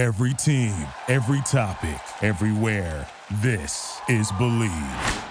Every 0.00 0.32
team, 0.32 0.74
every 1.08 1.42
topic, 1.42 2.00
everywhere. 2.22 3.06
This 3.42 4.00
is 4.08 4.32
Bleav. 4.32 5.24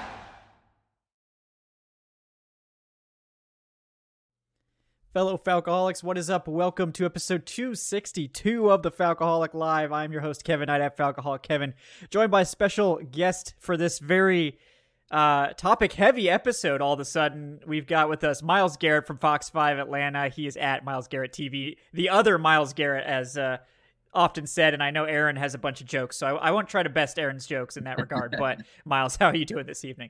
Fellow 5.12 5.40
Falcoholics, 5.40 6.04
what 6.04 6.20
is 6.20 6.29
up? 6.29 6.47
Welcome 6.47 6.92
to 6.92 7.05
episode 7.05 7.47
262 7.47 8.70
of 8.70 8.84
the 8.84 8.92
Falcoholic 8.92 9.55
Live. 9.55 9.92
I'm 9.92 10.12
your 10.12 10.21
host, 10.21 10.43
Kevin 10.43 10.68
Knight 10.68 10.81
at 10.81 10.95
Falcoholic 10.95 11.41
Kevin, 11.41 11.73
joined 12.11 12.29
by 12.29 12.41
a 12.41 12.45
special 12.45 12.97
guest 13.11 13.55
for 13.57 13.75
this 13.75 13.97
very 13.97 14.59
uh, 15.09 15.47
topic 15.54 15.93
heavy 15.93 16.29
episode. 16.29 16.79
All 16.79 16.93
of 16.93 16.99
a 16.99 17.05
sudden, 17.05 17.59
we've 17.65 17.88
got 17.88 18.07
with 18.07 18.23
us 18.23 18.43
miles 18.43 18.77
Garrett 18.77 19.07
from 19.07 19.17
Fox 19.17 19.49
5 19.49 19.79
Atlanta. 19.79 20.29
He 20.29 20.45
is 20.45 20.55
at 20.57 20.86
miles 20.86 21.07
Garrett 21.07 21.33
TV, 21.33 21.77
the 21.91 22.09
other 22.09 22.38
miles 22.38 22.73
Garrett, 22.73 23.07
as 23.07 23.36
uh, 23.36 23.57
often 24.14 24.48
said. 24.48 24.73
And 24.73 24.84
I 24.84 24.91
know 24.91 25.05
Aaron 25.05 25.36
has 25.36 25.54
a 25.54 25.57
bunch 25.57 25.82
of 25.82 25.88
jokes, 25.88 26.18
so 26.18 26.28
I, 26.38 26.50
I 26.50 26.52
won't 26.52 26.68
try 26.68 26.83
to 26.83 26.89
best 26.89 27.20
Aaron's 27.20 27.46
jokes 27.46 27.78
in 27.78 27.83
that 27.86 27.97
regard. 27.97 28.36
but, 28.38 28.61
Miles, 28.86 29.16
how 29.16 29.28
are 29.28 29.36
you 29.36 29.46
doing 29.46 29.66
this 29.66 29.86
evening? 29.86 30.10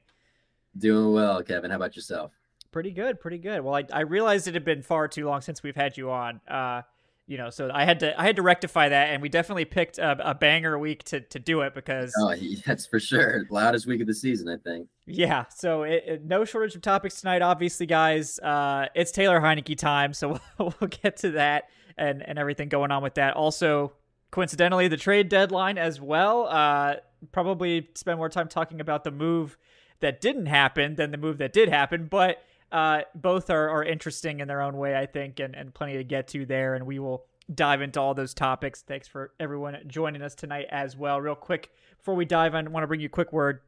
Doing 0.78 1.14
well, 1.14 1.42
Kevin. 1.44 1.72
How 1.72 1.78
about 1.78 1.96
yourself? 1.96 2.32
Pretty 2.72 2.92
good, 2.92 3.20
pretty 3.20 3.40
good. 3.40 3.62
Well, 3.62 3.76
I, 3.76 3.86
I 3.92 4.02
realized 4.02 4.48
it 4.48 4.54
had 4.54 4.66
been 4.66 4.84
far 4.84 5.08
too 5.08 5.26
long 5.26 5.42
since 5.42 5.64
we've 5.64 5.76
had 5.76 5.98
you 5.98 6.12
on. 6.12 6.40
Uh, 6.48 6.84
you 7.30 7.38
know, 7.38 7.52
so 7.52 7.70
I 7.72 7.86
had 7.86 8.00
to 8.00 8.20
I 8.20 8.26
had 8.26 8.38
to 8.38 8.42
rectify 8.42 8.90
that, 8.90 9.10
and 9.10 9.22
we 9.22 9.30
definitely 9.30 9.66
picked 9.66 10.00
a, 10.00 10.32
a 10.32 10.34
banger 10.34 10.80
week 10.80 11.04
to 11.06 11.22
to 11.22 11.38
do 11.38 11.62
it 11.62 11.76
because 11.76 12.12
oh, 12.20 12.34
that's 12.66 12.88
for 12.88 13.00
sure 13.00 13.46
loudest 13.52 13.86
week 13.86 14.02
of 14.02 14.08
the 14.08 14.16
season, 14.16 14.50
I 14.50 14.58
think. 14.58 14.88
Yeah, 15.06 15.46
so 15.56 15.84
it, 15.84 16.04
it, 16.08 16.26
no 16.26 16.44
shortage 16.44 16.76
of 16.76 16.82
topics 16.82 17.22
tonight, 17.22 17.44
obviously, 17.44 17.86
guys. 17.86 18.40
Uh, 18.40 18.88
it's 18.96 19.12
Taylor 19.12 19.40
Heinicke 19.40 19.78
time, 19.78 20.12
so 20.14 20.40
we'll, 20.58 20.74
we'll 20.80 20.90
get 20.90 21.18
to 21.18 21.32
that 21.32 21.66
and 22.00 22.24
and 22.28 22.40
everything 22.40 22.68
going 22.68 22.90
on 22.90 23.04
with 23.04 23.14
that. 23.14 23.36
Also, 23.36 23.94
coincidentally, 24.32 24.88
the 24.88 24.98
trade 24.98 25.30
deadline 25.30 25.78
as 25.78 26.00
well. 26.00 26.48
Uh, 26.48 26.96
probably 27.32 27.90
spend 27.96 28.18
more 28.18 28.30
time 28.30 28.48
talking 28.48 28.80
about 28.80 29.04
the 29.04 29.12
move 29.12 29.58
that 30.00 30.22
didn't 30.22 30.46
happen 30.46 30.96
than 30.96 31.12
the 31.12 31.18
move 31.18 31.38
that 31.40 31.54
did 31.54 31.70
happen, 31.70 32.08
but 32.10 32.44
uh, 32.72 33.02
both 33.16 33.50
are, 33.50 33.70
are 33.70 33.84
interesting 33.84 34.40
in 34.40 34.48
their 34.48 34.62
own 34.62 34.78
way, 34.78 34.96
I 34.96 35.06
think, 35.06 35.40
and, 35.40 35.56
and 35.56 35.74
plenty 35.74 35.98
to 35.98 36.04
get 36.04 36.28
to 36.30 36.46
there. 36.46 36.76
And 36.76 36.86
we 36.86 37.00
will 37.00 37.26
dive 37.54 37.82
into 37.82 38.00
all 38.00 38.14
those 38.14 38.34
topics. 38.34 38.82
Thanks 38.82 39.08
for 39.08 39.34
everyone 39.40 39.78
joining 39.88 40.22
us 40.22 40.36
tonight 40.36 40.68
as 40.70 40.96
well. 40.96 41.20
Real 41.20 41.36
quick, 41.36 41.72
before 41.98 42.16
we 42.16 42.26
dive 42.26 42.54
in, 42.54 42.68
I 42.68 42.70
want 42.70 42.84
to 42.84 42.88
bring 42.88 43.02
you 43.02 43.08
a 43.08 43.10
quick 43.10 43.34
word 43.34 43.62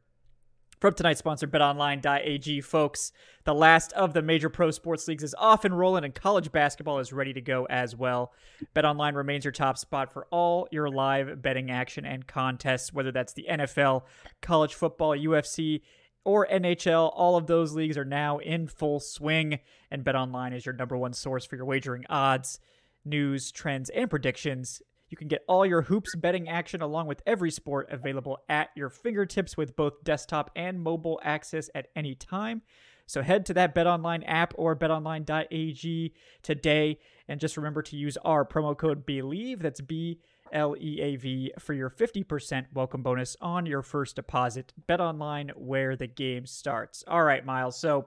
from 0.82 0.94
tonight's 0.94 1.20
sponsor, 1.20 1.46
betonline.ag. 1.46 2.60
Folks, 2.60 3.12
the 3.44 3.54
last 3.54 3.92
of 3.92 4.14
the 4.14 4.20
major 4.20 4.50
pro 4.50 4.72
sports 4.72 5.06
leagues 5.06 5.22
is 5.22 5.32
off 5.38 5.64
and 5.64 5.78
rolling, 5.78 6.02
and 6.02 6.12
college 6.12 6.50
basketball 6.50 6.98
is 6.98 7.12
ready 7.12 7.32
to 7.32 7.40
go 7.40 7.68
as 7.70 7.94
well. 7.94 8.32
BetOnline 8.74 9.14
remains 9.14 9.44
your 9.44 9.52
top 9.52 9.78
spot 9.78 10.12
for 10.12 10.26
all 10.32 10.66
your 10.72 10.90
live 10.90 11.40
betting 11.40 11.70
action 11.70 12.04
and 12.04 12.26
contests, 12.26 12.92
whether 12.92 13.12
that's 13.12 13.32
the 13.32 13.46
NFL, 13.48 14.02
college 14.40 14.74
football, 14.74 15.16
UFC, 15.16 15.82
or 16.24 16.48
NHL. 16.48 17.12
All 17.14 17.36
of 17.36 17.46
those 17.46 17.74
leagues 17.74 17.96
are 17.96 18.04
now 18.04 18.38
in 18.38 18.66
full 18.66 18.98
swing, 18.98 19.60
and 19.88 20.04
BetOnline 20.04 20.52
is 20.52 20.66
your 20.66 20.74
number 20.74 20.96
one 20.96 21.12
source 21.12 21.44
for 21.44 21.54
your 21.54 21.64
wagering 21.64 22.06
odds, 22.10 22.58
news, 23.04 23.52
trends, 23.52 23.88
and 23.90 24.10
predictions. 24.10 24.82
You 25.12 25.18
can 25.18 25.28
get 25.28 25.44
all 25.46 25.66
your 25.66 25.82
hoops 25.82 26.16
betting 26.16 26.48
action 26.48 26.80
along 26.80 27.06
with 27.06 27.20
every 27.26 27.50
sport 27.50 27.88
available 27.90 28.38
at 28.48 28.70
your 28.74 28.88
fingertips 28.88 29.58
with 29.58 29.76
both 29.76 30.02
desktop 30.04 30.50
and 30.56 30.80
mobile 30.80 31.20
access 31.22 31.68
at 31.74 31.88
any 31.94 32.14
time. 32.14 32.62
So 33.04 33.20
head 33.20 33.44
to 33.46 33.54
that 33.54 33.74
BetOnline 33.74 34.22
app 34.26 34.54
or 34.56 34.74
betonline.ag 34.74 36.14
today 36.42 36.98
and 37.28 37.38
just 37.38 37.58
remember 37.58 37.82
to 37.82 37.96
use 37.96 38.16
our 38.24 38.42
promo 38.46 38.74
code 38.74 39.06
BLEAV. 39.06 39.60
That's 39.60 39.82
B 39.82 40.18
L 40.50 40.74
E 40.80 41.02
A 41.02 41.16
V 41.16 41.52
for 41.58 41.74
your 41.74 41.90
50% 41.90 42.68
welcome 42.72 43.02
bonus 43.02 43.36
on 43.42 43.66
your 43.66 43.82
first 43.82 44.16
deposit. 44.16 44.72
BetOnline 44.88 45.50
where 45.56 45.94
the 45.94 46.06
game 46.06 46.46
starts. 46.46 47.04
All 47.06 47.22
right, 47.22 47.44
Miles. 47.44 47.78
So 47.78 48.06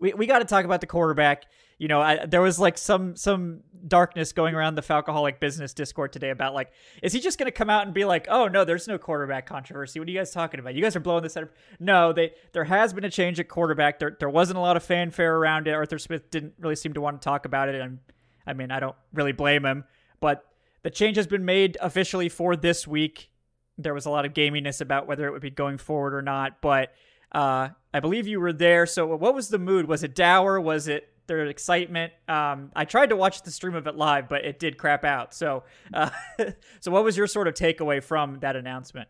we, 0.00 0.14
we 0.14 0.26
got 0.26 0.40
to 0.40 0.44
talk 0.46 0.64
about 0.64 0.80
the 0.80 0.86
quarterback. 0.88 1.44
You 1.82 1.88
know, 1.88 2.00
I, 2.00 2.26
there 2.26 2.40
was 2.40 2.60
like 2.60 2.78
some 2.78 3.16
some 3.16 3.64
darkness 3.88 4.32
going 4.32 4.54
around 4.54 4.76
the 4.76 4.82
Falcoholic 4.82 5.40
business 5.40 5.74
Discord 5.74 6.12
today 6.12 6.30
about 6.30 6.54
like, 6.54 6.70
is 7.02 7.12
he 7.12 7.18
just 7.18 7.40
going 7.40 7.48
to 7.48 7.50
come 7.50 7.68
out 7.68 7.86
and 7.86 7.92
be 7.92 8.04
like, 8.04 8.28
oh 8.30 8.46
no, 8.46 8.64
there's 8.64 8.86
no 8.86 8.98
quarterback 8.98 9.46
controversy? 9.46 9.98
What 9.98 10.06
are 10.06 10.12
you 10.12 10.18
guys 10.20 10.30
talking 10.30 10.60
about? 10.60 10.76
You 10.76 10.82
guys 10.84 10.94
are 10.94 11.00
blowing 11.00 11.24
this 11.24 11.36
out. 11.36 11.50
No, 11.80 12.12
they 12.12 12.34
there 12.52 12.62
has 12.62 12.92
been 12.92 13.02
a 13.02 13.10
change 13.10 13.40
at 13.40 13.48
quarterback. 13.48 13.98
There 13.98 14.16
there 14.16 14.30
wasn't 14.30 14.58
a 14.58 14.60
lot 14.60 14.76
of 14.76 14.84
fanfare 14.84 15.36
around 15.36 15.66
it. 15.66 15.72
Arthur 15.72 15.98
Smith 15.98 16.30
didn't 16.30 16.54
really 16.60 16.76
seem 16.76 16.92
to 16.92 17.00
want 17.00 17.20
to 17.20 17.24
talk 17.24 17.46
about 17.46 17.68
it, 17.68 17.80
and 17.80 17.98
I 18.46 18.52
mean, 18.52 18.70
I 18.70 18.78
don't 18.78 18.94
really 19.12 19.32
blame 19.32 19.64
him. 19.64 19.82
But 20.20 20.44
the 20.84 20.90
change 20.90 21.16
has 21.16 21.26
been 21.26 21.44
made 21.44 21.78
officially 21.80 22.28
for 22.28 22.54
this 22.54 22.86
week. 22.86 23.28
There 23.76 23.92
was 23.92 24.06
a 24.06 24.10
lot 24.10 24.24
of 24.24 24.34
gaminess 24.34 24.80
about 24.80 25.08
whether 25.08 25.26
it 25.26 25.32
would 25.32 25.42
be 25.42 25.50
going 25.50 25.78
forward 25.78 26.14
or 26.14 26.22
not, 26.22 26.60
but 26.60 26.92
uh, 27.32 27.70
I 27.92 27.98
believe 27.98 28.28
you 28.28 28.38
were 28.38 28.52
there. 28.52 28.86
So, 28.86 29.16
what 29.16 29.34
was 29.34 29.48
the 29.48 29.58
mood? 29.58 29.88
Was 29.88 30.04
it 30.04 30.14
dour? 30.14 30.60
Was 30.60 30.86
it 30.86 31.11
their 31.26 31.46
excitement? 31.46 32.12
Um, 32.28 32.70
I 32.74 32.84
tried 32.84 33.10
to 33.10 33.16
watch 33.16 33.42
the 33.42 33.50
stream 33.50 33.74
of 33.74 33.86
it 33.86 33.96
live, 33.96 34.28
but 34.28 34.44
it 34.44 34.58
did 34.58 34.78
crap 34.78 35.04
out. 35.04 35.34
So, 35.34 35.64
uh, 35.92 36.10
so 36.80 36.90
what 36.90 37.04
was 37.04 37.16
your 37.16 37.26
sort 37.26 37.48
of 37.48 37.54
takeaway 37.54 38.02
from 38.02 38.40
that 38.40 38.56
announcement? 38.56 39.08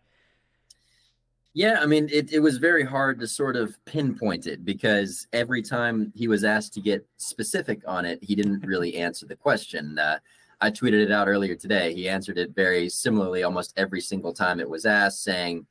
Yeah, 1.55 1.81
I 1.83 1.87
mean, 1.87 2.09
it, 2.11 2.33
it 2.33 2.41
was 2.41 2.57
very 2.57 2.83
hard 2.83 3.21
to 3.21 3.27
sort 3.27 3.57
of 3.57 3.77
pinpoint 3.85 4.47
it 4.47 4.65
because 4.65 5.27
every 5.35 5.61
time 5.61 6.11
he 6.17 6.27
was 6.27 6.45
asked 6.45 6.73
to 6.75 6.81
get 6.81 7.07
specific 7.19 7.83
on 7.87 8.07
it, 8.07 8.19
he 8.23 8.35
didn't 8.35 8.65
really 8.65 8.97
answer 8.97 9.27
the 9.27 9.37
question. 9.37 9.99
Uh, 9.99 10.19
I 10.63 10.71
tweeted 10.71 11.03
it 11.05 11.13
out 11.13 11.29
earlier 11.29 11.55
today. 11.55 11.93
He 11.93 12.09
answered 12.09 12.39
it 12.39 12.55
very 12.55 12.89
similarly 12.89 13.43
almost 13.43 13.75
every 13.77 14.01
single 14.01 14.33
time 14.33 14.61
it 14.61 14.71
was 14.71 14.87
asked, 14.87 15.25
saying 15.25 15.67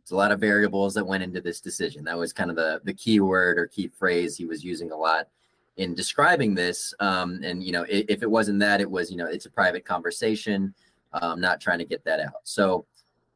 it's 0.00 0.10
a 0.10 0.16
lot 0.16 0.32
of 0.32 0.40
variables 0.40 0.94
that 0.94 1.06
went 1.06 1.22
into 1.22 1.40
this 1.40 1.60
decision. 1.60 2.04
That 2.04 2.18
was 2.18 2.32
kind 2.32 2.50
of 2.50 2.56
the 2.56 2.80
the 2.84 2.94
key 2.94 3.20
word 3.20 3.58
or 3.58 3.66
key 3.66 3.88
phrase 3.88 4.36
he 4.36 4.44
was 4.44 4.62
using 4.62 4.90
a 4.90 4.96
lot 4.96 5.28
in 5.76 5.94
describing 5.94 6.54
this. 6.54 6.94
Um, 7.00 7.40
and 7.42 7.62
you 7.62 7.72
know, 7.72 7.84
if, 7.88 8.06
if, 8.08 8.22
it 8.22 8.30
wasn't 8.30 8.60
that, 8.60 8.80
it 8.80 8.90
was 8.90 9.10
you 9.10 9.16
know, 9.16 9.26
it's 9.26 9.46
a 9.46 9.50
private 9.50 9.84
conversation. 9.84 10.74
Um, 11.12 11.40
not 11.40 11.60
trying 11.60 11.78
to 11.78 11.84
get 11.84 12.04
that 12.04 12.20
out. 12.20 12.40
So 12.44 12.84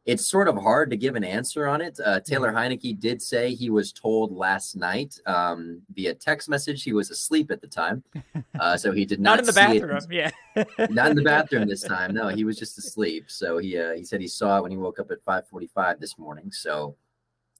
it's 0.06 0.26
sort 0.26 0.48
of 0.48 0.56
hard 0.56 0.90
to 0.90 0.96
give 0.96 1.14
an 1.14 1.24
answer 1.24 1.66
on 1.66 1.80
it. 1.80 1.98
Uh, 2.04 2.20
Taylor 2.20 2.52
mm-hmm. 2.52 2.98
Did 2.98 3.20
say 3.20 3.54
he 3.54 3.70
was 3.70 3.92
told 3.92 4.32
last 4.32 4.74
night 4.74 5.18
um, 5.26 5.82
via 5.94 6.14
text 6.14 6.48
message 6.48 6.82
he 6.82 6.92
was 6.92 7.10
asleep 7.10 7.50
at 7.50 7.60
the 7.60 7.66
time, 7.66 8.02
uh, 8.60 8.76
so 8.76 8.92
he 8.92 9.04
did 9.04 9.20
not. 9.20 9.32
not 9.32 9.38
in 9.40 9.44
the 9.46 9.52
bathroom, 9.52 9.96
it. 10.10 10.32
yeah. 10.56 10.86
not 10.90 11.10
in 11.10 11.16
the 11.16 11.22
bathroom 11.22 11.68
this 11.68 11.82
time. 11.96 12.14
No, 12.14 12.28
he 12.28 12.44
was 12.44 12.58
just 12.58 12.78
asleep. 12.78 13.24
So 13.28 13.58
he 13.58 13.78
uh, 13.78 13.92
he 13.92 14.04
said 14.04 14.20
he 14.20 14.28
saw 14.28 14.58
it 14.58 14.62
when 14.62 14.70
he 14.70 14.78
woke 14.78 14.98
up 14.98 15.10
at 15.10 15.24
5:45 15.24 16.00
this 16.00 16.18
morning. 16.18 16.50
So 16.50 16.96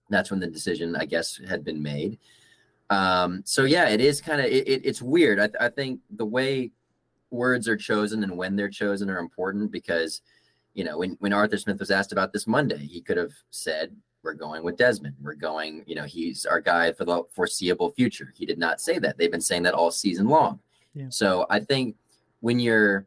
that's 0.09 0.31
when 0.31 0.41
the 0.41 0.47
decision, 0.47 0.97
I 0.97 1.05
guess, 1.05 1.41
had 1.49 1.63
been 1.63 1.83
made. 1.83 2.19
Um, 2.91 3.43
so 3.45 3.65
yeah, 3.65 3.89
it 3.89 4.01
is 4.01 4.21
kind 4.21 4.41
of 4.41 4.47
it, 4.47 4.69
it, 4.69 4.85
it's 4.85 5.01
weird. 5.01 5.41
I, 5.41 5.49
I 5.65 5.69
think 5.69 6.01
the 6.11 6.27
way 6.27 6.73
words 7.31 7.69
are 7.69 7.77
chosen 7.77 8.25
and 8.25 8.37
when 8.37 8.57
they're 8.57 8.69
chosen 8.69 9.09
are 9.09 9.19
important 9.19 9.71
because 9.71 10.21
you 10.75 10.85
know, 10.85 10.99
when, 10.99 11.17
when 11.21 11.33
Arthur 11.33 11.59
Smith 11.59 11.79
was 11.79 11.91
asked 11.91 12.13
about 12.13 12.33
this 12.33 12.47
Monday, 12.47 12.79
he 12.79 13.01
could 13.01 13.17
have 13.17 13.33
said, 13.51 13.95
We're 14.23 14.35
going 14.35 14.63
with 14.63 14.77
Desmond. 14.77 15.17
We're 15.21 15.35
going, 15.35 15.83
you 15.87 15.95
know, 15.95 16.05
he's 16.05 16.47
our 16.47 16.61
guy 16.61 16.93
for 16.93 17.05
the 17.05 17.25
foreseeable 17.35 17.91
future. 17.91 18.33
He 18.37 18.47
did 18.47 18.59
not 18.59 18.81
say 18.81 18.99
that. 18.99 19.19
They've 19.19 19.31
been 19.31 19.41
saying 19.41 19.65
that 19.65 19.75
all 19.75 19.91
season 19.91 20.29
long. 20.29 20.61
Yeah. 20.95 21.07
So 21.11 21.47
I 21.51 21.61
think 21.61 21.97
when 22.41 22.59
you're 22.59 23.07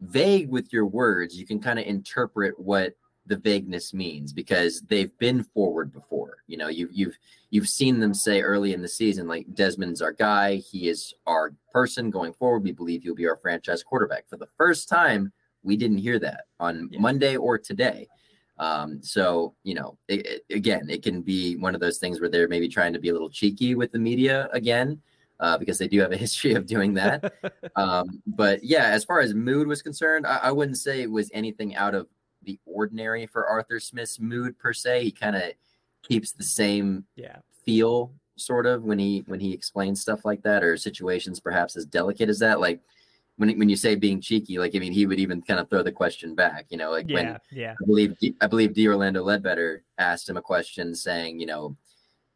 vague 0.00 0.48
with 0.48 0.72
your 0.72 0.86
words, 0.86 1.36
you 1.36 1.46
can 1.46 1.60
kind 1.60 1.78
of 1.78 1.86
interpret 1.86 2.58
what 2.58 2.94
the 3.26 3.36
vagueness 3.36 3.92
means 3.92 4.32
because 4.32 4.82
they've 4.82 5.16
been 5.18 5.42
forward 5.42 5.92
before. 5.92 6.38
You 6.46 6.56
know, 6.56 6.68
you've 6.68 6.92
you've 6.92 7.18
you've 7.50 7.68
seen 7.68 8.00
them 8.00 8.14
say 8.14 8.40
early 8.40 8.72
in 8.72 8.82
the 8.82 8.88
season, 8.88 9.26
like 9.26 9.52
Desmond's 9.54 10.02
our 10.02 10.12
guy, 10.12 10.56
he 10.56 10.88
is 10.88 11.14
our 11.26 11.54
person 11.72 12.10
going 12.10 12.32
forward. 12.32 12.62
We 12.62 12.72
believe 12.72 13.02
he'll 13.02 13.14
be 13.14 13.28
our 13.28 13.36
franchise 13.36 13.82
quarterback. 13.82 14.28
For 14.28 14.36
the 14.36 14.48
first 14.56 14.88
time 14.88 15.32
we 15.62 15.76
didn't 15.76 15.98
hear 15.98 16.18
that 16.20 16.44
on 16.60 16.88
yeah. 16.92 17.00
Monday 17.00 17.36
or 17.36 17.58
today. 17.58 18.08
Um, 18.58 19.02
so 19.02 19.54
you 19.64 19.74
know, 19.74 19.98
it, 20.08 20.26
it, 20.26 20.54
again, 20.54 20.88
it 20.88 21.02
can 21.02 21.20
be 21.20 21.56
one 21.56 21.74
of 21.74 21.80
those 21.80 21.98
things 21.98 22.20
where 22.20 22.30
they're 22.30 22.48
maybe 22.48 22.68
trying 22.68 22.92
to 22.94 22.98
be 22.98 23.10
a 23.10 23.12
little 23.12 23.30
cheeky 23.30 23.74
with 23.74 23.92
the 23.92 23.98
media 23.98 24.48
again, 24.52 25.00
uh, 25.40 25.58
because 25.58 25.78
they 25.78 25.88
do 25.88 26.00
have 26.00 26.12
a 26.12 26.16
history 26.26 26.54
of 26.54 26.66
doing 26.66 26.94
that. 26.94 27.34
um, 27.76 28.22
but 28.26 28.64
yeah, 28.64 28.86
as 28.86 29.04
far 29.04 29.20
as 29.20 29.34
mood 29.34 29.66
was 29.66 29.82
concerned, 29.82 30.26
I, 30.26 30.38
I, 30.44 30.52
wouldn't 30.52 30.78
say 30.78 31.02
it 31.02 31.10
was 31.10 31.30
anything 31.34 31.76
out 31.76 31.94
of 31.94 32.06
the 32.46 32.58
ordinary 32.64 33.26
for 33.26 33.46
Arthur 33.46 33.78
Smith's 33.78 34.18
mood 34.18 34.58
per 34.58 34.72
se. 34.72 35.04
He 35.04 35.10
kind 35.10 35.36
of 35.36 35.42
keeps 36.02 36.32
the 36.32 36.44
same 36.44 37.04
yeah. 37.16 37.36
feel 37.64 38.12
sort 38.36 38.64
of 38.66 38.84
when 38.84 38.98
he 38.98 39.24
when 39.26 39.40
he 39.40 39.52
explains 39.52 40.00
stuff 40.00 40.24
like 40.24 40.42
that 40.42 40.62
or 40.62 40.76
situations 40.76 41.40
perhaps 41.40 41.74
as 41.76 41.86
delicate 41.86 42.28
as 42.28 42.38
that 42.38 42.60
like 42.60 42.80
when 43.36 43.58
when 43.58 43.68
you 43.68 43.76
say 43.76 43.94
being 43.94 44.20
cheeky, 44.20 44.58
like 44.58 44.74
I 44.74 44.78
mean, 44.78 44.92
he 44.92 45.06
would 45.06 45.20
even 45.20 45.42
kind 45.42 45.60
of 45.60 45.68
throw 45.68 45.82
the 45.82 45.92
question 45.92 46.34
back. 46.34 46.66
You 46.70 46.78
know, 46.78 46.90
like 46.90 47.08
yeah, 47.08 47.14
when 47.14 47.38
yeah. 47.52 47.74
I 47.80 47.84
believe 47.84 48.16
I 48.40 48.46
believe 48.46 48.74
D. 48.74 48.88
Orlando 48.88 49.22
Ledbetter 49.22 49.84
asked 49.98 50.28
him 50.28 50.36
a 50.36 50.42
question 50.42 50.94
saying, 50.94 51.38
you 51.38 51.46
know, 51.46 51.76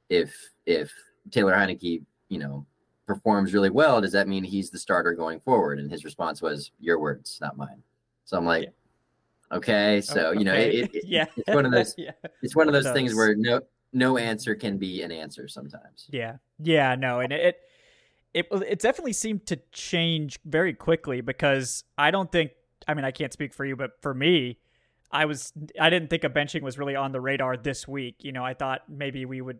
if 0.09 0.35
if 0.67 0.93
Taylor 1.31 1.55
Heinicke, 1.55 2.03
you 2.29 2.39
know, 2.39 2.67
performs 3.06 3.55
really 3.55 3.71
well, 3.71 4.01
does 4.01 4.13
that 4.13 4.29
mean 4.29 4.45
he's 4.45 4.71
the 4.71 4.79
starter 4.79 5.13
going 5.15 5.41
forward? 5.41 5.79
And 5.79 5.91
his 5.91 6.05
response 6.05 6.43
was, 6.43 6.71
"Your 6.79 6.99
words, 6.99 7.39
not 7.41 7.56
mine." 7.56 7.83
So 8.27 8.37
I'm 8.37 8.45
like, 8.45 8.73
Okay, 9.52 9.97
oh, 9.97 10.00
so 10.00 10.31
you 10.32 10.44
know, 10.44 10.55
it, 10.55 10.94
it, 10.94 11.05
yeah, 11.06 11.26
it's 11.37 11.49
one 11.49 11.67
of 11.67 11.73
those- 11.73 11.94
yeah, 11.99 12.12
it's 12.43 12.55
one 12.55 12.69
of 12.69 12.73
those 12.75 12.91
things 12.93 13.14
where 13.14 13.35
no 13.35 13.61
no 13.93 14.17
answer 14.19 14.55
can 14.55 14.79
be 14.79 15.02
an 15.02 15.11
answer 15.11 15.49
sometimes. 15.49 16.06
yeah, 16.11 16.37
yeah. 16.62 16.94
No, 16.94 17.20
and 17.20 17.32
it 17.32 17.56
it 18.32 18.47
it 18.52 18.79
definitely 18.81 19.12
seemed 19.12 19.47
to 19.47 19.58
change 19.73 20.38
very 20.44 20.73
quickly 20.75 21.20
because 21.20 21.85
I 21.99 22.11
don't 22.11 22.31
think. 22.31 22.52
I 22.88 22.94
mean, 22.94 23.05
I 23.05 23.11
can't 23.11 23.32
speak 23.32 23.52
for 23.52 23.64
you, 23.64 23.76
but 23.76 24.00
for 24.00 24.14
me, 24.14 24.58
I 25.11 25.25
was 25.25 25.53
I 25.81 25.91
didn't 25.91 26.11
think 26.11 26.23
a 26.25 26.29
benching 26.31 26.62
was 26.62 26.79
really 26.79 26.94
on 26.96 27.12
the 27.12 27.20
radar 27.20 27.56
this 27.56 27.88
week. 27.88 28.17
You 28.20 28.32
know, 28.32 28.44
I 28.44 28.55
thought 28.55 28.82
maybe 28.88 29.25
we 29.25 29.41
would. 29.41 29.58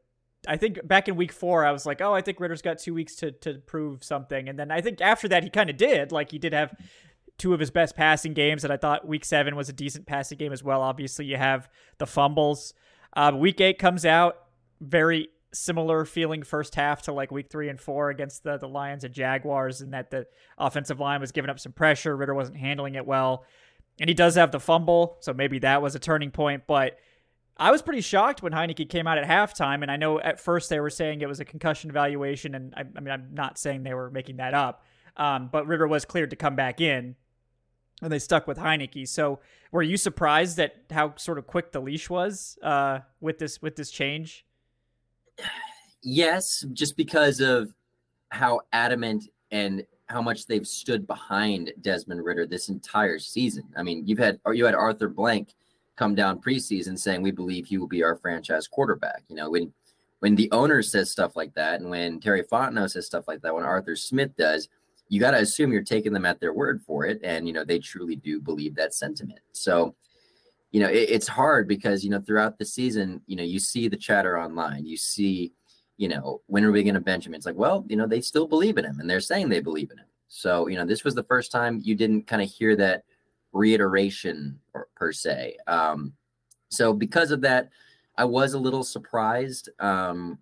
I 0.49 0.57
think 0.57 0.87
back 0.87 1.07
in 1.09 1.17
week 1.17 1.33
four, 1.33 1.67
I 1.67 1.73
was 1.73 1.85
like, 1.85 2.01
oh, 2.01 2.15
I 2.15 2.23
think 2.23 2.41
Ridder's 2.41 2.63
got 2.63 2.79
two 2.79 2.95
weeks 2.95 3.17
to 3.17 3.33
to 3.33 3.55
prove 3.55 4.05
something, 4.05 4.49
and 4.49 4.59
then 4.59 4.71
I 4.71 4.81
think 4.81 5.01
after 5.01 5.27
that 5.29 5.43
he 5.43 5.51
kind 5.51 5.69
of 5.69 5.77
did. 5.77 6.13
Like 6.13 6.31
he 6.31 6.39
did 6.39 6.53
have 6.53 6.73
two 7.41 7.55
of 7.55 7.61
his 7.61 7.71
best 7.71 7.97
passing 7.97 8.35
games, 8.35 8.63
and 8.63 8.73
I 8.73 8.77
thought 8.77 9.09
week 9.09 9.25
seven 9.25 9.57
was 9.57 9.69
a 9.69 9.73
decent 9.73 10.07
passing 10.07 10.39
game 10.39 10.53
as 10.53 10.63
well. 10.63 10.83
Obviously, 10.83 11.25
you 11.25 11.37
have 11.37 11.69
the 11.99 12.07
fumbles. 12.07 12.75
Uh, 13.17 13.33
week 13.35 13.61
eight 13.61 13.79
comes 13.79 14.07
out 14.07 14.37
very 14.81 15.29
similar 15.53 16.05
feeling 16.05 16.43
first 16.43 16.77
half 16.77 17.03
to 17.03 17.13
like 17.13 17.33
week 17.33 17.51
three 17.51 17.69
and 17.69 17.81
four 17.81 18.11
against 18.11 18.45
the 18.45 18.57
the 18.57 18.69
Lions 18.69 19.05
and 19.05 19.15
Jaguars, 19.15 19.81
and 19.81 19.93
that 19.95 20.11
the 20.11 20.27
offensive 20.59 21.01
line 21.01 21.21
was 21.21 21.33
giving 21.33 21.51
up 21.51 21.59
some 21.59 21.73
pressure. 21.73 22.17
Ridder 22.17 22.35
wasn't 22.35 22.59
handling 22.59 22.95
it 22.95 23.07
well, 23.07 23.45
and 23.99 24.09
he 24.09 24.15
does 24.15 24.37
have 24.37 24.53
the 24.53 24.61
fumble, 24.61 25.17
so 25.21 25.33
maybe 25.33 25.59
that 25.61 25.83
was 25.83 25.95
a 25.95 25.99
turning 25.99 26.31
point. 26.31 26.65
But 26.67 26.99
I 27.57 27.71
was 27.71 27.83
pretty 27.83 28.01
shocked 28.01 28.43
when 28.43 28.53
Heinicke 28.53 28.89
came 28.89 29.07
out 29.07 29.19
at 29.19 29.27
halftime, 29.27 29.83
and 29.83 29.91
I 29.91 29.97
know 29.97 30.21
at 30.21 30.41
first 30.41 30.71
they 30.71 30.81
were 30.81 30.91
saying 30.91 31.21
it 31.21 31.29
was 31.29 31.41
a 31.41 31.45
concussion 31.45 31.91
evaluation, 31.91 32.55
and 32.55 32.75
I, 32.77 32.81
I 32.81 33.01
mean 33.01 33.11
I'm 33.11 33.31
not 33.33 33.59
saying 33.59 33.83
they 33.83 33.95
were 33.95 34.11
making 34.11 34.37
that 34.37 34.55
up, 34.55 34.85
um, 35.17 35.49
but 35.51 35.67
Ridder 35.67 35.89
was 35.89 36.05
cleared 36.05 36.31
to 36.31 36.37
come 36.37 36.55
back 36.55 36.81
in. 36.81 37.17
And 38.03 38.11
they 38.11 38.19
stuck 38.19 38.47
with 38.47 38.59
Heinicke. 38.59 39.07
So, 39.07 39.41
were 39.73 39.83
you 39.83 39.97
surprised 39.97 40.59
at 40.59 40.75
how 40.91 41.15
sort 41.17 41.39
of 41.39 41.47
quick 41.47 41.73
the 41.73 41.81
leash 41.81 42.09
was 42.09 42.59
uh, 42.63 43.01
with 43.21 43.39
this 43.39 43.61
with 43.61 43.77
this 43.77 43.91
change? 43.91 44.45
Yes, 46.03 46.65
just 46.73 46.97
because 46.97 47.41
of 47.41 47.75
how 48.31 48.61
adamant 48.73 49.29
and 49.51 49.85
how 50.07 50.23
much 50.23 50.47
they've 50.47 50.67
stood 50.67 51.07
behind 51.07 51.73
Desmond 51.83 52.25
Ridder 52.25 52.47
this 52.47 52.69
entire 52.69 53.19
season. 53.19 53.65
I 53.77 53.83
mean, 53.83 54.07
you've 54.07 54.19
had 54.19 54.41
you 54.53 54.65
had 54.65 54.75
Arthur 54.75 55.09
Blank 55.09 55.55
come 55.97 56.15
down 56.15 56.41
preseason 56.41 56.99
saying 56.99 57.23
we 57.23 57.31
believe 57.31 57.67
he 57.67 57.79
will 57.79 57.87
be 57.87 58.03
our 58.03 58.17
franchise 58.17 58.67
quarterback. 58.67 59.23
You 59.29 59.37
know, 59.37 59.51
when 59.51 59.73
when 60.21 60.35
the 60.35 60.51
owner 60.51 60.83
says 60.83 61.11
stuff 61.11 61.37
like 61.37 61.55
that, 61.55 61.81
and 61.81 61.91
when 61.91 62.21
Terry 62.21 62.43
Fontenot 62.43 62.91
says 62.91 63.07
stuff 63.07 63.29
like 63.29 63.41
that, 63.43 63.55
when 63.55 63.65
Arthur 63.65 63.97
Smith 63.97 64.37
does, 64.37 64.69
you 65.11 65.21
got 65.21 65.33
to 65.33 65.39
assume 65.39 65.73
you're 65.73 65.83
taking 65.83 66.15
them 66.15 66.25
at 66.25 66.41
their 66.41 66.55
word 66.55 66.81
for 66.81 67.05
it, 67.05 67.21
and 67.23 67.47
you 67.47 67.53
know 67.53 67.65
they 67.65 67.79
truly 67.79 68.17
do 68.17 68.41
believe 68.41 68.75
that 68.77 68.95
sentiment. 68.95 69.41
So, 69.53 69.95
you 70.71 70.81
know, 70.81 70.89
it, 70.89 71.11
it's 71.11 71.29
hard 71.29 71.69
because 71.69 72.03
you 72.03 72.11
know 72.11 72.21
throughout 72.21 72.59
the 72.59 72.65
season, 72.65 73.21
you 73.27 73.37
know, 73.37 73.43
you 73.43 73.59
see 73.59 73.89
the 73.89 73.97
chatter 73.99 74.41
online, 74.41 74.87
you 74.87 74.97
see 74.97 75.53
you 76.01 76.09
know, 76.09 76.41
when 76.47 76.65
are 76.65 76.73
we 76.73 76.83
going 76.83 76.95
to 76.95 77.01
bench 77.01 77.27
him? 77.27 77.35
It's 77.35 77.45
like, 77.45 77.59
well, 77.59 77.85
you 77.87 77.95
know, 77.95 78.07
they 78.07 78.23
still 78.23 78.47
believe 78.47 78.79
in 78.79 78.87
him 78.87 79.01
and 79.01 79.11
they're 79.11 79.21
saying 79.21 79.51
they 79.51 79.61
believe 79.61 79.91
in 79.91 79.99
him. 79.99 80.07
So, 80.29 80.67
you 80.67 80.79
know, 80.79 80.87
this 80.87 81.05
was 81.05 81.15
the 81.15 81.25
first 81.25 81.53
time 81.53 81.79
you 81.85 81.95
didn't 81.95 82.27
kind 82.27 82.41
of 82.41 82.49
hear 82.49 82.75
that 82.77 83.05
reiteration 83.53 84.59
or, 84.73 84.89
per 84.97 85.13
se. 85.13 85.59
Um, 85.67 86.15
so, 86.71 86.95
because 86.95 87.33
of 87.33 87.43
that, 87.43 87.69
I 88.17 88.25
was 88.25 88.55
a 88.55 88.59
little 88.59 88.83
surprised. 88.83 89.69
Um, 89.79 90.39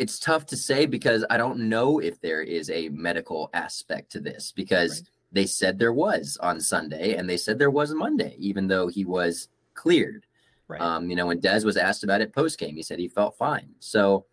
it's 0.00 0.18
tough 0.18 0.46
to 0.46 0.56
say 0.56 0.86
because 0.86 1.26
I 1.28 1.36
don't 1.36 1.68
know 1.68 1.98
if 1.98 2.18
there 2.22 2.40
is 2.40 2.70
a 2.70 2.88
medical 2.88 3.50
aspect 3.52 4.10
to 4.12 4.20
this 4.20 4.50
because 4.50 5.00
Right. 5.00 5.08
they 5.30 5.46
said 5.46 5.78
there 5.78 5.92
was 5.92 6.38
on 6.40 6.58
Sunday 6.60 7.14
and 7.16 7.28
they 7.28 7.36
said 7.36 7.58
there 7.58 7.70
was 7.70 7.92
Monday, 7.92 8.34
even 8.38 8.66
though 8.66 8.88
he 8.88 9.04
was 9.04 9.48
cleared. 9.74 10.24
Right. 10.68 10.80
Um, 10.80 11.10
you 11.10 11.16
know, 11.16 11.26
when 11.26 11.40
Dez 11.42 11.66
was 11.66 11.76
asked 11.76 12.02
about 12.02 12.22
it 12.22 12.32
post 12.32 12.58
game, 12.58 12.76
he 12.76 12.82
said 12.82 12.98
he 12.98 13.08
felt 13.08 13.36
fine. 13.36 13.74
So 13.78 14.24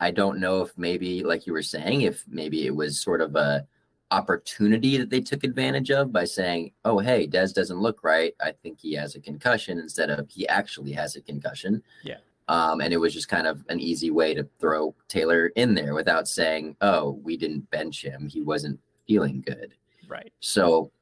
I 0.00 0.12
don't 0.12 0.38
know 0.40 0.62
if 0.62 0.76
maybe, 0.78 1.22
like 1.22 1.46
you 1.46 1.52
were 1.52 1.62
saying, 1.62 2.00
if 2.02 2.24
maybe 2.26 2.64
it 2.66 2.74
was 2.74 2.98
sort 2.98 3.20
of 3.20 3.36
a 3.36 3.66
opportunity 4.10 4.96
that 4.96 5.10
they 5.10 5.20
took 5.20 5.44
advantage 5.44 5.90
of 5.90 6.12
by 6.12 6.24
saying, 6.24 6.72
"Oh, 6.84 7.00
hey, 7.00 7.26
Dez 7.26 7.52
doesn't 7.52 7.80
look 7.80 8.02
right. 8.02 8.32
I 8.40 8.52
think 8.52 8.80
he 8.80 8.94
has 8.94 9.14
a 9.14 9.20
concussion," 9.20 9.78
instead 9.78 10.10
of 10.10 10.30
he 10.30 10.48
actually 10.48 10.92
has 10.92 11.16
a 11.16 11.20
concussion. 11.20 11.82
Yeah. 12.04 12.18
Um, 12.48 12.80
and 12.80 12.92
it 12.92 12.98
was 12.98 13.12
just 13.12 13.28
kind 13.28 13.46
of 13.46 13.64
an 13.68 13.80
easy 13.80 14.10
way 14.10 14.32
to 14.34 14.48
throw 14.60 14.94
Taylor 15.08 15.48
in 15.56 15.74
there 15.74 15.94
without 15.94 16.28
saying, 16.28 16.76
"Oh, 16.80 17.20
we 17.24 17.36
didn't 17.36 17.70
bench 17.70 18.02
him. 18.02 18.28
He 18.28 18.42
wasn't 18.42 18.80
feeling 19.06 19.42
good." 19.42 19.74
right. 20.08 20.32
So 20.40 20.92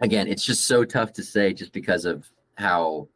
again, 0.00 0.26
it's 0.28 0.44
just 0.44 0.66
so 0.66 0.84
tough 0.84 1.12
to 1.14 1.22
say 1.22 1.52
just 1.52 1.72
because 1.72 2.04
of 2.04 2.28
how 2.56 3.08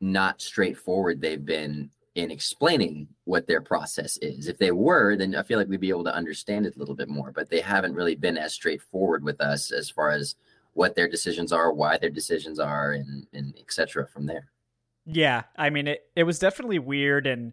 not 0.00 0.40
straightforward 0.40 1.20
they've 1.20 1.44
been 1.44 1.88
in 2.14 2.30
explaining 2.30 3.08
what 3.24 3.46
their 3.46 3.60
process 3.60 4.18
is. 4.18 4.48
If 4.48 4.58
they 4.58 4.72
were, 4.72 5.16
then 5.16 5.34
I 5.34 5.42
feel 5.42 5.58
like 5.58 5.68
we'd 5.68 5.80
be 5.80 5.88
able 5.88 6.04
to 6.04 6.14
understand 6.14 6.66
it 6.66 6.76
a 6.76 6.78
little 6.78 6.94
bit 6.94 7.08
more, 7.08 7.32
but 7.32 7.48
they 7.48 7.60
haven't 7.60 7.94
really 7.94 8.16
been 8.16 8.36
as 8.36 8.52
straightforward 8.52 9.24
with 9.24 9.40
us 9.40 9.72
as 9.72 9.88
far 9.88 10.10
as 10.10 10.34
what 10.74 10.94
their 10.94 11.08
decisions 11.08 11.52
are, 11.52 11.72
why 11.72 11.96
their 11.96 12.10
decisions 12.10 12.58
are, 12.58 12.92
and 12.92 13.26
and 13.32 13.54
et 13.58 13.72
cetera 13.72 14.06
from 14.06 14.26
there. 14.26 14.51
Yeah, 15.06 15.42
I 15.56 15.70
mean 15.70 15.88
it. 15.88 16.02
It 16.14 16.24
was 16.24 16.38
definitely 16.38 16.78
weird, 16.78 17.26
and 17.26 17.52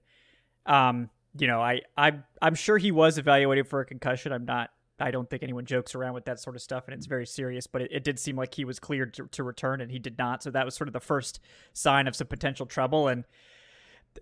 um, 0.66 1.10
you 1.38 1.48
know, 1.48 1.62
I 1.62 1.82
I 1.98 2.14
I'm 2.42 2.56
sure 2.56 2.78
he 2.78 2.92
was 2.92 3.18
evaluated 3.18 3.68
for 3.68 3.80
a 3.80 3.86
concussion. 3.86 4.32
I'm 4.32 4.46
not. 4.46 4.70
I 5.02 5.12
don't 5.12 5.30
think 5.30 5.44
anyone 5.44 5.66
jokes 5.66 5.96
around 5.96 6.14
with 6.14 6.26
that 6.26 6.40
sort 6.42 6.56
of 6.58 6.62
stuff, 6.62 6.84
and 6.88 6.94
it's 6.94 7.06
very 7.06 7.26
serious. 7.26 7.68
But 7.68 7.84
it, 7.84 7.92
it 7.94 8.04
did 8.04 8.20
seem 8.20 8.36
like 8.36 8.54
he 8.54 8.66
was 8.66 8.80
cleared 8.80 9.14
to, 9.16 9.28
to 9.28 9.44
return, 9.44 9.80
and 9.82 9.90
he 9.90 9.98
did 9.98 10.18
not. 10.18 10.44
So 10.44 10.52
that 10.52 10.66
was 10.66 10.76
sort 10.76 10.88
of 10.90 10.94
the 10.94 11.00
first 11.00 11.40
sign 11.74 12.08
of 12.08 12.16
some 12.16 12.28
potential 12.28 12.66
trouble. 12.66 13.08
And 13.08 13.24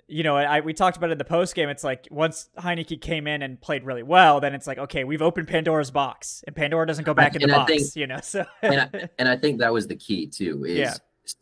you 0.08 0.22
know, 0.22 0.36
I 0.38 0.60
we 0.60 0.74
talked 0.74 0.96
about 0.96 1.10
it 1.10 1.14
in 1.14 1.18
the 1.18 1.26
post 1.26 1.56
game. 1.56 1.68
It's 1.70 1.84
like 1.84 2.08
once 2.12 2.50
Heinicke 2.60 3.02
came 3.02 3.26
in 3.26 3.42
and 3.42 3.60
played 3.60 3.84
really 3.86 4.04
well, 4.04 4.40
then 4.40 4.54
it's 4.54 4.68
like 4.68 4.78
okay, 4.78 5.04
we've 5.04 5.22
opened 5.22 5.48
Pandora's 5.48 5.92
box, 5.92 6.44
and 6.46 6.56
Pandora 6.56 6.86
doesn't 6.86 7.06
go 7.06 7.14
back 7.14 7.36
in 7.36 7.42
the 7.42 7.54
I 7.54 7.58
box. 7.58 7.72
think- 7.72 7.96
you 7.96 8.06
know, 8.08 8.20
so 8.22 8.46
and 8.62 8.82
I, 8.94 9.10
and 9.20 9.28
I 9.28 9.36
think 9.36 9.60
that 9.60 9.74
was 9.74 9.88
the 9.88 9.96
key 9.96 10.28
too 10.28 10.64
is 10.66 10.78
Yeah. 10.78 10.94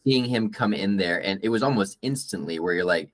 Seeing 0.04 0.26
him 0.26 0.52
come 0.52 0.74
in 0.74 0.98
there 0.98 1.24
and 1.24 1.40
it 1.44 1.50
was 1.50 1.64
almost 1.64 1.98
instantly 2.02 2.60
where 2.60 2.74
you're 2.74 2.86
like 2.86 3.10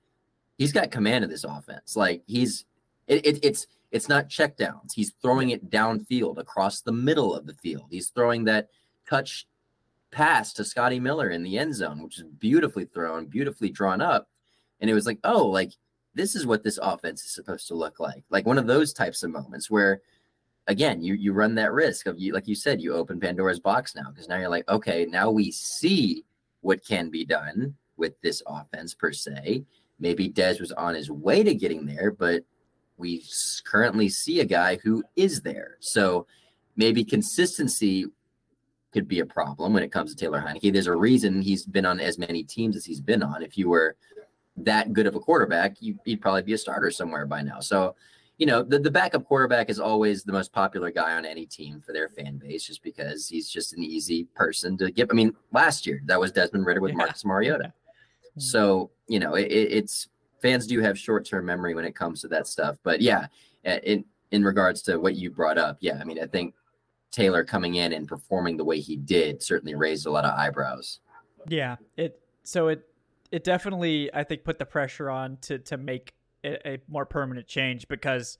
he's 0.58 0.72
got 0.72 0.90
command 0.90 1.24
of 1.24 1.30
this 1.30 1.44
offense. 1.44 1.96
Like 1.96 2.22
he's 2.26 2.64
it, 3.06 3.26
it, 3.26 3.44
it's 3.44 3.66
it's 3.90 4.08
not 4.08 4.28
checkdowns 4.28 4.92
he's 4.94 5.12
throwing 5.20 5.50
it 5.50 5.70
downfield 5.70 6.38
across 6.38 6.80
the 6.80 6.92
middle 6.92 7.34
of 7.34 7.46
the 7.46 7.54
field. 7.54 7.86
He's 7.90 8.08
throwing 8.08 8.44
that 8.44 8.68
touch 9.08 9.46
pass 10.10 10.52
to 10.54 10.64
Scotty 10.64 11.00
Miller 11.00 11.30
in 11.30 11.42
the 11.42 11.58
end 11.58 11.74
zone 11.74 12.02
which 12.02 12.18
is 12.18 12.24
beautifully 12.38 12.84
thrown 12.84 13.26
beautifully 13.26 13.70
drawn 13.70 14.00
up. 14.00 14.28
And 14.80 14.90
it 14.90 14.94
was 14.94 15.06
like 15.06 15.18
oh 15.24 15.46
like 15.46 15.72
this 16.14 16.36
is 16.36 16.46
what 16.46 16.62
this 16.62 16.78
offense 16.82 17.22
is 17.24 17.34
supposed 17.34 17.68
to 17.68 17.74
look 17.74 17.98
like. 17.98 18.24
Like 18.30 18.46
one 18.46 18.58
of 18.58 18.66
those 18.66 18.92
types 18.92 19.22
of 19.22 19.30
moments 19.30 19.70
where 19.70 20.00
again, 20.66 21.02
you 21.02 21.14
you 21.14 21.32
run 21.32 21.54
that 21.56 21.72
risk 21.72 22.06
of 22.06 22.18
you 22.18 22.32
like 22.32 22.48
you 22.48 22.54
said, 22.54 22.80
you 22.80 22.94
open 22.94 23.20
Pandora's 23.20 23.60
box 23.60 23.94
now 23.94 24.10
because 24.10 24.28
now 24.28 24.38
you're 24.38 24.48
like, 24.48 24.68
okay, 24.68 25.06
now 25.06 25.30
we 25.30 25.50
see 25.50 26.24
what 26.62 26.84
can 26.84 27.10
be 27.10 27.24
done 27.24 27.74
with 27.96 28.20
this 28.22 28.42
offense 28.46 28.94
per 28.94 29.12
se. 29.12 29.64
Maybe 30.00 30.28
Dez 30.28 30.60
was 30.60 30.72
on 30.72 30.94
his 30.94 31.10
way 31.10 31.42
to 31.42 31.54
getting 31.54 31.86
there, 31.86 32.10
but 32.10 32.42
we 32.96 33.24
currently 33.64 34.08
see 34.08 34.40
a 34.40 34.44
guy 34.44 34.78
who 34.82 35.04
is 35.14 35.42
there. 35.42 35.76
So 35.80 36.26
maybe 36.76 37.04
consistency 37.04 38.06
could 38.92 39.08
be 39.08 39.20
a 39.20 39.26
problem 39.26 39.72
when 39.72 39.82
it 39.82 39.92
comes 39.92 40.10
to 40.10 40.16
Taylor 40.16 40.40
Heinicke. 40.40 40.72
There's 40.72 40.86
a 40.86 40.96
reason 40.96 41.40
he's 41.40 41.64
been 41.64 41.86
on 41.86 42.00
as 42.00 42.18
many 42.18 42.42
teams 42.42 42.76
as 42.76 42.84
he's 42.84 43.00
been 43.00 43.22
on. 43.22 43.42
If 43.42 43.56
you 43.56 43.68
were 43.68 43.96
that 44.56 44.92
good 44.92 45.06
of 45.06 45.14
a 45.14 45.20
quarterback, 45.20 45.76
you, 45.80 45.98
he'd 46.04 46.20
probably 46.20 46.42
be 46.42 46.52
a 46.52 46.58
starter 46.58 46.90
somewhere 46.90 47.26
by 47.26 47.42
now. 47.42 47.60
So 47.60 47.94
you 48.38 48.46
know, 48.46 48.62
the, 48.62 48.78
the 48.78 48.90
backup 48.90 49.24
quarterback 49.24 49.70
is 49.70 49.78
always 49.78 50.24
the 50.24 50.32
most 50.32 50.52
popular 50.52 50.90
guy 50.90 51.12
on 51.14 51.24
any 51.24 51.46
team 51.46 51.80
for 51.80 51.92
their 51.92 52.08
fan 52.08 52.38
base 52.38 52.66
just 52.66 52.82
because 52.82 53.28
he's 53.28 53.48
just 53.48 53.72
an 53.74 53.82
easy 53.84 54.24
person 54.34 54.76
to 54.78 54.90
get. 54.90 55.08
I 55.10 55.14
mean, 55.14 55.34
last 55.52 55.86
year 55.86 56.00
that 56.06 56.18
was 56.18 56.32
Desmond 56.32 56.66
Ridder 56.66 56.80
with 56.80 56.90
Yeah. 56.92 56.96
Marcus 56.98 57.24
Mariota. 57.24 57.72
So, 58.38 58.90
you 59.08 59.18
know, 59.20 59.34
it, 59.34 59.50
it- 59.52 59.72
it's 59.72 60.08
fans 60.40 60.66
do 60.66 60.80
have 60.80 60.98
short 60.98 61.24
term 61.24 61.46
memory 61.46 61.74
when 61.74 61.84
it 61.84 61.94
comes 61.94 62.20
to 62.22 62.28
that 62.28 62.46
stuff. 62.48 62.78
But 62.82 63.00
yeah, 63.00 63.26
in, 63.64 64.04
in 64.32 64.42
regards 64.42 64.82
to 64.82 64.96
what 64.98 65.14
you 65.14 65.30
brought 65.30 65.58
up, 65.58 65.76
yeah, 65.80 65.98
I 66.00 66.04
mean, 66.04 66.20
I 66.20 66.26
think 66.26 66.54
Taylor 67.12 67.44
coming 67.44 67.74
in 67.76 67.92
and 67.92 68.08
performing 68.08 68.56
the 68.56 68.64
way 68.64 68.80
he 68.80 68.96
did 68.96 69.42
certainly 69.42 69.74
raised 69.74 70.06
a 70.06 70.10
lot 70.10 70.24
of 70.24 70.36
eyebrows. 70.36 71.00
Yeah, 71.46 71.76
it 71.96 72.18
so 72.42 72.68
it 72.68 72.88
it 73.30 73.44
definitely 73.44 74.12
I 74.14 74.24
think 74.24 74.42
put 74.44 74.58
the 74.58 74.64
pressure 74.64 75.10
on 75.10 75.36
to 75.42 75.58
to 75.58 75.76
make 75.76 76.14
a, 76.44 76.78
more 76.88 77.06
permanent 77.06 77.46
change 77.46 77.88
because 77.88 78.38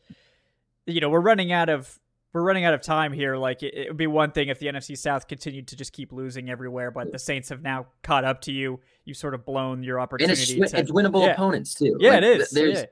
you 0.86 1.00
know 1.00 1.08
we're 1.10 1.20
running 1.20 1.52
out 1.52 1.68
of 1.68 1.98
we're 2.32 2.42
running 2.42 2.64
out 2.64 2.74
of 2.74 2.80
time 2.80 3.12
here. 3.12 3.36
Like 3.36 3.62
it, 3.62 3.74
it 3.74 3.88
would 3.88 3.96
be 3.96 4.06
one 4.06 4.32
thing 4.32 4.48
if 4.48 4.58
the 4.58 4.66
NFC 4.66 4.96
South 4.96 5.28
continued 5.28 5.68
to 5.68 5.76
just 5.76 5.92
keep 5.92 6.12
losing 6.12 6.48
everywhere, 6.50 6.90
but 6.90 7.12
the 7.12 7.18
Saints 7.18 7.48
have 7.50 7.62
now 7.62 7.86
caught 8.02 8.24
up 8.24 8.40
to 8.42 8.52
you. 8.52 8.80
You've 9.04 9.16
sort 9.16 9.34
of 9.34 9.44
blown 9.44 9.82
your 9.82 9.98
And 9.98 10.04
opportunity. 10.04 10.40
it's, 10.40 10.50
wi- 10.52 10.68
to, 10.68 10.78
it's 10.78 10.90
winnable 10.90 11.24
yeah. 11.26 11.32
opponents 11.32 11.74
too. 11.74 11.96
Yeah, 12.00 12.10
Like, 12.10 12.22
it 12.22 12.40
is. 12.40 12.50
There's 12.50 12.78
yeah. 12.80 12.84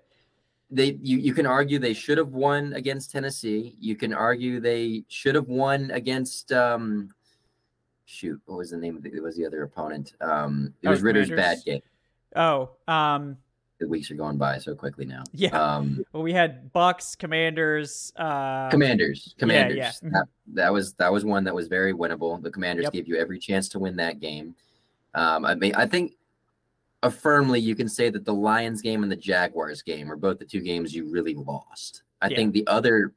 they 0.70 0.98
you, 1.02 1.18
you 1.18 1.32
can 1.32 1.46
argue 1.46 1.78
they 1.78 1.94
should 1.94 2.18
have 2.18 2.30
won 2.30 2.74
against 2.74 3.12
Tennessee. 3.12 3.76
You 3.80 3.96
can 3.96 4.12
argue 4.12 4.60
they 4.60 5.04
should 5.08 5.34
have 5.34 5.48
won 5.48 5.90
against 5.90 6.52
um 6.52 7.14
shoot, 8.10 8.40
what 8.46 8.58
was 8.58 8.70
the 8.70 8.76
name 8.76 8.96
of 8.96 9.02
the, 9.02 9.12
it 9.14 9.22
was 9.22 9.36
the 9.36 9.46
other 9.46 9.62
opponent? 9.62 10.14
Um, 10.20 10.74
it 10.82 10.88
was 10.88 11.00
Ritter's 11.00 11.30
Ridder's 11.30 11.44
bad 11.44 11.58
game. 11.64 11.80
Oh, 12.34 12.70
um, 12.88 13.36
the 13.80 13.88
weeks 13.88 14.10
are 14.10 14.14
going 14.14 14.36
by 14.36 14.58
so 14.58 14.74
quickly 14.74 15.04
now. 15.04 15.24
Yeah. 15.32 15.50
Um, 15.50 16.04
well, 16.12 16.22
we 16.22 16.32
had 16.32 16.72
Bucks, 16.72 17.14
Commanders, 17.14 18.12
uh, 18.16 18.68
Commanders, 18.68 19.34
Commanders. 19.38 19.76
Yeah, 19.76 19.92
yeah. 20.02 20.10
That, 20.10 20.24
that, 20.54 20.72
was 20.72 20.92
that 20.94 21.10
was 21.12 21.24
one 21.24 21.44
that 21.44 21.54
was 21.54 21.66
very 21.66 21.94
winnable. 21.94 22.40
The 22.42 22.50
Commanders 22.50 22.84
yep. 22.84 22.92
gave 22.92 23.08
you 23.08 23.16
every 23.16 23.38
chance 23.38 23.68
to 23.70 23.78
win 23.78 23.96
that 23.96 24.20
game. 24.20 24.54
Um, 25.14 25.44
I 25.44 25.54
mean, 25.54 25.74
I 25.74 25.86
think 25.86 26.12
affirmly 27.02 27.60
you 27.60 27.74
can 27.74 27.88
say 27.88 28.10
that 28.10 28.24
the 28.24 28.34
Lions 28.34 28.82
game 28.82 29.02
and 29.02 29.10
the 29.10 29.16
Jaguars 29.16 29.82
game 29.82 30.10
are 30.12 30.16
both 30.16 30.38
the 30.38 30.44
two 30.44 30.60
games 30.60 30.94
you 30.94 31.10
really 31.10 31.34
lost. 31.34 32.02
I 32.20 32.28
yeah. 32.28 32.36
think 32.36 32.52
the 32.52 32.66
other, 32.66 33.14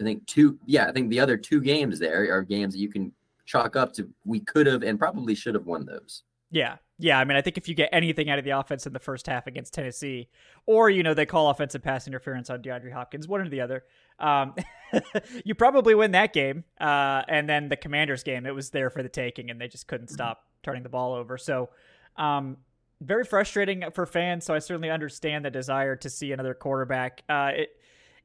I 0.00 0.04
think 0.04 0.26
two, 0.26 0.58
yeah, 0.64 0.86
I 0.86 0.92
think 0.92 1.10
the 1.10 1.20
other 1.20 1.36
two 1.36 1.60
games 1.60 1.98
there 1.98 2.34
are 2.34 2.42
games 2.42 2.74
that 2.74 2.80
you 2.80 2.88
can 2.88 3.12
chalk 3.44 3.76
up 3.76 3.92
to 3.92 4.08
we 4.24 4.40
could 4.40 4.66
have 4.66 4.82
and 4.82 4.98
probably 4.98 5.34
should 5.34 5.54
have 5.54 5.66
won 5.66 5.84
those. 5.84 6.22
Yeah. 6.50 6.76
Yeah. 6.98 7.18
I 7.18 7.24
mean, 7.24 7.36
I 7.36 7.42
think 7.42 7.58
if 7.58 7.68
you 7.68 7.74
get 7.74 7.88
anything 7.92 8.30
out 8.30 8.38
of 8.38 8.44
the 8.44 8.52
offense 8.52 8.86
in 8.86 8.92
the 8.92 8.98
first 8.98 9.26
half 9.26 9.46
against 9.46 9.74
Tennessee, 9.74 10.28
or, 10.66 10.88
you 10.90 11.02
know, 11.02 11.14
they 11.14 11.26
call 11.26 11.50
offensive 11.50 11.82
pass 11.82 12.06
interference 12.06 12.50
on 12.50 12.62
DeAndre 12.62 12.92
Hopkins, 12.92 13.26
one 13.26 13.40
or 13.40 13.48
the 13.48 13.60
other, 13.60 13.84
um, 14.20 14.54
you 15.44 15.54
probably 15.54 15.94
win 15.94 16.12
that 16.12 16.32
game. 16.32 16.64
Uh, 16.80 17.22
and 17.28 17.48
then 17.48 17.68
the 17.68 17.76
Commanders 17.76 18.22
game, 18.22 18.46
it 18.46 18.54
was 18.54 18.70
there 18.70 18.90
for 18.90 19.02
the 19.02 19.08
taking, 19.08 19.50
and 19.50 19.60
they 19.60 19.68
just 19.68 19.88
couldn't 19.88 20.06
mm-hmm. 20.06 20.14
stop 20.14 20.44
turning 20.62 20.82
the 20.82 20.88
ball 20.88 21.14
over. 21.14 21.36
So, 21.36 21.70
um, 22.16 22.58
very 23.00 23.24
frustrating 23.24 23.84
for 23.92 24.06
fans. 24.06 24.44
So 24.44 24.54
I 24.54 24.58
certainly 24.58 24.90
understand 24.90 25.44
the 25.44 25.50
desire 25.50 25.96
to 25.96 26.10
see 26.10 26.32
another 26.32 26.54
quarterback. 26.54 27.22
Uh, 27.28 27.50
it, 27.54 27.70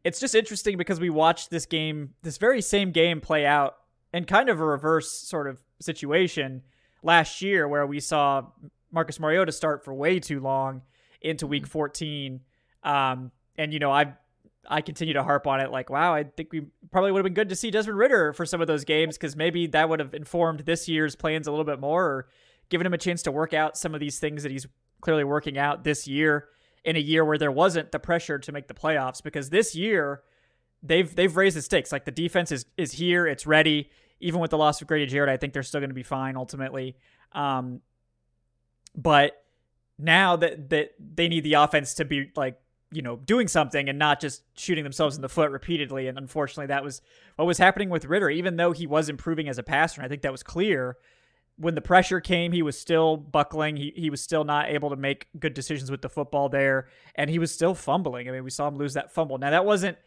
it's 0.03 0.19
just 0.19 0.35
interesting 0.35 0.77
because 0.77 0.99
we 0.99 1.09
watched 1.09 1.49
this 1.49 1.65
game, 1.65 2.13
this 2.23 2.37
very 2.37 2.61
same 2.61 2.91
game 2.91 3.19
play 3.19 3.45
out 3.45 3.75
in 4.13 4.25
kind 4.25 4.49
of 4.49 4.59
a 4.59 4.65
reverse 4.65 5.11
sort 5.11 5.47
of 5.47 5.61
situation 5.81 6.63
last 7.03 7.41
year 7.41 7.67
where 7.67 7.85
we 7.85 7.99
saw 7.99 8.47
Marcus 8.91 9.19
Mariota 9.19 9.51
start 9.51 9.83
for 9.83 9.93
way 9.93 10.19
too 10.19 10.39
long 10.39 10.81
into 11.21 11.47
week 11.47 11.63
mm-hmm. 11.63 11.71
14. 11.71 12.41
Um, 12.83 13.31
and, 13.57 13.73
you 13.73 13.79
know, 13.79 13.91
I 13.91 14.13
I 14.69 14.81
continue 14.81 15.15
to 15.15 15.23
harp 15.23 15.47
on 15.47 15.59
it 15.59 15.71
like, 15.71 15.89
wow, 15.89 16.13
I 16.13 16.23
think 16.23 16.51
we 16.51 16.61
probably 16.91 17.11
would 17.11 17.19
have 17.19 17.23
been 17.23 17.33
good 17.33 17.49
to 17.49 17.55
see 17.55 17.71
Desmond 17.71 17.97
Ridder 17.97 18.33
for 18.33 18.45
some 18.45 18.61
of 18.61 18.67
those 18.67 18.83
games 18.83 19.17
because 19.17 19.35
maybe 19.35 19.65
that 19.67 19.89
would 19.89 19.99
have 19.99 20.13
informed 20.13 20.61
this 20.61 20.87
year's 20.87 21.15
plans 21.15 21.47
a 21.47 21.51
little 21.51 21.65
bit 21.65 21.79
more 21.79 22.05
or 22.05 22.27
given 22.69 22.85
him 22.85 22.93
a 22.93 22.97
chance 22.97 23.23
to 23.23 23.31
work 23.31 23.53
out 23.53 23.77
some 23.77 23.95
of 23.95 23.99
these 23.99 24.19
things 24.19 24.43
that 24.43 24.51
he's 24.51 24.67
clearly 25.01 25.23
working 25.23 25.57
out 25.57 25.83
this 25.83 26.07
year 26.07 26.49
in 26.83 26.95
a 26.95 26.99
year 26.99 27.25
where 27.25 27.37
there 27.37 27.51
wasn't 27.51 27.91
the 27.91 27.99
pressure 27.99 28.37
to 28.37 28.51
make 28.51 28.67
the 28.67 28.73
playoffs 28.73 29.23
because 29.23 29.49
this 29.49 29.75
year 29.75 30.21
they've 30.83 31.15
they've 31.15 31.35
raised 31.35 31.57
the 31.57 31.61
stakes. 31.61 31.91
Like 31.91 32.05
the 32.05 32.11
defense 32.11 32.51
is 32.51 32.65
is 32.77 32.93
here, 32.93 33.25
it's 33.25 33.47
ready 33.47 33.89
even 34.19 34.39
with 34.39 34.51
the 34.51 34.57
loss 34.57 34.81
of 34.81 34.87
Grady 34.87 35.05
Jarrett, 35.05 35.29
I 35.29 35.37
think 35.37 35.53
they're 35.53 35.63
still 35.63 35.79
going 35.79 35.89
to 35.89 35.95
be 35.95 36.03
fine 36.03 36.35
ultimately. 36.35 36.95
Um, 37.33 37.81
but 38.95 39.43
now 39.97 40.35
that 40.37 40.69
that 40.69 40.93
they 40.99 41.27
need 41.27 41.43
the 41.43 41.53
offense 41.53 41.93
to 41.95 42.05
be 42.05 42.31
like 42.35 42.59
you 42.91 43.01
know 43.01 43.17
doing 43.17 43.47
something 43.47 43.89
and 43.89 43.99
not 43.99 44.19
just 44.19 44.43
shooting 44.57 44.83
themselves 44.83 45.15
in 45.15 45.21
the 45.21 45.29
foot 45.29 45.51
repeatedly. 45.51 46.07
And 46.07 46.17
unfortunately, 46.17 46.67
that 46.67 46.83
was 46.83 47.01
what 47.35 47.45
was 47.45 47.57
happening 47.57 47.89
with 47.89 48.05
Ridder 48.05 48.29
Even 48.29 48.55
though 48.55 48.71
he 48.71 48.87
was 48.87 49.09
improving 49.09 49.47
as 49.47 49.57
a 49.57 49.63
passer, 49.63 50.01
and 50.01 50.05
I 50.05 50.09
think 50.09 50.21
that 50.23 50.31
was 50.31 50.43
clear. 50.43 50.97
When 51.57 51.75
the 51.75 51.81
pressure 51.81 52.21
came, 52.21 52.53
he 52.53 52.61
was 52.61 52.79
still 52.79 53.17
buckling. 53.17 53.75
He 53.75 53.91
he 53.93 54.09
was 54.09 54.21
still 54.21 54.45
not 54.45 54.69
able 54.69 54.89
to 54.91 54.95
make 54.95 55.27
good 55.37 55.53
decisions 55.53 55.91
with 55.91 56.01
the 56.01 56.09
football 56.09 56.47
there, 56.47 56.87
and 57.15 57.29
he 57.29 57.37
was 57.37 57.51
still 57.51 57.75
fumbling. 57.75 58.29
I 58.29 58.31
mean, 58.31 58.45
we 58.45 58.49
saw 58.49 58.69
him 58.69 58.77
lose 58.77 58.93
that 58.93 59.11
fumble. 59.11 59.37
Now 59.37 59.49
that 59.49 59.65
wasn't 59.65 59.97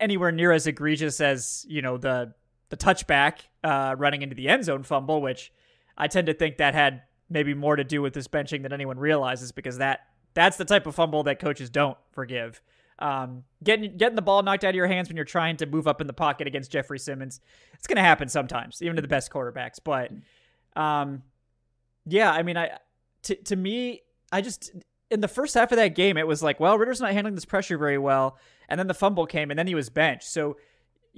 anywhere 0.00 0.32
near 0.32 0.50
as 0.50 0.66
egregious 0.66 1.20
as 1.20 1.66
you 1.68 1.82
know 1.82 1.98
the 1.98 2.32
the 2.68 2.76
touchback 2.76 3.40
uh, 3.62 3.94
running 3.98 4.22
into 4.22 4.34
the 4.34 4.48
end 4.48 4.64
zone 4.64 4.82
fumble, 4.82 5.20
which 5.20 5.52
I 5.96 6.08
tend 6.08 6.26
to 6.26 6.34
think 6.34 6.58
that 6.58 6.74
had 6.74 7.02
maybe 7.30 7.54
more 7.54 7.76
to 7.76 7.84
do 7.84 8.02
with 8.02 8.14
this 8.14 8.28
benching 8.28 8.62
than 8.62 8.72
anyone 8.72 8.98
realizes 8.98 9.52
because 9.52 9.78
that 9.78 10.00
that's 10.34 10.56
the 10.56 10.64
type 10.64 10.86
of 10.86 10.94
fumble 10.94 11.22
that 11.24 11.38
coaches 11.38 11.70
don't 11.70 11.96
forgive. 12.12 12.60
Um, 12.98 13.44
getting 13.62 13.96
getting 13.96 14.16
the 14.16 14.22
ball 14.22 14.42
knocked 14.42 14.64
out 14.64 14.70
of 14.70 14.74
your 14.76 14.86
hands 14.86 15.08
when 15.08 15.16
you're 15.16 15.24
trying 15.24 15.56
to 15.58 15.66
move 15.66 15.88
up 15.88 16.00
in 16.00 16.06
the 16.06 16.12
pocket 16.12 16.46
against 16.46 16.70
Jeffrey 16.70 16.98
Simmons, 16.98 17.40
it's 17.74 17.86
going 17.86 17.96
to 17.96 18.02
happen 18.02 18.28
sometimes, 18.28 18.80
even 18.82 18.96
to 18.96 19.02
the 19.02 19.08
best 19.08 19.30
quarterbacks. 19.32 19.78
But 19.82 20.12
um, 20.80 21.22
yeah, 22.06 22.30
I 22.30 22.42
mean, 22.42 22.56
I 22.56 22.78
to 23.22 23.34
to 23.34 23.56
me, 23.56 24.02
I 24.30 24.40
just 24.40 24.72
in 25.10 25.20
the 25.20 25.28
first 25.28 25.54
half 25.54 25.72
of 25.72 25.76
that 25.76 25.94
game, 25.94 26.16
it 26.16 26.26
was 26.26 26.42
like, 26.42 26.60
well, 26.60 26.78
Ridder's 26.78 27.00
not 27.00 27.12
handling 27.12 27.34
this 27.34 27.44
pressure 27.44 27.78
very 27.78 27.98
well, 27.98 28.38
and 28.68 28.78
then 28.78 28.86
the 28.86 28.94
fumble 28.94 29.26
came, 29.26 29.50
and 29.50 29.58
then 29.58 29.66
he 29.66 29.74
was 29.74 29.90
benched. 29.90 30.28
So 30.28 30.56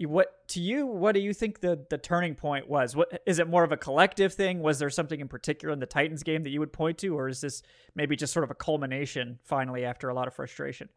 what 0.04 0.46
to 0.48 0.60
you 0.60 0.86
what 0.86 1.12
do 1.12 1.20
you 1.20 1.32
think 1.32 1.60
the 1.60 1.86
the 1.88 1.96
turning 1.96 2.34
point 2.34 2.68
was 2.68 2.94
what 2.94 3.22
is 3.24 3.38
it 3.38 3.48
more 3.48 3.64
of 3.64 3.72
a 3.72 3.76
collective 3.76 4.34
thing 4.34 4.60
was 4.60 4.78
there 4.78 4.90
something 4.90 5.20
in 5.20 5.28
particular 5.28 5.72
in 5.72 5.80
the 5.80 5.86
titans 5.86 6.22
game 6.22 6.42
that 6.42 6.50
you 6.50 6.60
would 6.60 6.72
point 6.72 6.98
to 6.98 7.16
or 7.16 7.28
is 7.28 7.40
this 7.40 7.62
maybe 7.94 8.14
just 8.14 8.32
sort 8.32 8.44
of 8.44 8.50
a 8.50 8.54
culmination 8.54 9.38
finally 9.42 9.84
after 9.84 10.10
a 10.10 10.14
lot 10.14 10.28
of 10.28 10.34
frustration 10.34 10.88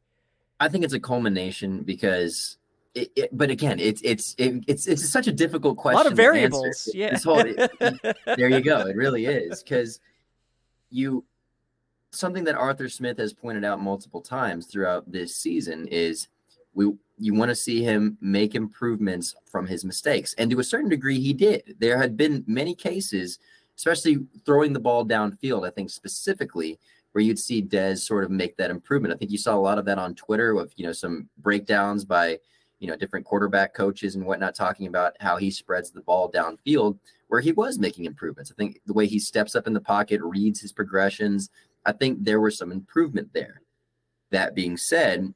i 0.59 0.67
think 0.67 0.83
it's 0.83 0.93
a 0.93 0.99
culmination 0.99 1.83
because 1.83 2.57
it, 2.95 3.11
it, 3.15 3.29
but 3.31 3.51
again, 3.51 3.79
it's 3.79 4.01
it's 4.03 4.35
it, 4.37 4.63
it's 4.67 4.87
it's 4.87 5.07
such 5.09 5.27
a 5.27 5.31
difficult 5.31 5.77
question. 5.77 5.99
A 5.99 6.03
lot 6.03 6.11
of 6.11 6.17
variables. 6.17 6.89
Yeah. 6.93 7.17
Whole, 7.23 7.43
there 8.25 8.49
you 8.49 8.61
go. 8.61 8.79
It 8.79 8.95
really 8.95 9.25
is 9.25 9.61
because 9.61 9.99
you 10.89 11.23
something 12.11 12.45
that 12.45 12.55
Arthur 12.55 12.89
Smith 12.89 13.19
has 13.19 13.31
pointed 13.31 13.63
out 13.63 13.79
multiple 13.79 14.21
times 14.21 14.65
throughout 14.65 15.11
this 15.11 15.35
season 15.35 15.87
is 15.87 16.27
we 16.73 16.93
you 17.19 17.33
want 17.33 17.49
to 17.49 17.55
see 17.55 17.83
him 17.83 18.17
make 18.21 18.55
improvements 18.55 19.35
from 19.45 19.67
his 19.67 19.83
mistakes. 19.83 20.33
And 20.37 20.49
to 20.51 20.59
a 20.59 20.63
certain 20.63 20.89
degree, 20.89 21.19
he 21.19 21.33
did. 21.33 21.75
There 21.79 21.97
had 21.97 22.15
been 22.15 22.45
many 22.47 22.73
cases, 22.73 23.39
especially 23.77 24.19
throwing 24.45 24.71
the 24.71 24.79
ball 24.79 25.05
downfield, 25.05 25.67
I 25.67 25.71
think 25.71 25.89
specifically, 25.89 26.79
where 27.11 27.23
you'd 27.23 27.39
see 27.39 27.61
Dez 27.61 27.99
sort 27.99 28.23
of 28.23 28.31
make 28.31 28.55
that 28.57 28.71
improvement. 28.71 29.13
I 29.13 29.17
think 29.17 29.31
you 29.31 29.37
saw 29.37 29.55
a 29.55 29.59
lot 29.59 29.77
of 29.77 29.85
that 29.85 29.97
on 29.97 30.15
Twitter 30.15 30.55
with, 30.55 30.73
you 30.77 30.85
know, 30.85 30.93
some 30.93 31.27
breakdowns 31.39 32.05
by, 32.05 32.39
you 32.79 32.87
know, 32.87 32.95
different 32.95 33.25
quarterback 33.25 33.73
coaches 33.73 34.15
and 34.15 34.25
whatnot, 34.25 34.55
talking 34.55 34.87
about 34.87 35.17
how 35.19 35.35
he 35.35 35.51
spreads 35.51 35.91
the 35.91 36.01
ball 36.01 36.31
downfield, 36.31 36.97
where 37.27 37.41
he 37.41 37.51
was 37.51 37.79
making 37.79 38.05
improvements. 38.05 38.49
I 38.51 38.55
think 38.55 38.79
the 38.85 38.93
way 38.93 39.07
he 39.07 39.19
steps 39.19 39.55
up 39.55 39.67
in 39.67 39.73
the 39.73 39.81
pocket, 39.81 40.21
reads 40.21 40.61
his 40.61 40.71
progressions, 40.71 41.49
I 41.85 41.91
think 41.91 42.23
there 42.23 42.39
was 42.39 42.57
some 42.57 42.71
improvement 42.71 43.33
there. 43.33 43.61
That 44.31 44.55
being 44.55 44.77
said, 44.77 45.33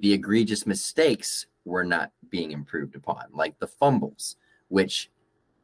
the 0.00 0.12
egregious 0.12 0.66
mistakes 0.66 1.46
were 1.64 1.84
not 1.84 2.10
being 2.30 2.52
improved 2.52 2.96
upon, 2.96 3.24
like 3.32 3.58
the 3.58 3.66
fumbles, 3.66 4.36
which 4.68 5.10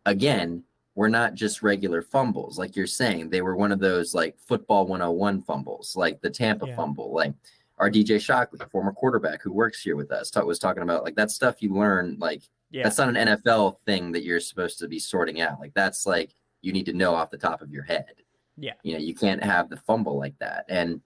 again 0.07 0.62
were 0.95 1.09
not 1.09 1.35
just 1.35 1.62
regular 1.62 2.03
fumbles, 2.03 2.59
like 2.59 2.76
you're 2.76 2.87
saying. 2.87 3.29
They 3.29 3.43
were 3.43 3.57
one 3.57 3.73
of 3.73 3.81
those 3.81 4.14
like 4.14 4.37
football 4.38 4.87
101 4.87 5.43
fumbles, 5.43 5.97
like 5.97 6.21
the 6.21 6.31
Tampa 6.31 6.69
yeah. 6.69 6.76
fumble, 6.76 7.12
like 7.12 7.35
our 7.79 7.91
DJ 7.91 8.21
Shockley, 8.21 8.61
former 8.71 8.93
quarterback 8.93 9.43
who 9.43 9.53
works 9.53 9.83
here 9.83 9.97
with 9.97 10.12
us, 10.12 10.31
was 10.37 10.59
talking 10.59 10.83
about 10.83 11.03
like 11.03 11.17
that 11.17 11.31
stuff 11.31 11.62
you 11.62 11.75
learn. 11.75 12.17
Like 12.21 12.43
yeah. 12.71 12.85
that's 12.85 12.99
not 12.99 13.17
an 13.17 13.29
NFL 13.29 13.79
thing 13.87 14.12
that 14.12 14.23
you're 14.23 14.41
supposed 14.41 14.79
to 14.79 14.88
be 14.88 14.99
sorting 14.99 15.41
out. 15.41 15.59
Like 15.59 15.75
that's 15.75 16.07
like 16.07 16.35
you 16.61 16.73
need 16.73 16.87
to 16.87 16.93
know 16.93 17.14
off 17.14 17.31
the 17.31 17.38
top 17.38 17.61
of 17.61 17.73
your 17.73 17.83
head. 17.83 18.14
Yeah, 18.57 18.75
you 18.85 18.93
know 18.93 19.00
you 19.00 19.14
can't 19.14 19.43
have 19.43 19.69
the 19.69 19.76
fumble 19.76 20.17
like 20.17 20.38
that. 20.38 20.64
And 20.69 21.00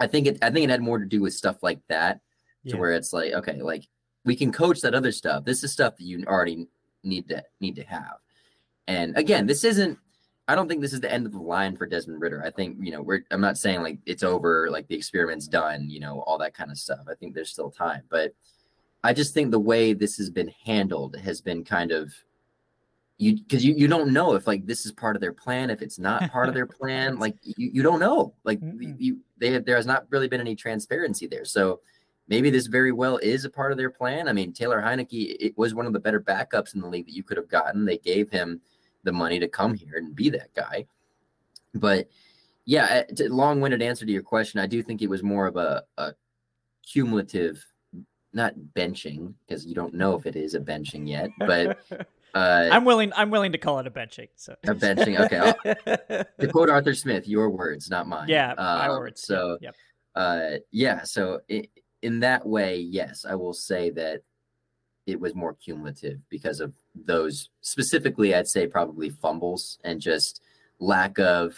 I 0.00 0.06
think 0.06 0.26
it 0.26 0.38
I 0.40 0.50
think 0.50 0.64
it 0.64 0.70
had 0.70 0.80
more 0.80 0.98
to 0.98 1.04
do 1.04 1.20
with 1.20 1.34
stuff 1.34 1.62
like 1.62 1.80
that 1.88 2.20
yeah. 2.64 2.72
to 2.72 2.78
where 2.78 2.92
it's 2.92 3.12
like 3.12 3.32
okay 3.32 3.60
like 3.62 3.86
we 4.24 4.36
can 4.36 4.52
coach 4.52 4.82
that 4.82 4.94
other 4.94 5.12
stuff. 5.12 5.44
This 5.44 5.64
is 5.64 5.72
stuff 5.72 5.96
that 5.96 6.04
you 6.04 6.22
already 6.26 6.66
need 7.02 7.28
to 7.28 7.42
need 7.60 7.76
to 7.76 7.84
have. 7.84 8.16
And 8.88 9.16
again 9.16 9.46
this 9.46 9.64
isn't 9.64 9.98
i 10.48 10.54
don't 10.54 10.66
think 10.66 10.80
this 10.80 10.92
is 10.92 11.00
the 11.00 11.12
end 11.12 11.26
of 11.26 11.32
the 11.32 11.38
line 11.38 11.76
for 11.76 11.86
desmond 11.86 12.20
Ridder. 12.20 12.42
i 12.44 12.50
think 12.50 12.76
you 12.80 12.90
know 12.90 13.02
we're 13.02 13.20
i'm 13.30 13.40
not 13.40 13.56
saying 13.56 13.82
like 13.82 13.98
it's 14.04 14.24
over 14.24 14.68
like 14.68 14.88
the 14.88 14.96
experiment's 14.96 15.46
done 15.46 15.88
you 15.88 16.00
know 16.00 16.22
all 16.26 16.38
that 16.38 16.54
kind 16.54 16.72
of 16.72 16.78
stuff. 16.78 17.00
I 17.08 17.14
think 17.14 17.34
there's 17.34 17.50
still 17.50 17.70
time. 17.70 18.02
But 18.08 18.34
i 19.04 19.12
just 19.12 19.32
think 19.32 19.50
the 19.50 19.60
way 19.60 19.92
this 19.92 20.16
has 20.16 20.28
been 20.28 20.52
handled 20.64 21.16
has 21.16 21.40
been 21.40 21.62
kind 21.62 21.92
of 21.92 22.12
you 23.20 23.36
because 23.36 23.64
you, 23.64 23.74
you 23.74 23.86
don't 23.86 24.12
know 24.12 24.34
if 24.34 24.46
like 24.46 24.66
this 24.66 24.86
is 24.86 24.92
part 24.92 25.14
of 25.14 25.20
their 25.20 25.34
plan. 25.34 25.70
If 25.70 25.82
it's 25.82 25.98
not 25.98 26.32
part 26.32 26.48
of 26.48 26.54
their 26.54 26.66
plan 26.78 27.18
like 27.18 27.36
you, 27.42 27.70
you 27.72 27.82
don't 27.82 28.00
know. 28.00 28.34
Like 28.44 28.60
mm 28.60 28.96
you 28.98 29.20
they 29.38 29.58
there 29.58 29.76
has 29.76 29.86
not 29.86 30.06
really 30.10 30.26
been 30.26 30.40
any 30.40 30.56
transparency 30.56 31.26
there. 31.26 31.44
So 31.44 31.80
maybe 32.30 32.48
this 32.48 32.68
very 32.68 32.92
well 32.92 33.18
is 33.18 33.44
a 33.44 33.50
part 33.50 33.72
of 33.72 33.76
their 33.76 33.90
plan. 33.90 34.28
I 34.28 34.32
mean, 34.32 34.52
Taylor 34.52 34.80
Heinicke 34.80 35.36
it 35.38 35.58
was 35.58 35.74
one 35.74 35.84
of 35.84 35.92
the 35.92 36.00
better 36.00 36.20
backups 36.20 36.74
in 36.74 36.80
the 36.80 36.88
league 36.88 37.06
that 37.06 37.14
you 37.14 37.24
could 37.24 37.36
have 37.36 37.48
gotten. 37.48 37.84
They 37.84 37.98
gave 37.98 38.30
him 38.30 38.60
the 39.02 39.12
money 39.12 39.38
to 39.40 39.48
come 39.48 39.74
here 39.74 39.96
and 39.96 40.14
be 40.14 40.30
that 40.30 40.54
guy. 40.54 40.86
But 41.74 42.08
yeah, 42.64 43.02
long-winded 43.18 43.82
answer 43.82 44.06
to 44.06 44.12
your 44.12 44.22
question, 44.22 44.60
I 44.60 44.66
do 44.66 44.82
think 44.82 45.02
it 45.02 45.10
was 45.10 45.22
more 45.22 45.46
of 45.46 45.56
a, 45.56 45.82
a 45.98 46.12
cumulative, 46.86 47.64
not 48.32 48.54
benching 48.76 49.34
because 49.46 49.66
you 49.66 49.74
don't 49.74 49.94
know 49.94 50.16
if 50.16 50.24
it 50.24 50.36
is 50.36 50.54
a 50.54 50.60
benching 50.60 51.08
yet, 51.08 51.30
but. 51.38 51.78
Uh, 52.32 52.68
I'm 52.70 52.84
willing. 52.84 53.12
I'm 53.16 53.28
willing 53.28 53.50
to 53.50 53.58
call 53.58 53.80
it 53.80 53.88
a 53.88 53.90
benching. 53.90 54.28
So 54.36 54.54
a 54.62 54.72
benching. 54.72 55.18
Okay. 55.18 56.26
to 56.38 56.46
quote 56.52 56.70
Arthur 56.70 56.94
Smith, 56.94 57.26
your 57.26 57.50
words, 57.50 57.90
not 57.90 58.06
mine. 58.06 58.28
Yeah, 58.28 58.54
my 58.56 58.86
um, 58.86 58.98
words. 59.00 59.22
So, 59.22 59.58
yep. 59.60 59.74
uh, 60.14 60.50
yeah. 60.70 61.02
So 61.02 61.40
it, 61.48 61.70
in 62.02 62.20
that 62.20 62.46
way, 62.46 62.78
yes, 62.78 63.24
I 63.28 63.34
will 63.34 63.52
say 63.52 63.90
that 63.90 64.22
it 65.06 65.20
was 65.20 65.34
more 65.34 65.54
cumulative 65.54 66.20
because 66.28 66.60
of 66.60 66.74
those 66.94 67.50
specifically, 67.60 68.34
I'd 68.34 68.48
say 68.48 68.66
probably 68.66 69.10
fumbles 69.10 69.78
and 69.84 70.00
just 70.00 70.40
lack 70.78 71.18
of 71.18 71.54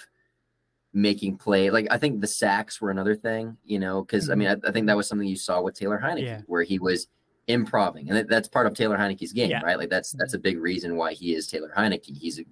making 0.93 1.37
play. 1.37 1.71
Like 1.71 1.87
I 1.91 1.99
think 1.99 2.21
the 2.21 2.27
sacks 2.27 2.81
were 2.81 2.91
another 2.91 3.15
thing, 3.15 3.57
you 3.65 3.79
know, 3.79 4.03
because 4.03 4.31
I 4.31 4.35
mean 4.35 4.49
mm-hmm. 4.49 4.67
I, 4.67 4.69
I, 4.69 4.73
think 4.73 4.87
that 4.87 4.97
was 4.97 5.09
something 5.09 5.29
you 5.29 5.37
saw 5.37 5.61
with 5.61 5.75
Taylor 5.75 6.01
Heinicke, 6.03 6.23
yeah. 6.23 6.41
where 6.47 6.63
he 6.63 6.79
was 6.79 7.09
improving, 7.47 8.11
and 8.11 8.29
that's 8.29 8.49
part 8.49 8.67
of 8.67 8.75
Taylor 8.75 8.97
Heinicke's 8.97 9.33
game, 9.33 9.51
yeah. 9.51 9.63
right? 9.63 9.79
Like 9.79 9.91
that's 9.91 10.13
that's 10.13 10.35
a 10.35 10.37
mm-hmm. 10.37 10.43
big 10.43 10.59
reason 10.59 10.97
why 10.97 11.13
he 11.13 11.35
is 11.35 11.47
Taylor 11.47 11.73
Heinicke. 11.77 12.17
He's 12.17 12.41
a, 12.41 12.45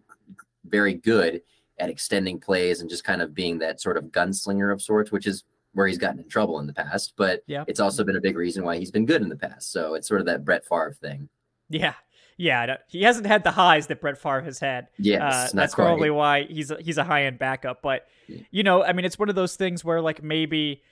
very 0.64 0.94
good 0.94 1.42
at 1.78 1.90
extending 1.90 2.38
plays 2.38 2.80
and 2.80 2.90
just 2.90 3.04
kind 3.04 3.22
of 3.22 3.34
being 3.34 3.58
that 3.58 3.80
sort 3.80 3.96
of 3.96 4.04
gunslinger 4.04 4.72
of 4.72 4.82
sorts, 4.82 5.10
which 5.10 5.26
is 5.26 5.44
where 5.72 5.86
he's 5.86 5.98
gotten 5.98 6.20
in 6.20 6.28
trouble 6.28 6.58
in 6.58 6.66
the 6.66 6.72
past. 6.72 7.14
But 7.16 7.42
yeah. 7.46 7.64
it's 7.66 7.80
also 7.80 8.04
been 8.04 8.16
a 8.16 8.20
big 8.20 8.36
reason 8.36 8.64
why 8.64 8.78
he's 8.78 8.90
been 8.90 9.06
good 9.06 9.22
in 9.22 9.28
the 9.28 9.36
past. 9.36 9.72
So 9.72 9.94
it's 9.94 10.08
sort 10.08 10.20
of 10.20 10.26
that 10.26 10.44
Brett 10.44 10.64
Favre 10.64 10.96
thing. 11.00 11.28
Yeah, 11.68 11.94
yeah, 12.40 12.76
he 12.88 13.02
hasn't 13.02 13.26
had 13.26 13.44
the 13.44 13.50
highs 13.50 13.88
that 13.88 14.00
Brett 14.00 14.16
Favre 14.16 14.40
has 14.40 14.58
had. 14.58 14.88
Yeah, 14.98 15.28
uh, 15.28 15.48
that's 15.52 15.74
probably 15.74 16.08
why 16.08 16.44
he's 16.44 16.70
a, 16.70 16.78
he's 16.80 16.96
a 16.96 17.04
high 17.04 17.26
end 17.26 17.38
backup. 17.38 17.82
But 17.82 18.06
you 18.50 18.62
know, 18.62 18.82
I 18.82 18.94
mean, 18.94 19.04
it's 19.04 19.18
one 19.18 19.28
of 19.28 19.34
those 19.34 19.56
things 19.56 19.84
where 19.84 20.00
like 20.00 20.22
maybe 20.22 20.82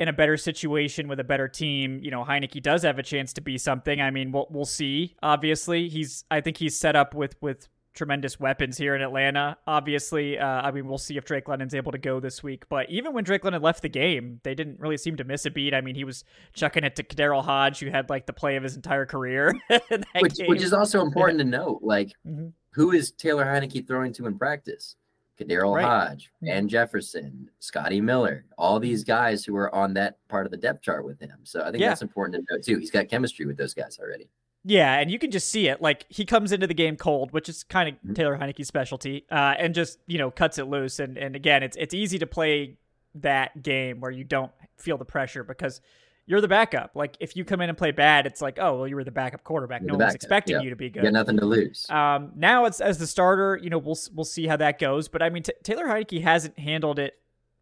in 0.00 0.08
a 0.08 0.14
better 0.14 0.38
situation 0.38 1.08
with 1.08 1.20
a 1.20 1.24
better 1.24 1.46
team, 1.46 2.00
you 2.02 2.10
know, 2.10 2.24
Heinicke 2.24 2.62
does 2.62 2.84
have 2.84 2.98
a 2.98 3.02
chance 3.02 3.34
to 3.34 3.42
be 3.42 3.58
something. 3.58 4.00
I 4.00 4.10
mean, 4.10 4.32
we'll 4.32 4.46
we'll 4.50 4.64
see. 4.64 5.14
Obviously, 5.22 5.90
he's 5.90 6.24
I 6.30 6.40
think 6.40 6.56
he's 6.56 6.74
set 6.74 6.96
up 6.96 7.14
with 7.14 7.36
with 7.42 7.68
tremendous 7.94 8.40
weapons 8.40 8.78
here 8.78 8.94
in 8.94 9.02
Atlanta. 9.02 9.56
Obviously, 9.66 10.38
uh, 10.38 10.46
I 10.46 10.70
mean, 10.70 10.86
we'll 10.86 10.98
see 10.98 11.16
if 11.16 11.24
Drake 11.24 11.48
London's 11.48 11.74
able 11.74 11.92
to 11.92 11.98
go 11.98 12.20
this 12.20 12.42
week. 12.42 12.68
But 12.68 12.90
even 12.90 13.12
when 13.12 13.24
Drake 13.24 13.44
London 13.44 13.62
left 13.62 13.82
the 13.82 13.88
game, 13.88 14.40
they 14.42 14.54
didn't 14.54 14.80
really 14.80 14.96
seem 14.96 15.16
to 15.16 15.24
miss 15.24 15.46
a 15.46 15.50
beat. 15.50 15.74
I 15.74 15.80
mean, 15.80 15.94
he 15.94 16.04
was 16.04 16.24
chucking 16.54 16.84
it 16.84 16.96
to 16.96 17.02
Daryl 17.02 17.44
Hodge, 17.44 17.80
who 17.80 17.90
had 17.90 18.08
like 18.10 18.26
the 18.26 18.32
play 18.32 18.56
of 18.56 18.62
his 18.62 18.76
entire 18.76 19.06
career. 19.06 19.52
which, 20.20 20.38
which, 20.46 20.62
is 20.62 20.72
also 20.72 21.02
important 21.06 21.38
to 21.40 21.44
note. 21.44 21.80
Like, 21.82 22.08
mm-hmm. 22.26 22.48
who 22.72 22.92
is 22.92 23.10
Taylor 23.10 23.44
Heinicke 23.44 23.86
throwing 23.86 24.12
to 24.14 24.26
in 24.26 24.38
practice? 24.38 24.96
KhaDarel 25.40 25.76
right. 25.76 25.84
Hodge, 25.84 26.30
and 26.46 26.68
Jefferson, 26.68 27.50
Scotty 27.58 28.00
Miller, 28.00 28.44
all 28.58 28.78
these 28.78 29.02
guys 29.02 29.44
who 29.44 29.56
are 29.56 29.74
on 29.74 29.94
that 29.94 30.18
part 30.28 30.46
of 30.46 30.52
the 30.52 30.58
depth 30.58 30.82
chart 30.82 31.04
with 31.04 31.18
him. 31.20 31.38
So 31.42 31.62
I 31.62 31.70
think 31.70 31.80
yeah. 31.80 31.88
that's 31.88 32.02
important 32.02 32.36
to 32.36 32.54
note 32.54 32.62
too. 32.62 32.78
He's 32.78 32.90
got 32.90 33.08
chemistry 33.08 33.46
with 33.46 33.56
those 33.56 33.74
guys 33.74 33.98
already. 33.98 34.28
Yeah, 34.64 34.98
and 34.98 35.10
you 35.10 35.18
can 35.18 35.30
just 35.30 35.48
see 35.48 35.68
it. 35.68 35.82
Like 35.82 36.06
he 36.08 36.24
comes 36.24 36.52
into 36.52 36.66
the 36.66 36.74
game 36.74 36.96
cold, 36.96 37.32
which 37.32 37.48
is 37.48 37.64
kind 37.64 37.88
of 37.88 37.94
mm-hmm. 37.96 38.14
Taylor 38.14 38.38
Heinicke's 38.38 38.68
specialty, 38.68 39.26
uh, 39.30 39.54
and 39.58 39.74
just 39.74 39.98
you 40.06 40.18
know 40.18 40.30
cuts 40.30 40.58
it 40.58 40.68
loose. 40.68 41.00
And 41.00 41.18
and 41.18 41.34
again, 41.34 41.62
it's 41.62 41.76
it's 41.76 41.94
easy 41.94 42.18
to 42.18 42.26
play 42.26 42.78
that 43.16 43.62
game 43.62 44.00
where 44.00 44.10
you 44.10 44.24
don't 44.24 44.52
feel 44.76 44.96
the 44.96 45.04
pressure 45.04 45.42
because 45.42 45.80
you're 46.26 46.40
the 46.40 46.48
backup. 46.48 46.92
Like 46.94 47.16
if 47.18 47.36
you 47.36 47.44
come 47.44 47.60
in 47.60 47.70
and 47.70 47.76
play 47.76 47.90
bad, 47.90 48.24
it's 48.24 48.40
like, 48.40 48.58
oh 48.60 48.78
well, 48.78 48.88
you 48.88 48.94
were 48.94 49.04
the 49.04 49.10
backup 49.10 49.42
quarterback. 49.42 49.82
You're 49.82 49.96
no 49.96 50.04
one's 50.04 50.14
expecting 50.14 50.60
you 50.60 50.70
to 50.70 50.76
be 50.76 50.90
good. 50.90 51.02
You 51.02 51.10
got 51.10 51.18
nothing 51.18 51.38
to 51.38 51.46
lose. 51.46 51.90
Um, 51.90 52.30
now 52.36 52.66
it's 52.66 52.80
as 52.80 52.98
the 52.98 53.06
starter. 53.08 53.58
You 53.60 53.70
know, 53.70 53.78
we'll 53.78 53.98
we'll 54.14 54.24
see 54.24 54.46
how 54.46 54.56
that 54.58 54.78
goes. 54.78 55.08
But 55.08 55.22
I 55.22 55.30
mean, 55.30 55.42
t- 55.42 55.54
Taylor 55.64 55.86
Heinicke 55.86 56.22
hasn't 56.22 56.56
handled 56.56 57.00
it 57.00 57.18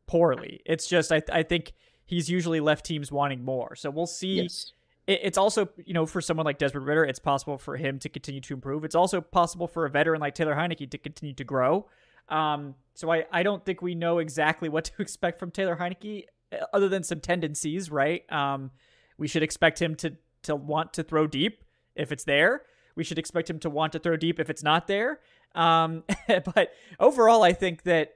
poorly. 0.07 0.61
It's 0.66 0.87
just 0.87 1.11
I 1.11 1.23
I 1.33 1.45
think 1.45 1.73
he's 2.04 2.28
usually 2.28 2.61
left 2.61 2.85
teams 2.85 3.11
wanting 3.11 3.42
more. 3.42 3.75
So 3.75 3.88
we'll 3.88 4.07
see. 4.07 4.42
Yes 4.42 4.73
it's 5.07 5.38
also 5.38 5.69
you 5.85 5.95
know 5.95 6.07
for 6.07 6.21
someone 6.21 6.45
like 6.45 6.59
Desmond 6.59 6.87
Ridder, 6.87 7.04
it's 7.04 7.19
possible 7.19 7.59
for 7.59 7.76
him 7.76 7.99
to 8.00 8.09
continue 8.09 8.40
to 8.42 8.54
improve. 8.54 8.85
It's 8.85 8.95
also 8.95 9.21
possible 9.21 9.66
for 9.66 9.87
a 9.87 9.90
veteran 9.90 10.21
like 10.21 10.35
Taylor 10.35 10.54
Heinicke 10.54 10.90
to 10.90 10.99
continue 10.99 11.35
to 11.35 11.45
grow. 11.45 11.87
Um, 12.28 12.75
so 12.95 13.11
I 13.11 13.25
I 13.33 13.42
don't 13.42 13.64
think 13.64 13.83
we 13.83 13.95
know 13.95 14.19
exactly 14.19 14.69
what 14.69 14.85
to 14.97 15.02
expect 15.02 15.38
from 15.38 15.50
Taylor 15.50 15.76
Heinicke 15.76 16.25
uh, 16.52 16.64
other 16.73 16.88
than 16.88 17.02
some 17.02 17.21
tendencies, 17.21 17.90
right? 17.90 18.30
Um, 18.33 18.71
we 19.19 19.28
should 19.28 19.42
expect 19.42 19.80
him 19.80 19.95
to 19.97 20.16
to 20.42 20.57
want 20.57 20.92
to 20.95 21.02
throw 21.02 21.26
deep 21.26 21.64
if 21.95 22.12
it's 22.12 22.25
there. 22.25 22.62
We 22.95 23.04
should 23.04 23.19
expect 23.19 23.49
him 23.49 23.59
to 23.61 23.71
want 23.71 23.92
to 23.92 23.99
throw 23.99 24.16
deep 24.16 24.40
if 24.40 24.50
it's 24.50 24.62
not 24.62 24.87
there. 24.87 25.21
Um, 25.54 26.04
but 26.28 26.73
overall, 26.99 27.42
I 27.42 27.52
think 27.52 27.83
that 27.85 28.14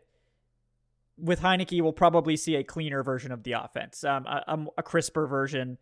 with 1.17 1.41
Heinicke, 1.41 1.81
we'll 1.81 1.93
probably 1.93 2.37
see 2.37 2.57
a 2.57 2.65
cleaner 2.65 3.03
version 3.03 3.31
of 3.31 3.45
the 3.45 3.53
offense, 3.53 4.03
um, 4.05 4.27
a, 4.27 4.65
a 4.79 4.83
crisper 4.83 5.27
version 5.27 5.79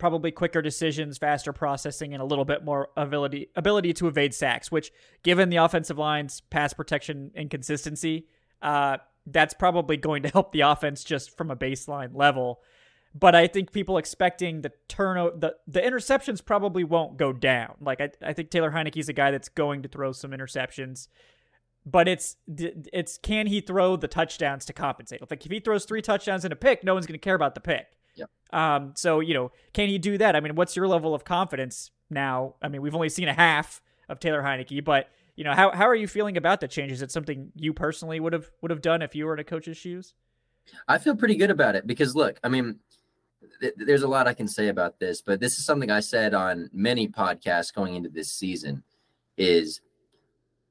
probably 0.00 0.32
quicker 0.32 0.60
decisions, 0.62 1.18
faster 1.18 1.52
processing, 1.52 2.12
and 2.12 2.20
a 2.20 2.24
little 2.24 2.44
bit 2.44 2.64
more 2.64 2.88
ability 2.96 3.50
ability 3.54 3.92
to 3.94 4.08
evade 4.08 4.34
sacks. 4.34 4.72
Which, 4.72 4.90
given 5.22 5.50
the 5.50 5.58
offensive 5.58 5.98
line's 5.98 6.40
pass 6.40 6.72
protection 6.72 7.30
inconsistency, 7.36 8.26
uh, 8.62 8.96
that's 9.26 9.54
probably 9.54 9.96
going 9.96 10.24
to 10.24 10.28
help 10.30 10.52
the 10.52 10.62
offense 10.62 11.04
just 11.04 11.36
from 11.36 11.50
a 11.50 11.56
baseline 11.56 12.10
level. 12.14 12.60
But 13.14 13.34
I 13.34 13.48
think 13.48 13.72
people 13.72 13.98
expecting 13.98 14.62
the 14.62 14.72
turnover, 14.88 15.36
the 15.36 15.56
the 15.66 15.80
interceptions 15.80 16.44
probably 16.44 16.84
won't 16.84 17.16
go 17.16 17.32
down. 17.32 17.74
Like 17.80 18.00
I, 18.00 18.10
I 18.22 18.32
think 18.32 18.50
Taylor 18.50 18.70
Heinicke's 18.70 19.08
a 19.08 19.12
guy 19.12 19.30
that's 19.30 19.48
going 19.48 19.82
to 19.82 19.88
throw 19.88 20.12
some 20.12 20.30
interceptions. 20.30 21.08
But 21.84 22.08
it's 22.08 22.36
it's 22.46 23.18
can 23.18 23.46
he 23.46 23.60
throw 23.60 23.96
the 23.96 24.08
touchdowns 24.08 24.64
to 24.66 24.72
compensate? 24.72 25.28
Like 25.28 25.44
if 25.44 25.50
he 25.50 25.60
throws 25.60 25.84
three 25.84 26.02
touchdowns 26.02 26.44
and 26.44 26.52
a 26.52 26.56
pick, 26.56 26.84
no 26.84 26.94
one's 26.94 27.06
going 27.06 27.18
to 27.18 27.24
care 27.24 27.34
about 27.34 27.54
the 27.54 27.60
pick. 27.60 27.86
Yep. 28.16 28.30
Um, 28.52 28.92
so 28.96 29.20
you 29.20 29.34
know, 29.34 29.52
can 29.72 29.88
he 29.88 29.98
do 29.98 30.18
that? 30.18 30.36
I 30.36 30.40
mean, 30.40 30.54
what's 30.54 30.76
your 30.76 30.88
level 30.88 31.14
of 31.14 31.24
confidence 31.24 31.90
now? 32.08 32.54
I 32.62 32.68
mean, 32.68 32.82
we've 32.82 32.94
only 32.94 33.08
seen 33.08 33.28
a 33.28 33.32
half 33.32 33.80
of 34.08 34.20
Taylor 34.20 34.42
Heinicke, 34.42 34.84
but 34.84 35.08
you 35.36 35.44
know, 35.44 35.54
how 35.54 35.70
how 35.70 35.88
are 35.88 35.94
you 35.94 36.06
feeling 36.06 36.36
about 36.36 36.60
the 36.60 36.68
change? 36.68 36.92
Is 36.92 37.02
it 37.02 37.10
something 37.10 37.50
you 37.54 37.72
personally 37.72 38.20
would 38.20 38.32
have 38.32 38.50
would 38.60 38.70
have 38.70 38.82
done 38.82 39.02
if 39.02 39.14
you 39.14 39.26
were 39.26 39.34
in 39.34 39.38
a 39.38 39.44
coach's 39.44 39.76
shoes? 39.76 40.14
I 40.86 40.98
feel 40.98 41.16
pretty 41.16 41.36
good 41.36 41.50
about 41.50 41.74
it 41.76 41.86
because 41.86 42.14
look, 42.14 42.38
I 42.44 42.48
mean, 42.48 42.78
th- 43.60 43.74
there's 43.76 44.02
a 44.02 44.08
lot 44.08 44.28
I 44.28 44.34
can 44.34 44.48
say 44.48 44.68
about 44.68 44.98
this, 44.98 45.22
but 45.22 45.40
this 45.40 45.58
is 45.58 45.64
something 45.64 45.90
I 45.90 46.00
said 46.00 46.34
on 46.34 46.68
many 46.72 47.08
podcasts 47.08 47.72
going 47.72 47.94
into 47.94 48.08
this 48.08 48.30
season. 48.30 48.82
Is 49.36 49.80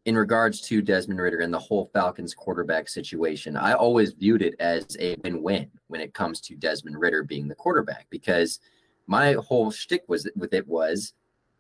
in 0.10 0.18
regards 0.18 0.60
to 0.60 0.82
Desmond 0.82 1.22
Ridder 1.22 1.42
and 1.42 1.54
the 1.54 1.60
whole 1.60 1.86
Falcons 1.94 2.34
quarterback 2.34 2.90
situation, 2.90 3.56
I 3.56 3.74
always 3.74 4.14
viewed 4.14 4.42
it 4.42 4.56
as 4.60 4.98
a 5.00 5.16
win 5.24 5.44
win 5.44 5.70
when 5.86 6.02
it 6.02 6.16
comes 6.16 6.42
to 6.42 6.56
Desmond 6.56 7.00
Ridder 7.00 7.22
being 7.22 7.48
the 7.48 7.54
quarterback 7.54 8.08
because 8.10 8.60
my 9.06 9.34
whole 9.34 9.70
shtick 9.70 10.06
was 10.08 10.28
with 10.36 10.56
it 10.56 10.68
was 10.68 11.14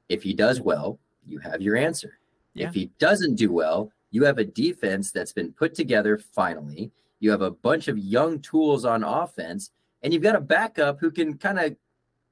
if 0.09 0.23
he 0.23 0.33
does 0.33 0.61
well, 0.61 0.97
you 1.27 1.37
have 1.37 1.61
your 1.61 1.77
answer. 1.77 2.17
Yeah. 2.55 2.69
If 2.69 2.73
he 2.73 2.89
doesn't 2.97 3.35
do 3.35 3.51
well, 3.51 3.91
you 4.09 4.23
have 4.23 4.39
a 4.39 4.45
defense 4.45 5.11
that's 5.11 5.31
been 5.31 5.53
put 5.53 5.75
together 5.75 6.17
finally. 6.17 6.89
You 7.19 7.29
have 7.29 7.43
a 7.43 7.51
bunch 7.51 7.87
of 7.87 7.99
young 7.99 8.39
tools 8.39 8.83
on 8.83 9.03
offense, 9.03 9.69
and 10.01 10.11
you've 10.11 10.23
got 10.23 10.35
a 10.35 10.41
backup 10.41 10.99
who 10.99 11.11
can 11.11 11.37
kind 11.37 11.59
of 11.59 11.75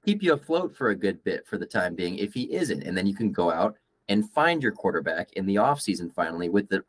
keep 0.04 0.24
you 0.24 0.34
afloat 0.34 0.76
for 0.76 0.90
a 0.90 0.96
good 0.96 1.24
bit 1.24 1.46
for 1.46 1.60
the 1.60 1.66
time 1.68 1.94
being 1.94 2.18
if 2.18 2.34
he 2.34 2.52
isn't. 2.56 2.82
And 2.82 2.98
then 2.98 3.06
you 3.06 3.14
can 3.14 3.32
go 3.32 3.52
out 3.52 3.78
and 4.10 4.30
find 4.32 4.64
your 4.64 4.72
quarterback 4.72 5.34
in 5.34 5.46
the 5.46 5.56
offseason 5.56 6.12
finally 6.12 6.50
with 6.50 6.70
the 6.70 6.84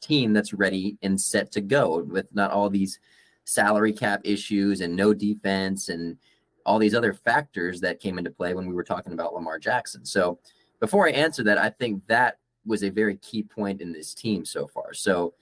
team 0.00 0.32
that's 0.32 0.52
ready 0.52 0.96
and 1.02 1.20
set 1.20 1.52
to 1.52 1.60
go 1.60 2.02
with 2.02 2.26
not 2.34 2.50
all 2.50 2.68
these 2.68 2.98
salary 3.44 3.92
cap 3.92 4.20
issues 4.24 4.80
and 4.80 4.94
no 4.94 5.12
defense 5.12 5.88
and 5.88 6.16
all 6.64 6.78
these 6.78 6.94
other 6.94 7.12
factors 7.12 7.80
that 7.80 8.00
came 8.00 8.18
into 8.18 8.30
play 8.30 8.54
when 8.54 8.66
we 8.66 8.74
were 8.74 8.84
talking 8.84 9.12
about 9.12 9.34
Lamar 9.34 9.58
Jackson. 9.58 10.04
So 10.04 10.38
before 10.80 11.06
I 11.08 11.12
answer 11.12 11.42
that, 11.44 11.58
I 11.58 11.70
think 11.70 12.06
that 12.06 12.38
was 12.64 12.84
a 12.84 12.90
very 12.90 13.16
key 13.16 13.42
point 13.42 13.80
in 13.80 13.92
this 13.92 14.14
team 14.14 14.44
so 14.44 14.66
far. 14.66 14.94
So 14.94 15.34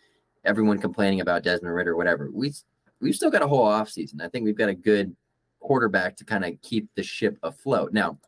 everyone 0.45 0.79
complaining 0.79 1.21
about 1.21 1.43
Desmond 1.43 1.75
Ridder, 1.75 1.97
whatever, 1.97 2.31
we 2.33 2.53
we've 3.01 3.15
still 3.15 3.31
got 3.31 3.43
a 3.43 3.49
whole 3.49 3.67
offseason. 3.67 4.23
I 4.23 4.29
think 4.29 4.45
we've 4.45 4.57
got 4.57 4.69
a 4.69 4.75
good 4.75 5.15
quarterback 5.61 6.17
to 6.17 6.25
kind 6.25 6.45
of 6.45 6.61
keep 6.63 6.89
the 6.95 7.03
ship 7.03 7.39
afloat. 7.43 7.93
Now, 7.93 8.19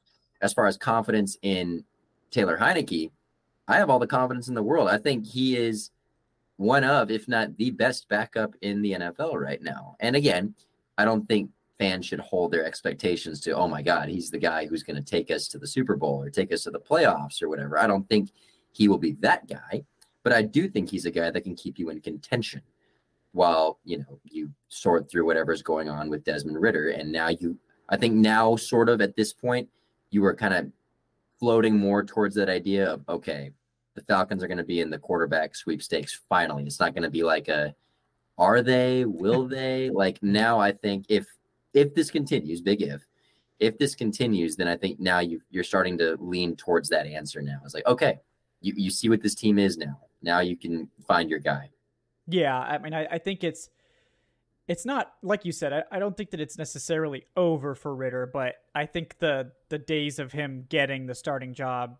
as 0.40 0.52
far 0.52 0.66
as 0.66 0.76
confidence 0.76 1.36
in 1.42 1.84
Taylor 2.32 2.58
Heinicke, 2.58 3.10
I 3.68 3.76
have 3.76 3.90
all 3.90 3.98
the 4.00 4.06
confidence 4.06 4.48
in 4.48 4.54
the 4.54 4.62
world. 4.62 4.88
I 4.88 4.98
think 4.98 5.26
he 5.26 5.56
is 5.56 5.90
one 6.56 6.84
of, 6.84 7.10
if 7.10 7.28
not 7.28 7.56
the 7.56 7.70
best 7.70 8.08
backup 8.08 8.54
in 8.62 8.82
the 8.82 8.92
NFL 8.92 9.34
right 9.34 9.62
now. 9.62 9.96
And 10.00 10.16
again, 10.16 10.54
I 10.98 11.04
don't 11.04 11.26
think 11.26 11.50
fans 11.78 12.06
should 12.06 12.20
hold 12.20 12.52
their 12.52 12.64
expectations 12.64 13.40
to, 13.40 13.52
oh 13.52 13.68
my 13.68 13.82
God, 13.82 14.08
he's 14.08 14.30
the 14.30 14.38
guy 14.38 14.66
who's 14.66 14.82
going 14.82 15.02
to 15.02 15.02
take 15.02 15.30
us 15.30 15.48
to 15.48 15.58
the 15.58 15.66
Super 15.66 15.96
Bowl 15.96 16.22
or 16.22 16.30
take 16.30 16.52
us 16.52 16.64
to 16.64 16.70
the 16.70 16.80
playoffs 16.80 17.42
or 17.42 17.48
whatever. 17.48 17.78
I 17.78 17.86
don't 17.86 18.08
think 18.08 18.30
he 18.72 18.88
will 18.88 18.98
be 18.98 19.12
that 19.20 19.48
guy, 19.48 19.84
but 20.22 20.32
I 20.32 20.42
do 20.42 20.68
think 20.68 20.90
he's 20.90 21.06
a 21.06 21.10
guy 21.10 21.30
that 21.30 21.42
can 21.42 21.54
keep 21.54 21.78
you 21.78 21.90
in 21.90 22.00
contention 22.00 22.62
while, 23.32 23.78
you 23.84 23.98
know, 23.98 24.20
you 24.24 24.50
sort 24.68 25.10
through 25.10 25.26
whatever's 25.26 25.62
going 25.62 25.88
on 25.88 26.10
with 26.10 26.24
Desmond 26.24 26.60
Ridder. 26.60 26.90
And 26.90 27.10
now 27.10 27.28
you, 27.28 27.58
I 27.88 27.96
think 27.96 28.14
now, 28.14 28.56
sort 28.56 28.88
of 28.88 29.00
at 29.00 29.16
this 29.16 29.32
point, 29.32 29.68
you 30.10 30.24
are 30.24 30.34
kind 30.34 30.54
of 30.54 30.70
floating 31.42 31.76
more 31.76 32.04
towards 32.04 32.36
that 32.36 32.48
idea 32.48 32.88
of 32.88 33.02
okay, 33.08 33.50
the 33.96 34.00
Falcons 34.02 34.44
are 34.44 34.46
going 34.46 34.58
to 34.58 34.64
be 34.64 34.80
in 34.80 34.90
the 34.90 34.98
quarterback 34.98 35.56
sweepstakes 35.56 36.20
finally. 36.28 36.62
It's 36.62 36.78
not 36.78 36.94
going 36.94 37.02
to 37.02 37.10
be 37.10 37.24
like 37.24 37.48
a 37.48 37.74
are 38.38 38.62
they, 38.62 39.04
will 39.04 39.48
they? 39.58 39.90
Like 39.90 40.22
now 40.22 40.60
I 40.60 40.70
think 40.70 41.06
if 41.08 41.26
if 41.74 41.96
this 41.96 42.12
continues, 42.12 42.60
big 42.60 42.80
if, 42.80 43.04
if 43.58 43.76
this 43.76 43.96
continues, 43.96 44.54
then 44.54 44.68
I 44.68 44.76
think 44.76 45.00
now 45.00 45.18
you 45.18 45.40
you're 45.50 45.64
starting 45.64 45.98
to 45.98 46.16
lean 46.20 46.54
towards 46.54 46.88
that 46.90 47.08
answer 47.08 47.42
now. 47.42 47.60
It's 47.64 47.74
like, 47.74 47.88
okay, 47.88 48.20
you, 48.60 48.74
you 48.76 48.90
see 48.92 49.08
what 49.08 49.20
this 49.20 49.34
team 49.34 49.58
is 49.58 49.76
now. 49.76 49.98
Now 50.22 50.38
you 50.38 50.56
can 50.56 50.88
find 51.08 51.28
your 51.28 51.40
guy. 51.40 51.70
Yeah, 52.28 52.56
I 52.56 52.78
mean 52.78 52.94
I, 52.94 53.06
I 53.10 53.18
think 53.18 53.42
it's 53.42 53.68
it's 54.68 54.86
not 54.86 55.12
like 55.22 55.44
you 55.44 55.52
said. 55.52 55.72
I, 55.72 55.82
I 55.92 55.98
don't 55.98 56.16
think 56.16 56.30
that 56.30 56.40
it's 56.40 56.56
necessarily 56.56 57.24
over 57.36 57.74
for 57.74 57.94
Ridder, 57.94 58.30
but 58.32 58.56
I 58.74 58.86
think 58.86 59.18
the 59.18 59.52
the 59.68 59.78
days 59.78 60.18
of 60.18 60.32
him 60.32 60.66
getting 60.68 61.06
the 61.06 61.14
starting 61.14 61.54
job 61.54 61.98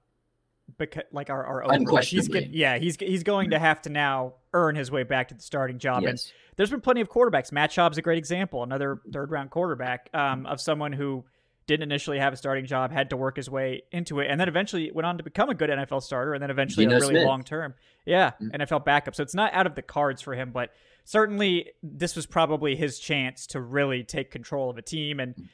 because 0.79 1.03
like 1.13 1.29
our 1.29 1.45
our 1.45 1.65
own 1.65 1.87
he's 2.03 2.29
get, 2.29 2.51
yeah 2.51 2.79
he's 2.79 2.97
he's 2.97 3.25
going 3.25 3.51
to 3.51 3.59
have 3.59 3.83
to 3.83 3.91
now 3.91 4.35
earn 4.55 4.77
his 4.77 4.91
way 4.91 5.03
back 5.03 5.29
to 5.29 5.35
the 5.35 5.43
starting 5.43 5.79
job. 5.79 6.03
Yes. 6.03 6.11
And 6.11 6.33
there's 6.57 6.71
been 6.71 6.81
plenty 6.81 7.01
of 7.01 7.09
quarterbacks. 7.09 7.53
Matt 7.53 7.71
Schaub's 7.71 7.99
a 7.99 8.03
great 8.03 8.19
example, 8.19 8.63
another 8.63 9.01
third 9.13 9.31
round 9.31 9.51
quarterback 9.51 10.09
um, 10.15 10.47
of 10.47 10.61
someone 10.61 10.93
who 10.93 11.25
didn't 11.67 11.85
initially 11.85 12.19
have 12.19 12.33
a 12.33 12.37
starting 12.37 12.67
job, 12.67 12.91
had 12.91 13.11
to 13.11 13.17
work 13.17 13.37
his 13.37 13.49
way 13.49 13.83
into 13.93 14.21
it, 14.21 14.29
and 14.31 14.41
then 14.41 14.49
eventually 14.49 14.91
went 14.93 15.07
on 15.07 15.17
to 15.19 15.25
become 15.25 15.49
a 15.49 15.55
good 15.55 15.71
NFL 15.71 16.03
starter, 16.03 16.35
and 16.35 16.43
then 16.43 16.51
eventually 16.51 16.87
Geno 16.87 16.97
a 16.97 17.01
really 17.01 17.25
long 17.25 17.45
term, 17.45 17.75
yeah, 18.05 18.33
mm-hmm. 18.41 18.61
NFL 18.61 18.85
backup. 18.85 19.15
So 19.15 19.23
it's 19.23 19.35
not 19.35 19.53
out 19.55 19.67
of 19.67 19.75
the 19.75 19.83
cards 19.83 20.21
for 20.21 20.35
him, 20.35 20.51
but 20.53 20.71
certainly 21.05 21.73
this 21.83 22.17
was 22.17 22.27
probably 22.27 22.77
his 22.77 22.99
chance 22.99 23.47
to 23.49 23.61
really 23.61 24.03
take 24.05 24.31
control 24.31 24.71
of 24.71 24.79
a 24.79 24.83
team, 24.83 25.21
and 25.21 25.49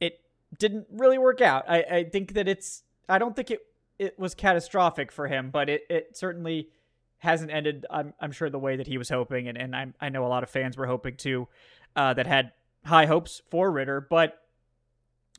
it 0.00 0.20
didn't 0.58 0.86
really 0.90 1.18
work 1.18 1.40
out. 1.40 1.64
I, 1.68 1.82
I 1.82 2.04
think 2.04 2.34
that 2.34 2.48
it's 2.48 2.82
I 3.08 3.18
don't 3.18 3.34
think 3.34 3.50
it 3.50 3.60
it 3.98 4.18
was 4.18 4.34
catastrophic 4.34 5.12
for 5.12 5.28
him, 5.28 5.50
but 5.50 5.68
it, 5.68 5.82
it 5.90 6.16
certainly 6.16 6.68
hasn't 7.18 7.50
ended. 7.50 7.86
I'm 7.90 8.14
I'm 8.20 8.32
sure 8.32 8.50
the 8.50 8.58
way 8.58 8.76
that 8.76 8.86
he 8.86 8.98
was 8.98 9.08
hoping, 9.08 9.48
and 9.48 9.58
and 9.58 9.76
I 9.76 9.86
I 10.00 10.08
know 10.08 10.26
a 10.26 10.28
lot 10.28 10.42
of 10.42 10.50
fans 10.50 10.76
were 10.76 10.86
hoping 10.86 11.16
too, 11.16 11.48
uh, 11.96 12.14
that 12.14 12.26
had 12.26 12.52
high 12.84 13.06
hopes 13.06 13.42
for 13.50 13.70
Ridder, 13.70 14.00
but 14.00 14.42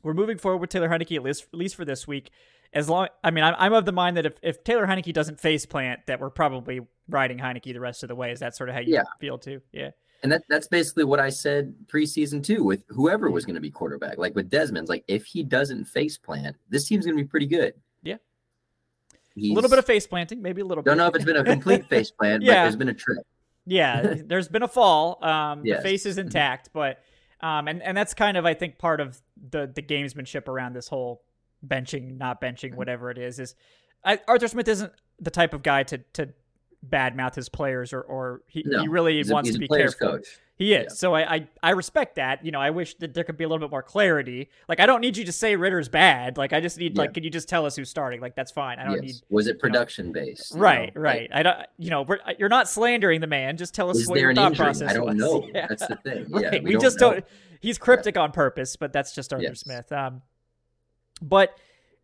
we're 0.02 0.14
moving 0.14 0.38
forward 0.38 0.58
with 0.58 0.70
Taylor 0.70 0.88
Heinicke 0.88 1.16
at 1.16 1.22
least 1.22 1.46
at 1.52 1.58
least 1.58 1.76
for 1.76 1.84
this 1.84 2.06
week. 2.06 2.30
As 2.74 2.88
long, 2.88 3.08
I 3.22 3.30
mean, 3.30 3.44
I'm, 3.44 3.54
I'm 3.58 3.72
of 3.74 3.84
the 3.84 3.92
mind 3.92 4.16
that 4.16 4.26
if, 4.26 4.34
if 4.42 4.64
Taylor 4.64 4.86
Heinicke 4.86 5.12
doesn't 5.12 5.40
face 5.40 5.66
plant, 5.66 6.06
that 6.06 6.20
we're 6.20 6.30
probably 6.30 6.80
riding 7.08 7.38
Heinicke 7.38 7.72
the 7.72 7.80
rest 7.80 8.02
of 8.02 8.08
the 8.08 8.14
way. 8.14 8.32
Is 8.32 8.40
that 8.40 8.56
sort 8.56 8.70
of 8.70 8.74
how 8.74 8.80
you 8.80 8.94
yeah. 8.94 9.02
feel 9.20 9.38
too? 9.38 9.60
Yeah. 9.72 9.90
And 10.22 10.32
that, 10.32 10.42
that's 10.48 10.68
basically 10.68 11.04
what 11.04 11.20
I 11.20 11.28
said 11.28 11.74
preseason 11.86 12.42
too 12.42 12.62
with 12.62 12.84
whoever 12.88 13.30
was 13.30 13.44
going 13.44 13.56
to 13.56 13.60
be 13.60 13.70
quarterback. 13.70 14.18
Like 14.18 14.34
with 14.34 14.48
Desmond's, 14.48 14.88
like 14.88 15.04
if 15.08 15.26
he 15.26 15.42
doesn't 15.42 15.84
face 15.84 16.16
plant, 16.16 16.56
this 16.70 16.86
team's 16.86 17.04
going 17.04 17.16
to 17.16 17.22
be 17.22 17.28
pretty 17.28 17.46
good. 17.46 17.74
Yeah. 18.02 18.16
He's, 19.34 19.50
a 19.50 19.54
little 19.54 19.70
bit 19.70 19.78
of 19.78 19.84
face 19.84 20.06
planting, 20.06 20.40
maybe 20.40 20.62
a 20.62 20.64
little 20.64 20.82
don't 20.82 20.96
bit. 20.96 21.02
know 21.02 21.08
if 21.08 21.14
it's 21.16 21.24
been 21.24 21.36
a 21.36 21.44
complete 21.56 21.88
face 21.88 22.10
plant, 22.10 22.42
yeah. 22.42 22.54
but 22.54 22.62
there's 22.62 22.76
been 22.76 22.88
a 22.88 22.94
trip. 22.94 23.26
Yeah, 23.66 24.14
there's 24.24 24.48
been 24.48 24.62
a 24.62 24.68
fall. 24.68 25.22
Um, 25.24 25.64
yes. 25.64 25.78
The 25.78 25.82
face 25.82 26.06
is 26.06 26.18
intact, 26.18 26.70
but 26.72 27.00
um, 27.40 27.68
and 27.68 27.82
and 27.82 27.96
that's 27.96 28.14
kind 28.14 28.36
of 28.36 28.46
I 28.46 28.54
think 28.54 28.78
part 28.78 29.00
of 29.00 29.20
the 29.50 29.70
the 29.72 29.82
gamesmanship 29.82 30.48
around 30.48 30.74
this 30.74 30.88
whole 30.88 31.22
benching, 31.66 32.18
not 32.18 32.40
benching, 32.40 32.70
mm-hmm. 32.70 32.76
whatever 32.76 33.10
it 33.10 33.18
is. 33.18 33.38
Is 33.38 33.54
I, 34.04 34.20
Arthur 34.28 34.48
Smith 34.48 34.68
isn't 34.68 34.92
the 35.20 35.30
type 35.30 35.54
of 35.54 35.62
guy 35.62 35.82
to 35.84 35.98
to 36.14 36.28
badmouth 36.88 37.34
his 37.34 37.48
players 37.48 37.92
or 37.92 38.00
or 38.00 38.42
he, 38.48 38.64
no, 38.66 38.80
he 38.80 38.88
really 38.88 39.22
wants 39.28 39.50
a, 39.50 39.52
to 39.52 39.58
be 39.58 39.68
careful. 39.68 40.12
Coach. 40.12 40.26
He 40.54 40.74
is. 40.74 40.84
Yeah. 40.84 40.88
So 40.90 41.14
I, 41.14 41.34
I 41.34 41.48
I 41.62 41.70
respect 41.70 42.16
that. 42.16 42.44
You 42.44 42.52
know, 42.52 42.60
I 42.60 42.70
wish 42.70 42.94
that 42.96 43.14
there 43.14 43.24
could 43.24 43.36
be 43.36 43.44
a 43.44 43.48
little 43.48 43.66
bit 43.66 43.70
more 43.70 43.82
clarity. 43.82 44.50
Like 44.68 44.80
I 44.80 44.86
don't 44.86 45.00
need 45.00 45.16
you 45.16 45.24
to 45.24 45.32
say 45.32 45.56
Ridder's 45.56 45.88
bad. 45.88 46.36
Like 46.36 46.52
I 46.52 46.60
just 46.60 46.78
need 46.78 46.96
yeah. 46.96 47.02
like 47.02 47.14
can 47.14 47.24
you 47.24 47.30
just 47.30 47.48
tell 47.48 47.66
us 47.66 47.76
who's 47.76 47.88
starting? 47.88 48.20
Like 48.20 48.36
that's 48.36 48.50
fine. 48.50 48.78
I 48.78 48.84
don't 48.84 48.94
yes. 48.94 49.02
need 49.02 49.14
Was 49.30 49.46
it 49.46 49.58
production 49.58 50.08
you 50.08 50.12
know, 50.12 50.20
based? 50.20 50.54
Right, 50.54 50.94
know? 50.94 51.00
right. 51.00 51.30
I, 51.32 51.40
I 51.40 51.42
don't 51.42 51.58
you 51.78 51.90
know, 51.90 52.06
you're 52.38 52.48
not 52.48 52.68
slandering 52.68 53.20
the 53.20 53.26
man. 53.26 53.56
Just 53.56 53.74
tell 53.74 53.90
us 53.90 53.98
is 53.98 54.08
what 54.08 54.20
your 54.20 54.34
thought 54.34 54.52
injury? 54.52 54.64
process 54.64 54.90
I 54.90 54.94
don't 54.94 55.06
was. 55.06 55.16
know. 55.16 55.48
Yeah. 55.54 55.66
That's 55.68 55.86
the 55.86 55.96
thing. 55.96 56.26
Yeah. 56.40 56.48
Right. 56.48 56.62
We, 56.62 56.76
we 56.76 56.80
just 56.80 56.98
don't, 56.98 57.14
don't 57.14 57.26
he's 57.60 57.78
cryptic 57.78 58.16
on 58.16 58.32
purpose, 58.32 58.76
but 58.76 58.92
that's 58.92 59.14
just 59.14 59.32
Arthur 59.32 59.44
yes. 59.44 59.60
Smith. 59.60 59.90
Um 59.92 60.22
but 61.20 61.56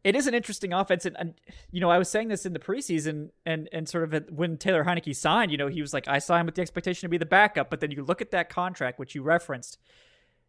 it 0.05 0.15
is 0.15 0.27
an 0.27 0.35
interesting 0.35 0.73
offense, 0.73 1.05
and, 1.05 1.17
and, 1.19 1.35
you 1.71 1.81
know 1.81 1.91
I 1.91 1.99
was 1.99 2.09
saying 2.09 2.29
this 2.29 2.47
in 2.47 2.53
the 2.53 2.59
preseason, 2.59 3.31
and 3.45 3.69
and 3.73 3.89
sort 3.89 4.13
of 4.15 4.31
when 4.31 4.57
Taylor 4.57 4.85
Heinicke 4.85 5.15
signed, 5.15 5.51
you 5.51 5.59
know 5.59 5.67
he 5.67 5.81
was 5.81 5.93
like 5.93 6.07
I 6.09 6.19
signed 6.19 6.47
with 6.47 6.55
the 6.55 6.63
expectation 6.63 7.07
to 7.07 7.09
be 7.11 7.19
the 7.19 7.27
backup, 7.27 7.69
but 7.69 7.81
then 7.81 7.91
you 7.91 8.05
look 8.05 8.23
at 8.23 8.31
that 8.31 8.49
contract 8.49 8.99
which 8.99 9.15
you 9.15 9.23
referenced, 9.23 9.79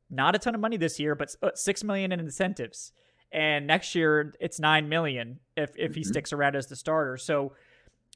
not 0.09 0.35
a 0.35 0.39
ton 0.39 0.55
of 0.55 0.61
money 0.61 0.77
this 0.77 0.99
year, 0.99 1.15
but 1.15 1.35
uh, 1.41 1.49
six 1.55 1.83
million 1.83 2.11
in 2.11 2.19
incentives, 2.19 2.91
and 3.31 3.65
next 3.65 3.95
year 3.95 4.35
it's 4.39 4.59
nine 4.59 4.87
million 4.87 5.39
if 5.57 5.71
if 5.77 5.95
he 5.95 6.01
mm-hmm. 6.01 6.09
sticks 6.09 6.31
around 6.31 6.55
as 6.55 6.67
the 6.67 6.75
starter. 6.75 7.17
So 7.17 7.53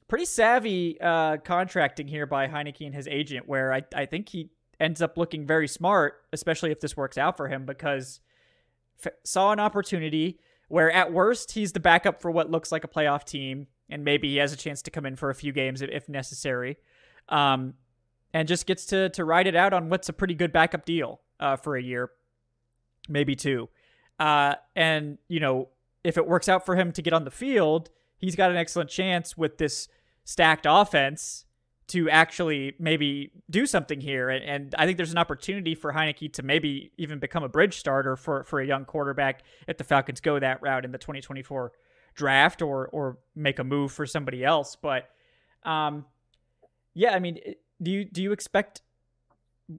pretty 0.06 0.26
savvy 0.26 1.00
uh, 1.00 1.38
contracting 1.38 2.06
here 2.06 2.26
by 2.26 2.46
Heinicke 2.46 2.86
and 2.86 2.94
his 2.94 3.08
agent, 3.08 3.48
where 3.48 3.72
I 3.72 3.82
I 3.94 4.06
think 4.06 4.28
he 4.28 4.50
ends 4.78 5.02
up 5.02 5.18
looking 5.18 5.46
very 5.46 5.68
smart, 5.68 6.22
especially 6.32 6.70
if 6.70 6.80
this 6.80 6.96
works 6.96 7.18
out 7.18 7.36
for 7.36 7.48
him 7.48 7.66
because 7.66 8.20
f- 9.04 9.12
saw 9.24 9.52
an 9.52 9.60
opportunity 9.60 10.38
where 10.68 10.90
at 10.90 11.12
worst 11.12 11.52
he's 11.52 11.72
the 11.72 11.80
backup 11.80 12.20
for 12.20 12.30
what 12.30 12.50
looks 12.50 12.72
like 12.72 12.84
a 12.84 12.88
playoff 12.88 13.24
team, 13.24 13.66
and 13.88 14.04
maybe 14.04 14.28
he 14.30 14.36
has 14.36 14.52
a 14.52 14.56
chance 14.56 14.82
to 14.82 14.90
come 14.90 15.06
in 15.06 15.16
for 15.16 15.30
a 15.30 15.34
few 15.34 15.52
games 15.52 15.82
if 15.82 16.08
necessary, 16.08 16.76
um, 17.28 17.74
and 18.32 18.48
just 18.48 18.66
gets 18.66 18.86
to 18.86 19.08
to 19.10 19.24
ride 19.24 19.46
it 19.46 19.56
out 19.56 19.72
on 19.72 19.88
what's 19.88 20.08
a 20.08 20.12
pretty 20.12 20.34
good 20.34 20.52
backup 20.52 20.84
deal 20.84 21.20
uh, 21.40 21.56
for 21.56 21.76
a 21.76 21.82
year, 21.82 22.10
maybe 23.08 23.34
two, 23.34 23.68
uh, 24.18 24.54
and 24.74 25.18
you 25.28 25.40
know 25.40 25.68
if 26.02 26.18
it 26.18 26.26
works 26.26 26.48
out 26.48 26.66
for 26.66 26.76
him 26.76 26.92
to 26.92 27.02
get 27.02 27.12
on 27.12 27.24
the 27.24 27.30
field, 27.30 27.90
he's 28.18 28.36
got 28.36 28.50
an 28.50 28.56
excellent 28.56 28.90
chance 28.90 29.36
with 29.36 29.58
this 29.58 29.88
stacked 30.24 30.66
offense 30.68 31.46
to 31.86 32.08
actually 32.08 32.74
maybe 32.78 33.30
do 33.50 33.66
something 33.66 34.00
here. 34.00 34.30
And, 34.30 34.44
and, 34.44 34.74
I 34.78 34.86
think 34.86 34.96
there's 34.96 35.12
an 35.12 35.18
opportunity 35.18 35.74
for 35.74 35.92
Heinicke 35.92 36.32
to 36.34 36.42
maybe 36.42 36.92
even 36.96 37.18
become 37.18 37.42
a 37.42 37.48
bridge 37.48 37.78
starter 37.78 38.16
for, 38.16 38.44
for 38.44 38.60
a 38.60 38.66
young 38.66 38.86
quarterback 38.86 39.42
if 39.68 39.76
the 39.76 39.84
Falcons 39.84 40.20
go 40.20 40.38
that 40.38 40.62
route 40.62 40.84
in 40.84 40.92
the 40.92 40.98
2024 40.98 41.72
draft 42.14 42.62
or 42.62 42.86
or 42.88 43.18
make 43.34 43.58
a 43.58 43.64
move 43.64 43.92
for 43.92 44.06
somebody 44.06 44.44
else. 44.44 44.76
But 44.76 45.10
um, 45.64 46.06
yeah, 46.94 47.14
I 47.14 47.18
mean, 47.18 47.38
do 47.82 47.90
you 47.90 48.04
do 48.04 48.22
you 48.22 48.32
expect? 48.32 48.82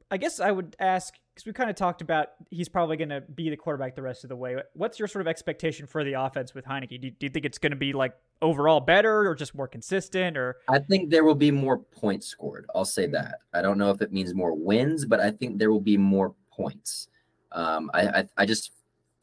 I 0.09 0.17
guess 0.17 0.39
I 0.39 0.51
would 0.51 0.75
ask 0.79 1.13
because 1.33 1.45
we 1.45 1.53
kind 1.53 1.69
of 1.69 1.75
talked 1.75 2.01
about 2.01 2.29
he's 2.49 2.69
probably 2.69 2.97
going 2.97 3.09
to 3.09 3.21
be 3.21 3.49
the 3.49 3.57
quarterback 3.57 3.95
the 3.95 4.01
rest 4.01 4.23
of 4.23 4.29
the 4.29 4.35
way. 4.35 4.57
What's 4.73 4.99
your 4.99 5.07
sort 5.07 5.21
of 5.21 5.27
expectation 5.27 5.85
for 5.85 6.03
the 6.03 6.13
offense 6.13 6.53
with 6.53 6.65
Heinicke? 6.65 7.01
Do 7.01 7.09
do 7.09 7.25
you 7.25 7.29
think 7.29 7.45
it's 7.45 7.57
going 7.57 7.71
to 7.71 7.77
be 7.77 7.93
like 7.93 8.15
overall 8.41 8.79
better 8.79 9.27
or 9.27 9.35
just 9.35 9.55
more 9.55 9.67
consistent? 9.67 10.37
Or 10.37 10.57
I 10.69 10.79
think 10.79 11.09
there 11.09 11.23
will 11.23 11.35
be 11.35 11.51
more 11.51 11.79
points 11.79 12.27
scored. 12.27 12.65
I'll 12.75 12.85
say 12.85 13.07
that. 13.07 13.39
I 13.53 13.61
don't 13.61 13.77
know 13.77 13.91
if 13.91 14.01
it 14.01 14.11
means 14.11 14.33
more 14.33 14.53
wins, 14.53 15.05
but 15.05 15.19
I 15.19 15.31
think 15.31 15.57
there 15.57 15.71
will 15.71 15.81
be 15.81 15.97
more 15.97 16.33
points. 16.51 17.07
Um, 17.51 17.89
I, 17.93 18.07
I, 18.07 18.29
I 18.37 18.45
just 18.45 18.71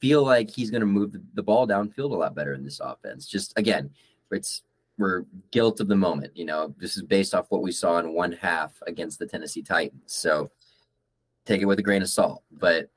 feel 0.01 0.25
like 0.25 0.51
he's 0.51 0.71
going 0.71 0.81
to 0.81 0.87
move 0.87 1.13
the, 1.13 1.23
the 1.35 1.43
ball 1.43 1.67
downfield 1.67 2.11
a 2.11 2.17
lot 2.17 2.35
better 2.35 2.55
in 2.55 2.65
this 2.65 2.81
offense. 2.81 3.27
Just 3.27 3.53
again, 3.57 3.91
it's 4.31 4.63
we're 4.99 5.25
guilt 5.51 5.81
of 5.81 5.89
the 5.89 5.97
moment. 5.97 6.37
You 6.37 6.45
know, 6.45 6.75
this 6.79 6.97
is 6.97 7.03
based 7.03 7.35
off 7.35 7.47
what 7.51 7.63
we 7.63 7.73
saw 7.73 7.99
in 7.99 8.15
one 8.15 8.33
half 8.33 8.73
against 8.87 9.19
the 9.19 9.27
Tennessee 9.27 9.63
Titans. 9.63 10.15
So 10.15 10.51
take 11.45 11.63
it 11.63 11.67
with 11.67 11.79
a 11.79 11.83
grain 11.83 12.03
of 12.03 12.09
salt. 12.09 12.43
But 12.51 12.91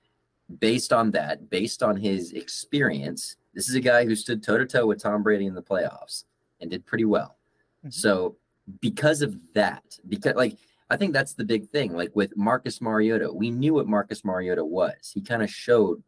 based 0.60 0.94
on 0.94 1.12
that, 1.12 1.50
based 1.50 1.84
on 1.84 1.96
his 1.96 2.32
experience, 2.34 3.38
this 3.56 3.70
is 3.70 3.76
a 3.76 3.82
guy 3.82 4.06
who 4.06 4.16
stood 4.16 4.44
toe 4.44 4.58
to 4.58 4.66
toe 4.66 4.86
with 4.86 5.02
Tom 5.02 5.24
Brady 5.24 5.46
in 5.46 5.56
the 5.56 5.64
playoffs 5.64 6.26
and 6.60 6.70
did 6.70 6.86
pretty 6.86 7.06
well. 7.06 7.38
Mm-hmm. 7.80 7.90
So 7.92 8.36
because 8.82 9.22
of 9.22 9.36
that, 9.54 9.98
because 10.08 10.36
like 10.36 10.58
I 10.90 10.98
think 10.98 11.14
that's 11.14 11.34
the 11.34 11.46
big 11.46 11.68
thing. 11.68 11.94
Like 11.94 12.16
with 12.16 12.38
Marcus 12.38 12.82
Mariota, 12.82 13.32
we 13.32 13.50
knew 13.50 13.74
what 13.74 13.88
Marcus 13.88 14.24
Mariota 14.24 14.64
was. 14.64 15.12
He 15.14 15.22
kind 15.22 15.42
of 15.42 15.50
showed 15.50 16.04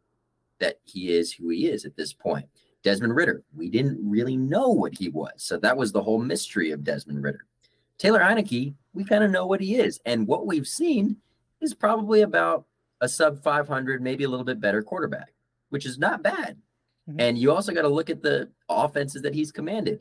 that 0.60 0.78
he 0.84 1.16
is 1.16 1.32
who 1.32 1.48
he 1.48 1.66
is 1.66 1.84
at 1.84 1.96
this 1.96 2.12
point. 2.12 2.46
Desmond 2.84 3.16
Ridder, 3.16 3.42
we 3.56 3.68
didn't 3.70 3.98
really 4.00 4.36
know 4.36 4.68
what 4.68 4.94
he 4.94 5.08
was. 5.08 5.32
So 5.36 5.56
that 5.58 5.76
was 5.76 5.90
the 5.90 6.02
whole 6.02 6.20
mystery 6.20 6.70
of 6.70 6.84
Desmond 6.84 7.22
Ridder. 7.22 7.44
Taylor 7.98 8.20
Heinicke, 8.20 8.74
we 8.94 9.04
kind 9.04 9.24
of 9.24 9.32
know 9.32 9.46
what 9.46 9.60
he 9.60 9.76
is. 9.76 10.00
And 10.06 10.26
what 10.26 10.46
we've 10.46 10.66
seen 10.66 11.16
is 11.60 11.74
probably 11.74 12.22
about 12.22 12.66
a 13.00 13.08
sub 13.08 13.42
500, 13.42 14.00
maybe 14.00 14.24
a 14.24 14.28
little 14.28 14.44
bit 14.44 14.60
better 14.60 14.82
quarterback, 14.82 15.32
which 15.70 15.86
is 15.86 15.98
not 15.98 16.22
bad. 16.22 16.56
Mm-hmm. 17.08 17.20
And 17.20 17.38
you 17.38 17.52
also 17.52 17.72
got 17.72 17.82
to 17.82 17.88
look 17.88 18.10
at 18.10 18.22
the 18.22 18.48
offenses 18.68 19.22
that 19.22 19.34
he's 19.34 19.50
commanded. 19.50 20.00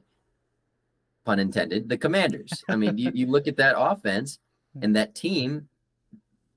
Pun 1.25 1.39
intended, 1.39 1.89
the 1.89 1.97
commanders. 1.97 2.63
I 2.69 2.75
mean, 2.75 2.97
you, 2.97 3.11
you 3.13 3.27
look 3.27 3.47
at 3.47 3.57
that 3.57 3.75
offense 3.77 4.39
and 4.81 4.95
that 4.95 5.15
team, 5.15 5.67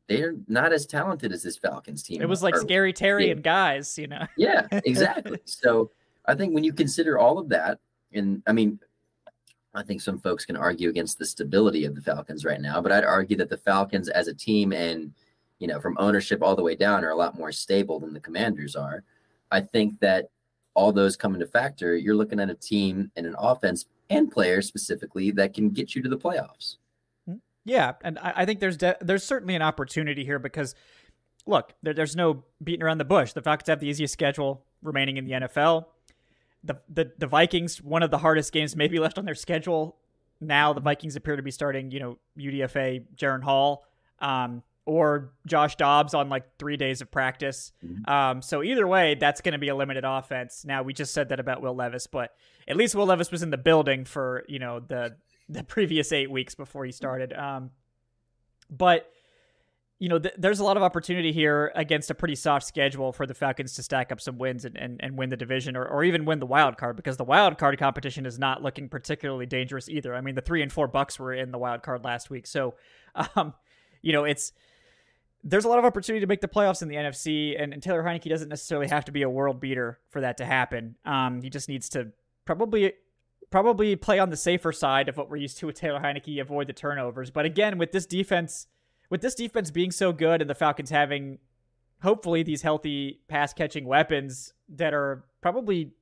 they're 0.09 0.35
not 0.49 0.73
as 0.73 0.87
talented 0.87 1.33
as 1.33 1.43
this 1.43 1.57
Falcons 1.57 2.03
team. 2.03 2.21
It 2.21 2.29
was 2.29 2.43
like 2.43 2.57
scary 2.57 2.93
Terry 2.93 3.27
yeah. 3.27 3.33
and 3.33 3.43
guys, 3.43 3.97
you 3.97 4.09
know. 4.09 4.27
yeah, 4.37 4.67
exactly. 4.85 5.39
so 5.45 5.93
I 6.27 6.35
think 6.35 6.53
when 6.53 6.65
you 6.65 6.73
consider 6.73 7.19
all 7.19 7.39
of 7.39 7.49
that, 7.51 7.79
and 8.13 8.43
I 8.47 8.53
mean, 8.53 8.81
I 9.73 9.85
think 9.85 10.01
some 10.01 10.19
folks 10.19 10.45
can 10.45 10.57
argue 10.57 10.89
against 10.89 11.21
the 11.21 11.27
stability 11.27 11.85
of 11.85 11.95
the 11.95 12.01
Falcons 12.01 12.45
right 12.45 12.61
now, 12.61 12.81
but 12.81 12.91
I'd 12.91 13.05
argue 13.05 13.37
that 13.37 13.51
the 13.51 13.57
Falcons 13.57 14.09
as 14.09 14.27
a 14.27 14.35
team 14.35 14.73
and 14.73 15.13
you 15.61 15.69
know 15.69 15.79
from 15.79 15.97
ownership 16.01 16.43
all 16.43 16.57
the 16.57 16.63
way 16.63 16.75
down 16.75 17.05
are 17.05 17.11
a 17.11 17.17
lot 17.17 17.39
more 17.39 17.53
stable 17.53 18.01
than 18.01 18.13
the 18.13 18.19
Commanders 18.19 18.75
are. 18.75 19.05
I 19.53 19.61
think 19.61 20.01
that 20.01 20.31
all 20.75 20.93
those 20.93 21.17
come 21.17 21.35
into 21.35 21.47
factor. 21.47 21.97
You're 21.97 22.15
looking 22.15 22.41
at 22.41 22.51
a 22.51 22.55
team 22.55 23.11
and 23.17 23.27
an 23.27 23.35
offense 23.39 23.87
and 24.09 24.31
players 24.31 24.67
specifically 24.67 25.31
that 25.33 25.55
can 25.55 25.71
get 25.71 25.95
you 25.95 26.03
to 26.03 26.09
the 26.09 26.19
playoffs. 26.19 26.77
Hmm. 27.27 27.37
Yeah, 27.65 27.95
and 28.03 28.19
I, 28.19 28.45
think 28.45 28.61
there's 28.61 28.77
de- 28.77 28.97
there's 29.01 29.25
certainly 29.25 29.55
an 29.55 29.63
opportunity 29.63 30.25
here 30.25 30.39
because 30.39 30.75
look, 31.47 31.75
there, 31.83 31.95
there's 31.95 32.17
no 32.17 32.45
beating 32.63 32.83
around 32.83 32.99
the 32.99 33.05
bush. 33.05 33.33
The 33.33 33.43
Falcons 33.43 33.69
have 33.69 33.81
the 33.81 33.89
easiest 33.89 34.13
schedule 34.13 34.65
remaining 34.83 35.17
in 35.17 35.25
the 35.25 35.33
NFL 35.33 35.87
the, 36.63 36.79
the 36.89 37.13
the 37.19 37.27
Vikings, 37.27 37.83
one 37.83 38.03
of 38.03 38.11
the 38.11 38.19
hardest 38.19 38.53
games 38.53 38.77
maybe 38.77 38.99
left 38.99 39.19
on 39.19 39.25
their 39.25 39.35
schedule. 39.35 39.97
Now 40.41 40.73
the 40.73 40.81
Vikings 40.81 41.17
appear 41.17 41.37
to 41.37 41.43
be 41.43 41.51
starting, 41.51 41.91
you 41.91 42.01
know, 42.01 42.19
UDFA, 42.39 43.05
Jaren 43.17 43.43
Hall. 43.43 43.85
Um, 44.19 44.63
or 44.87 45.33
Josh 45.47 45.77
Dobbs 45.77 46.15
on 46.15 46.29
like 46.29 46.59
three 46.59 46.77
days 46.77 47.01
of 47.01 47.11
practice. 47.11 47.73
Mhm. 47.85 48.09
Um, 48.09 48.43
so 48.43 48.63
either 48.63 48.87
way, 48.87 49.15
that's 49.15 49.41
going 49.41 49.53
to 49.53 49.59
be 49.59 49.69
a 49.69 49.75
limited 49.75 50.05
offense. 50.05 50.65
Now 50.65 50.83
we 50.83 50.93
just 50.93 51.13
said 51.15 51.29
that 51.29 51.39
about 51.41 51.63
Will 51.63 51.75
Levis, 51.75 52.07
but 52.07 52.33
at 52.67 52.77
least 52.77 52.95
Will 52.95 53.07
Levis 53.07 53.31
was 53.31 53.43
in 53.43 53.51
the 53.51 53.59
building 53.59 54.05
for 54.05 54.45
you 54.49 54.59
know 54.59 54.81
the 54.81 55.17
the 55.49 55.63
previous 55.75 56.13
eight 56.13 56.31
weeks 56.31 56.55
before 56.55 56.85
he 56.85 56.93
started. 56.93 57.33
Um, 57.33 57.71
but 58.71 59.11
you 59.99 60.09
know, 60.09 60.19
th- 60.19 60.35
there's 60.39 60.61
a 60.61 60.65
lot 60.65 60.79
of 60.79 60.83
opportunity 60.83 61.31
here 61.31 61.71
against 61.75 62.11
a 62.11 62.15
pretty 62.15 62.35
soft 62.35 62.67
schedule 62.67 63.13
for 63.13 63.27
the 63.27 63.35
Falcons 63.35 63.75
to 63.75 63.83
stack 63.83 64.11
up 64.11 64.19
some 64.19 64.39
wins 64.39 64.65
and, 64.65 64.75
and, 64.79 64.99
and 65.03 65.19
win 65.19 65.29
the 65.29 65.37
division 65.37 65.77
or, 65.77 65.85
or 65.85 66.03
even 66.05 66.25
win 66.25 66.39
the 66.39 66.47
wild 66.47 66.79
card 66.79 66.97
because 66.97 67.19
the 67.19 67.25
wild 67.25 67.59
card 67.59 67.79
competition 67.79 68.25
is 68.25 68.39
not 68.39 68.63
looking 68.63 68.89
particularly 68.89 69.45
dangerous 69.45 69.91
either. 69.91 70.15
I 70.15 70.23
mean, 70.23 70.35
the 70.35 70.41
three 70.41 70.63
and 70.63 70.73
four 70.73 70.89
Bucks 70.89 71.19
were 71.19 71.35
in 71.35 71.51
the 71.51 71.59
wild 71.59 71.83
card 71.83 72.03
last 72.03 72.31
week, 72.31 72.47
so 72.47 72.77
um, 73.37 73.53
you 74.01 74.15
know, 74.15 74.25
it's 74.25 74.53
there's 75.43 75.65
a 75.65 75.69
lot 75.69 75.79
of 75.79 75.85
opportunity 75.85 76.21
to 76.21 76.27
make 76.27 76.41
the 76.41 76.49
playoffs 76.49 76.83
in 76.83 76.89
the 76.89 76.97
NFC, 76.97 77.61
and, 77.61 77.73
and 77.73 77.83
Taylor 77.83 78.03
Heinicke 78.03 78.29
doesn't 78.29 78.49
necessarily 78.49 78.89
have 78.89 79.05
to 79.07 79.13
be 79.13 79.23
a 79.23 79.31
world 79.31 79.61
beater 79.61 79.99
for 80.11 80.21
that 80.21 80.37
to 80.39 80.45
happen. 80.45 80.97
Um, 81.05 81.41
he 81.43 81.49
just 81.49 81.69
needs 81.69 81.89
to 81.91 82.09
probably 82.45 82.93
probably 83.51 83.97
play 83.97 84.19
on 84.19 84.31
the 84.31 84.37
safer 84.37 84.73
side 84.73 85.09
of 85.09 85.17
what 85.17 85.29
we're 85.29 85.37
used 85.37 85.59
to 85.59 85.67
with 85.67 85.75
Taylor 85.75 85.99
Heinicke, 85.99 86.41
avoid 86.41 86.69
the 86.69 86.73
turnovers. 86.73 87.31
But 87.31 87.47
again, 87.47 87.79
with 87.79 87.91
this 87.91 88.07
defense, 88.07 88.69
with 89.09 89.23
this 89.23 89.35
defense 89.35 89.73
being 89.73 89.91
so 89.91 90.13
good 90.13 90.41
and 90.41 90.49
the 90.49 90.55
Falcons 90.55 90.91
having 90.91 91.39
hopefully 92.03 92.43
these 92.43 92.63
healthy 92.63 93.21
pass 93.29 93.53
catching 93.53 93.85
weapons 93.87 94.55
that 94.69 94.95
are 94.95 95.25
probably 95.41 95.93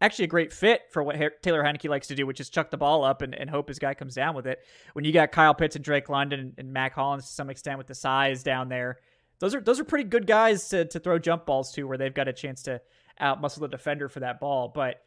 actually 0.00 0.26
a 0.26 0.28
great 0.28 0.52
fit 0.52 0.82
for 0.90 1.02
what 1.02 1.16
Taylor 1.42 1.62
Heinicke 1.62 1.88
likes 1.88 2.06
to 2.08 2.14
do, 2.14 2.26
which 2.26 2.40
is 2.40 2.50
chuck 2.50 2.70
the 2.70 2.76
ball 2.76 3.04
up 3.04 3.22
and, 3.22 3.34
and 3.34 3.50
hope 3.50 3.68
his 3.68 3.78
guy 3.78 3.94
comes 3.94 4.14
down 4.14 4.34
with 4.34 4.46
it. 4.46 4.60
When 4.92 5.04
you 5.04 5.12
got 5.12 5.32
Kyle 5.32 5.54
Pitts 5.54 5.76
and 5.76 5.84
Drake 5.84 6.08
London 6.08 6.54
and, 6.56 6.72
Mack 6.72 6.94
Hollins 6.94 7.26
to 7.26 7.32
some 7.32 7.50
extent 7.50 7.78
with 7.78 7.86
the 7.86 7.94
size 7.94 8.42
down 8.42 8.68
there, 8.68 8.98
those 9.40 9.54
are 9.54 9.60
those 9.60 9.78
are 9.80 9.84
pretty 9.84 10.04
good 10.04 10.26
guys 10.26 10.68
to, 10.68 10.84
to 10.84 10.98
throw 11.00 11.18
jump 11.18 11.46
balls 11.46 11.72
to 11.72 11.84
where 11.84 11.98
they've 11.98 12.14
got 12.14 12.28
a 12.28 12.32
chance 12.32 12.62
to 12.64 12.80
outmuscle 13.20 13.60
the 13.60 13.68
defender 13.68 14.08
for 14.08 14.20
that 14.20 14.40
ball. 14.40 14.70
But 14.72 15.02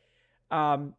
um, 0.50 0.94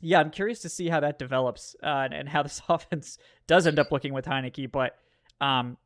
yeah, 0.00 0.20
I'm 0.20 0.30
curious 0.30 0.60
to 0.60 0.68
see 0.68 0.88
how 0.88 1.00
that 1.00 1.18
develops 1.18 1.74
uh, 1.82 1.86
and, 1.86 2.14
and 2.14 2.28
how 2.28 2.42
this 2.42 2.60
offense 2.68 3.18
does 3.46 3.66
end 3.66 3.78
up 3.78 3.90
looking 3.90 4.12
with 4.12 4.26
Heinicke. 4.26 4.70
But 4.70 4.96
um, 5.40 5.76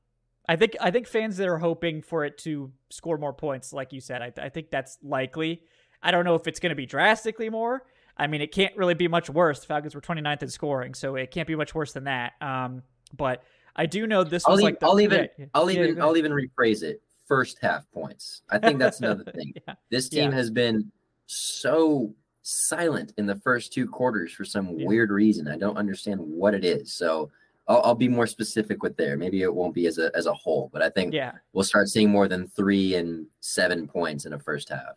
I 0.49 0.57
think 0.57 0.77
I 0.81 0.90
think 0.90 1.07
fans 1.07 1.37
that 1.37 1.49
are 1.49 1.59
hoping 1.59 2.03
for 2.03 2.25
it 2.25 2.38
to 2.38 2.73
score 2.90 3.18
more 3.18 3.33
points, 3.33 3.73
like 3.73 3.92
you 3.92 4.01
said, 4.01 4.23
I, 4.23 4.33
I 4.40 4.49
think 4.49 4.71
that's 4.71 4.99
likely. 5.03 5.62
I 6.03 6.11
don't 6.11 6.25
know 6.25 6.35
if 6.35 6.47
it's 6.47 6.61
going 6.61 6.71
to 6.71 6.77
be 6.77 6.87
drastically 6.87 7.51
more. 7.51 7.85
I 8.17 8.27
mean, 8.27 8.41
it 8.41 8.53
can't 8.53 8.77
really 8.77 8.95
be 8.95 9.09
much 9.09 9.31
worse. 9.31 9.61
The 9.61 9.67
Falcons 9.67 9.95
were 9.95 10.01
29th 10.01 10.43
in 10.43 10.49
scoring, 10.49 10.95
so 10.95 11.15
it 11.15 11.31
can't 11.31 11.47
be 11.47 11.55
much 11.55 11.75
worse 11.75 11.93
than 11.93 12.05
that. 12.05 12.33
Um, 12.41 12.83
but 13.17 13.43
I 13.77 13.87
do 13.87 14.07
know 14.07 14.25
this 14.25 14.45
I'll, 14.47 14.53
was 14.53 14.61
e- 14.61 14.65
like 14.65 14.81
the, 14.81 14.87
I'll 14.87 15.01
even 15.01 15.29
yeah. 15.39 15.47
I'll 15.55 15.71
Yeah, 15.71 15.85
even. 15.85 16.03
I'll 16.03 16.17
even 16.17 16.33
rephrase 16.33 16.83
it. 16.83 17.01
First 17.27 17.59
half 17.61 17.85
points. 17.93 18.43
I 18.51 18.59
think 18.59 18.79
that's 18.79 19.01
another 19.01 19.25
thing. 19.35 19.53
yeah. 19.67 19.75
This 19.91 20.09
team 20.09 20.33
has 20.33 20.51
been 20.51 20.91
so 21.27 22.15
silent 22.43 23.13
in 23.19 23.27
the 23.27 23.37
first 23.37 23.73
two 23.73 23.87
quarters 23.87 24.33
for 24.33 24.45
some 24.45 24.83
weird 24.85 25.11
reason. 25.11 25.47
I 25.47 25.59
don't 25.59 25.77
understand 25.77 26.21
what 26.21 26.55
it 26.55 26.65
is. 26.65 26.95
So 26.95 27.31
I'll, 27.69 27.83
I'll 27.85 27.95
be 27.95 28.09
more 28.09 28.27
specific 28.27 28.83
with 28.83 28.97
there. 28.97 29.17
Maybe 29.19 29.43
it 29.43 29.55
won't 29.55 29.75
be 29.75 29.87
as 29.87 29.99
a 29.99 30.11
as 30.17 30.27
a 30.27 30.33
whole, 30.33 30.71
but 30.73 30.83
I 30.83 30.89
think 30.89 31.13
yeah. 31.13 31.33
we'll 31.53 31.65
start 31.65 31.89
seeing 31.89 32.11
more 32.11 32.27
than 32.27 32.49
three 32.49 32.95
and 32.95 33.27
seven 33.41 33.87
points 33.87 34.25
in 34.25 34.33
a 34.33 34.39
first 34.39 34.71
half. 34.71 34.97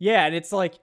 Yeah, 0.00 0.24
and 0.24 0.34
it's 0.34 0.50
like 0.50 0.80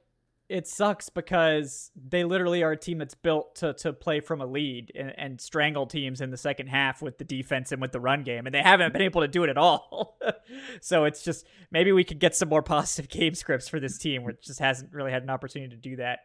it 0.48 0.66
sucks 0.66 1.10
because 1.10 1.92
they 1.96 2.24
literally 2.24 2.64
are 2.64 2.72
a 2.72 2.78
team 2.78 3.00
that's 3.00 3.16
built 3.16 3.56
to 3.56 3.74
to 3.74 3.92
play 3.92 4.22
from 4.22 4.40
a 4.40 4.46
lead 4.46 4.92
and, 4.96 5.14
and 5.18 5.42
strangle 5.42 5.86
teams 5.86 6.22
in 6.22 6.30
the 6.30 6.38
second 6.38 6.68
half 6.68 7.02
with 7.02 7.18
the 7.18 7.26
defense 7.26 7.74
and 7.74 7.82
with 7.82 7.92
the 7.92 8.00
run 8.00 8.24
game, 8.24 8.46
and 8.46 8.54
they 8.56 8.62
haven't 8.62 8.94
been 8.94 9.02
able 9.02 9.22
to 9.22 9.28
do 9.28 9.44
it 9.44 9.50
at 9.50 9.58
all. 9.58 10.18
so 10.82 11.04
it's 11.04 11.24
just 11.24 11.46
maybe 11.72 11.92
we 11.92 12.04
could 12.04 12.20
get 12.20 12.36
some 12.36 12.48
more 12.48 12.62
positive 12.64 13.10
game 13.10 13.34
scripts 13.34 13.68
for 13.68 13.80
this 13.80 13.98
team, 13.98 14.24
which 14.24 14.42
just 14.42 14.60
hasn't 14.60 14.94
really 14.94 15.12
had 15.12 15.24
an 15.24 15.30
opportunity 15.30 15.76
to 15.76 15.82
do 15.82 15.98
that 15.98 16.20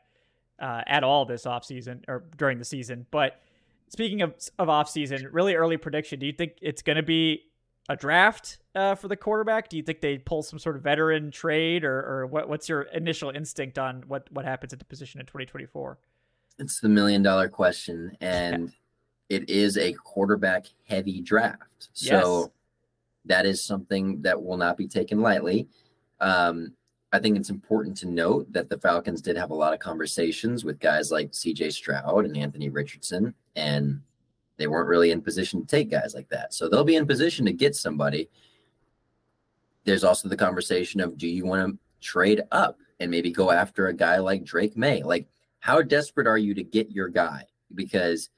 uh, 0.60 0.82
at 0.86 1.02
all 1.02 1.24
this 1.24 1.44
offseason 1.44 2.04
or 2.06 2.24
during 2.36 2.58
the 2.58 2.64
season. 2.64 3.06
But 3.10 3.40
speaking 3.88 4.20
of 4.20 4.34
of 4.58 4.68
offseason, 4.68 5.26
really 5.32 5.54
early 5.54 5.78
prediction. 5.78 6.20
Do 6.20 6.26
you 6.26 6.32
think 6.32 6.58
it's 6.60 6.82
going 6.82 6.96
to 6.96 7.02
be 7.02 7.42
a 7.88 7.96
draft 7.96 8.58
uh, 8.74 8.94
for 8.94 9.08
the 9.08 9.16
quarterback? 9.16 9.68
Do 9.68 9.76
you 9.76 9.82
think 9.82 10.00
they 10.00 10.18
pull 10.18 10.42
some 10.42 10.58
sort 10.58 10.76
of 10.76 10.82
veteran 10.82 11.30
trade, 11.30 11.84
or, 11.84 11.98
or 11.98 12.26
what, 12.26 12.48
what's 12.48 12.68
your 12.68 12.82
initial 12.82 13.30
instinct 13.30 13.78
on 13.78 14.04
what, 14.06 14.30
what 14.32 14.44
happens 14.44 14.72
at 14.72 14.78
the 14.78 14.84
position 14.84 15.20
in 15.20 15.26
2024? 15.26 15.98
It's 16.58 16.80
the 16.80 16.88
million 16.88 17.22
dollar 17.22 17.48
question, 17.48 18.16
and 18.20 18.72
it 19.28 19.48
is 19.48 19.76
a 19.78 19.92
quarterback 19.94 20.66
heavy 20.86 21.20
draft. 21.20 21.88
So 21.92 22.40
Yes. 22.40 22.48
that 23.24 23.46
is 23.46 23.62
something 23.64 24.22
that 24.22 24.42
will 24.42 24.56
not 24.58 24.76
be 24.76 24.86
taken 24.86 25.20
lightly. 25.20 25.68
Um, 26.20 26.74
I 27.14 27.18
think 27.18 27.36
it's 27.36 27.50
important 27.50 27.96
to 27.98 28.06
note 28.08 28.50
that 28.52 28.68
the 28.70 28.78
Falcons 28.78 29.20
did 29.20 29.36
have 29.36 29.50
a 29.50 29.54
lot 29.54 29.74
of 29.74 29.80
conversations 29.80 30.64
with 30.64 30.78
guys 30.80 31.10
like 31.10 31.32
CJ 31.32 31.72
Stroud 31.72 32.24
and 32.24 32.36
Anthony 32.36 32.68
Richardson, 32.70 33.34
and 33.56 34.00
they 34.62 34.68
weren't 34.68 34.88
really 34.88 35.10
in 35.10 35.20
position 35.20 35.60
to 35.60 35.66
take 35.66 35.90
guys 35.90 36.14
like 36.14 36.28
that. 36.28 36.54
So 36.54 36.68
they'll 36.68 36.84
be 36.84 36.94
in 36.94 37.04
position 37.04 37.44
to 37.46 37.52
get 37.52 37.74
somebody. 37.74 38.30
There's 39.82 40.04
also 40.04 40.28
the 40.28 40.36
conversation 40.36 41.00
of 41.00 41.18
do 41.18 41.26
you 41.26 41.44
want 41.44 41.68
to 41.68 41.78
trade 42.00 42.42
up 42.52 42.78
and 43.00 43.10
maybe 43.10 43.32
go 43.32 43.50
after 43.50 43.88
a 43.88 43.92
guy 43.92 44.18
like 44.18 44.44
Drake 44.44 44.76
Maye? 44.76 45.02
Like, 45.02 45.26
how 45.58 45.82
desperate 45.82 46.28
are 46.28 46.38
you 46.38 46.54
to 46.54 46.62
get 46.62 46.92
your 46.92 47.08
guy? 47.08 47.44
Because 47.74 48.30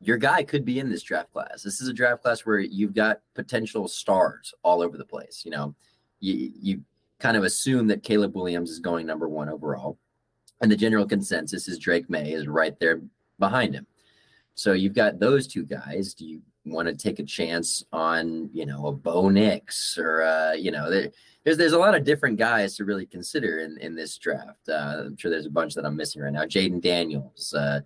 your 0.00 0.16
guy 0.16 0.44
could 0.44 0.64
be 0.64 0.78
in 0.78 0.88
this 0.88 1.02
draft 1.02 1.32
class. 1.32 1.64
This 1.64 1.80
is 1.80 1.88
a 1.88 1.92
draft 1.92 2.22
class 2.22 2.42
where 2.42 2.60
you've 2.60 2.94
got 2.94 3.20
potential 3.34 3.88
stars 3.88 4.54
all 4.62 4.80
over 4.80 4.96
the 4.96 5.04
place. 5.04 5.42
You 5.44 5.50
know, 5.50 5.74
you 6.20 6.52
you 6.54 6.82
kind 7.18 7.36
of 7.36 7.42
assume 7.42 7.88
that 7.88 8.04
Caleb 8.04 8.36
Williams 8.36 8.70
is 8.70 8.78
going 8.78 9.06
number 9.06 9.28
one 9.28 9.48
overall, 9.48 9.98
and 10.60 10.70
the 10.70 10.76
general 10.76 11.04
consensus 11.04 11.66
is 11.66 11.80
Drake 11.80 12.08
Maye 12.08 12.32
is 12.32 12.46
right 12.46 12.78
there 12.78 13.00
behind 13.40 13.74
him. 13.74 13.88
So 14.58 14.72
you've 14.72 14.92
got 14.92 15.20
those 15.20 15.46
two 15.46 15.64
guys. 15.64 16.14
Do 16.14 16.26
you 16.26 16.42
want 16.64 16.88
to 16.88 16.94
take 16.96 17.20
a 17.20 17.24
chance 17.24 17.84
on 17.92 18.50
you 18.52 18.66
know 18.66 18.88
a 18.88 18.92
Bo 18.92 19.28
Nix 19.28 19.96
or 19.96 20.22
uh, 20.22 20.54
you 20.54 20.72
know 20.72 20.90
there, 20.90 21.12
there's 21.44 21.56
there's 21.56 21.74
a 21.74 21.78
lot 21.78 21.94
of 21.94 22.02
different 22.02 22.38
guys 22.38 22.74
to 22.76 22.84
really 22.84 23.06
consider 23.06 23.60
in 23.60 23.78
in 23.78 23.94
this 23.94 24.18
draft. 24.18 24.68
Uh, 24.68 25.04
I'm 25.06 25.16
sure 25.16 25.30
there's 25.30 25.46
a 25.46 25.50
bunch 25.50 25.74
that 25.74 25.86
I'm 25.86 25.94
missing 25.94 26.22
right 26.22 26.32
now. 26.32 26.42
Jayden 26.42 26.82
Daniels. 26.82 27.54
Uh, 27.54 27.82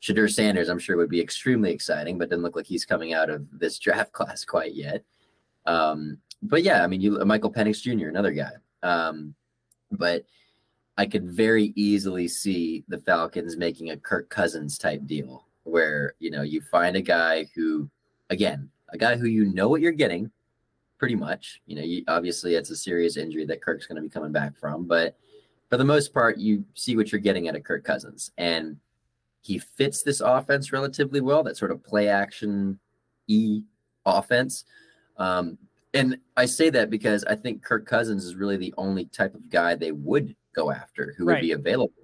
Shedeur 0.00 0.32
Sanders, 0.32 0.70
I'm 0.70 0.78
sure 0.78 0.96
would 0.96 1.10
be 1.10 1.20
extremely 1.20 1.70
exciting, 1.72 2.16
but 2.16 2.30
doesn't 2.30 2.42
look 2.42 2.56
like 2.56 2.66
he's 2.66 2.86
coming 2.86 3.12
out 3.12 3.28
of 3.28 3.46
this 3.52 3.78
draft 3.84 4.12
class 4.12 4.46
quite 4.46 4.74
yet. 4.74 5.04
Um, 5.66 6.18
but 6.40 6.62
yeah, 6.62 6.82
I 6.82 6.86
mean, 6.86 7.02
you 7.02 7.22
Michael 7.26 7.52
Penix 7.52 7.82
Jr., 7.82 8.08
another 8.08 8.32
guy. 8.32 8.52
Um, 8.82 9.34
but 9.90 10.24
I 10.96 11.04
could 11.04 11.28
very 11.28 11.74
easily 11.76 12.28
see 12.28 12.82
the 12.88 12.98
Falcons 12.98 13.58
making 13.58 13.90
a 13.90 13.96
Kirk 13.98 14.30
Cousins 14.30 14.78
type 14.78 15.04
deal, 15.06 15.46
where 15.64 16.14
you 16.18 16.30
know 16.30 16.42
you 16.42 16.60
find 16.60 16.96
a 16.96 17.02
guy 17.02 17.46
who, 17.54 17.90
again, 18.30 18.70
a 18.90 18.98
guy 18.98 19.16
who 19.16 19.26
you 19.26 19.46
know 19.46 19.68
what 19.68 19.80
you're 19.80 19.92
getting, 19.92 20.30
pretty 20.98 21.16
much. 21.16 21.60
You 21.66 21.76
know, 21.76 21.82
you, 21.82 22.04
obviously 22.08 22.54
it's 22.54 22.70
a 22.70 22.76
serious 22.76 23.16
injury 23.16 23.44
that 23.46 23.62
Kirk's 23.62 23.86
going 23.86 23.96
to 23.96 24.02
be 24.02 24.08
coming 24.08 24.32
back 24.32 24.56
from, 24.56 24.86
but 24.86 25.16
for 25.68 25.76
the 25.76 25.84
most 25.84 26.12
part, 26.12 26.38
you 26.38 26.64
see 26.74 26.96
what 26.96 27.10
you're 27.10 27.20
getting 27.20 27.48
out 27.48 27.56
of 27.56 27.64
Kirk 27.64 27.84
Cousins, 27.84 28.30
and 28.38 28.76
he 29.40 29.58
fits 29.58 30.02
this 30.02 30.20
offense 30.20 30.72
relatively 30.72 31.20
well. 31.20 31.42
That 31.42 31.56
sort 31.56 31.70
of 31.70 31.82
play 31.82 32.08
action 32.08 32.78
e 33.26 33.62
offense. 34.06 34.64
Um, 35.16 35.58
and 35.94 36.18
I 36.36 36.46
say 36.46 36.70
that 36.70 36.90
because 36.90 37.24
I 37.24 37.36
think 37.36 37.62
Kirk 37.62 37.86
Cousins 37.86 38.24
is 38.24 38.34
really 38.34 38.56
the 38.56 38.74
only 38.76 39.04
type 39.06 39.34
of 39.34 39.48
guy 39.48 39.76
they 39.76 39.92
would 39.92 40.34
go 40.54 40.70
after 40.70 41.14
who 41.16 41.26
would 41.26 41.40
be 41.40 41.52
available. 41.52 42.03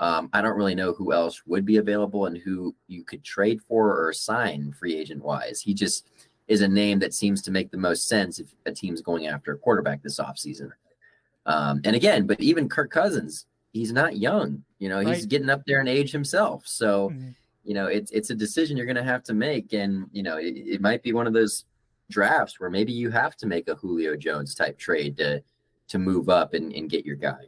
Um, 0.00 0.30
I 0.32 0.40
don't 0.42 0.56
really 0.56 0.74
know 0.76 0.92
who 0.92 1.12
else 1.12 1.42
would 1.46 1.64
be 1.64 1.78
available 1.78 2.26
and 2.26 2.36
who 2.38 2.74
you 2.86 3.02
could 3.04 3.24
trade 3.24 3.60
for 3.60 4.06
or 4.06 4.12
sign 4.12 4.72
free 4.72 4.96
agent 4.96 5.22
wise. 5.22 5.60
He 5.60 5.74
just 5.74 6.06
is 6.46 6.60
a 6.62 6.68
name 6.68 6.98
that 7.00 7.12
seems 7.14 7.42
to 7.42 7.50
make 7.50 7.70
the 7.70 7.76
most 7.78 8.06
sense 8.08 8.38
if 8.38 8.46
a 8.64 8.72
team's 8.72 9.02
going 9.02 9.26
after 9.26 9.52
a 9.52 9.58
quarterback 9.58 10.02
this 10.02 10.20
offseason. 10.20 10.70
Um, 11.46 11.80
and 11.84 11.96
again, 11.96 12.26
but 12.26 12.40
even 12.40 12.68
Kirk 12.68 12.90
Cousins, 12.90 13.46
he's 13.72 13.92
not 13.92 14.16
young. 14.16 14.62
You 14.78 14.88
know, 14.88 15.00
he's 15.00 15.08
Right. 15.22 15.28
getting 15.28 15.50
up 15.50 15.62
there 15.66 15.80
in 15.80 15.88
age 15.88 16.12
himself. 16.12 16.66
So, 16.66 17.10
Mhm. 17.10 17.34
you 17.64 17.74
know, 17.74 17.86
it's 17.86 18.10
it's 18.12 18.30
a 18.30 18.34
decision 18.34 18.76
you're 18.76 18.86
going 18.86 18.96
to 18.96 19.02
have 19.02 19.22
to 19.24 19.34
make, 19.34 19.72
and 19.72 20.08
you 20.12 20.22
know, 20.22 20.36
it, 20.38 20.56
it 20.56 20.80
might 20.80 21.02
be 21.02 21.12
one 21.12 21.26
of 21.26 21.32
those 21.32 21.64
drafts 22.10 22.58
where 22.60 22.70
maybe 22.70 22.92
you 22.92 23.10
have 23.10 23.36
to 23.36 23.46
make 23.46 23.68
a 23.68 23.74
Julio 23.74 24.16
Jones 24.16 24.54
type 24.54 24.78
trade 24.78 25.16
to 25.18 25.42
to 25.88 25.98
move 25.98 26.28
up 26.28 26.54
and, 26.54 26.72
and 26.72 26.88
get 26.88 27.04
your 27.04 27.16
guy. 27.16 27.44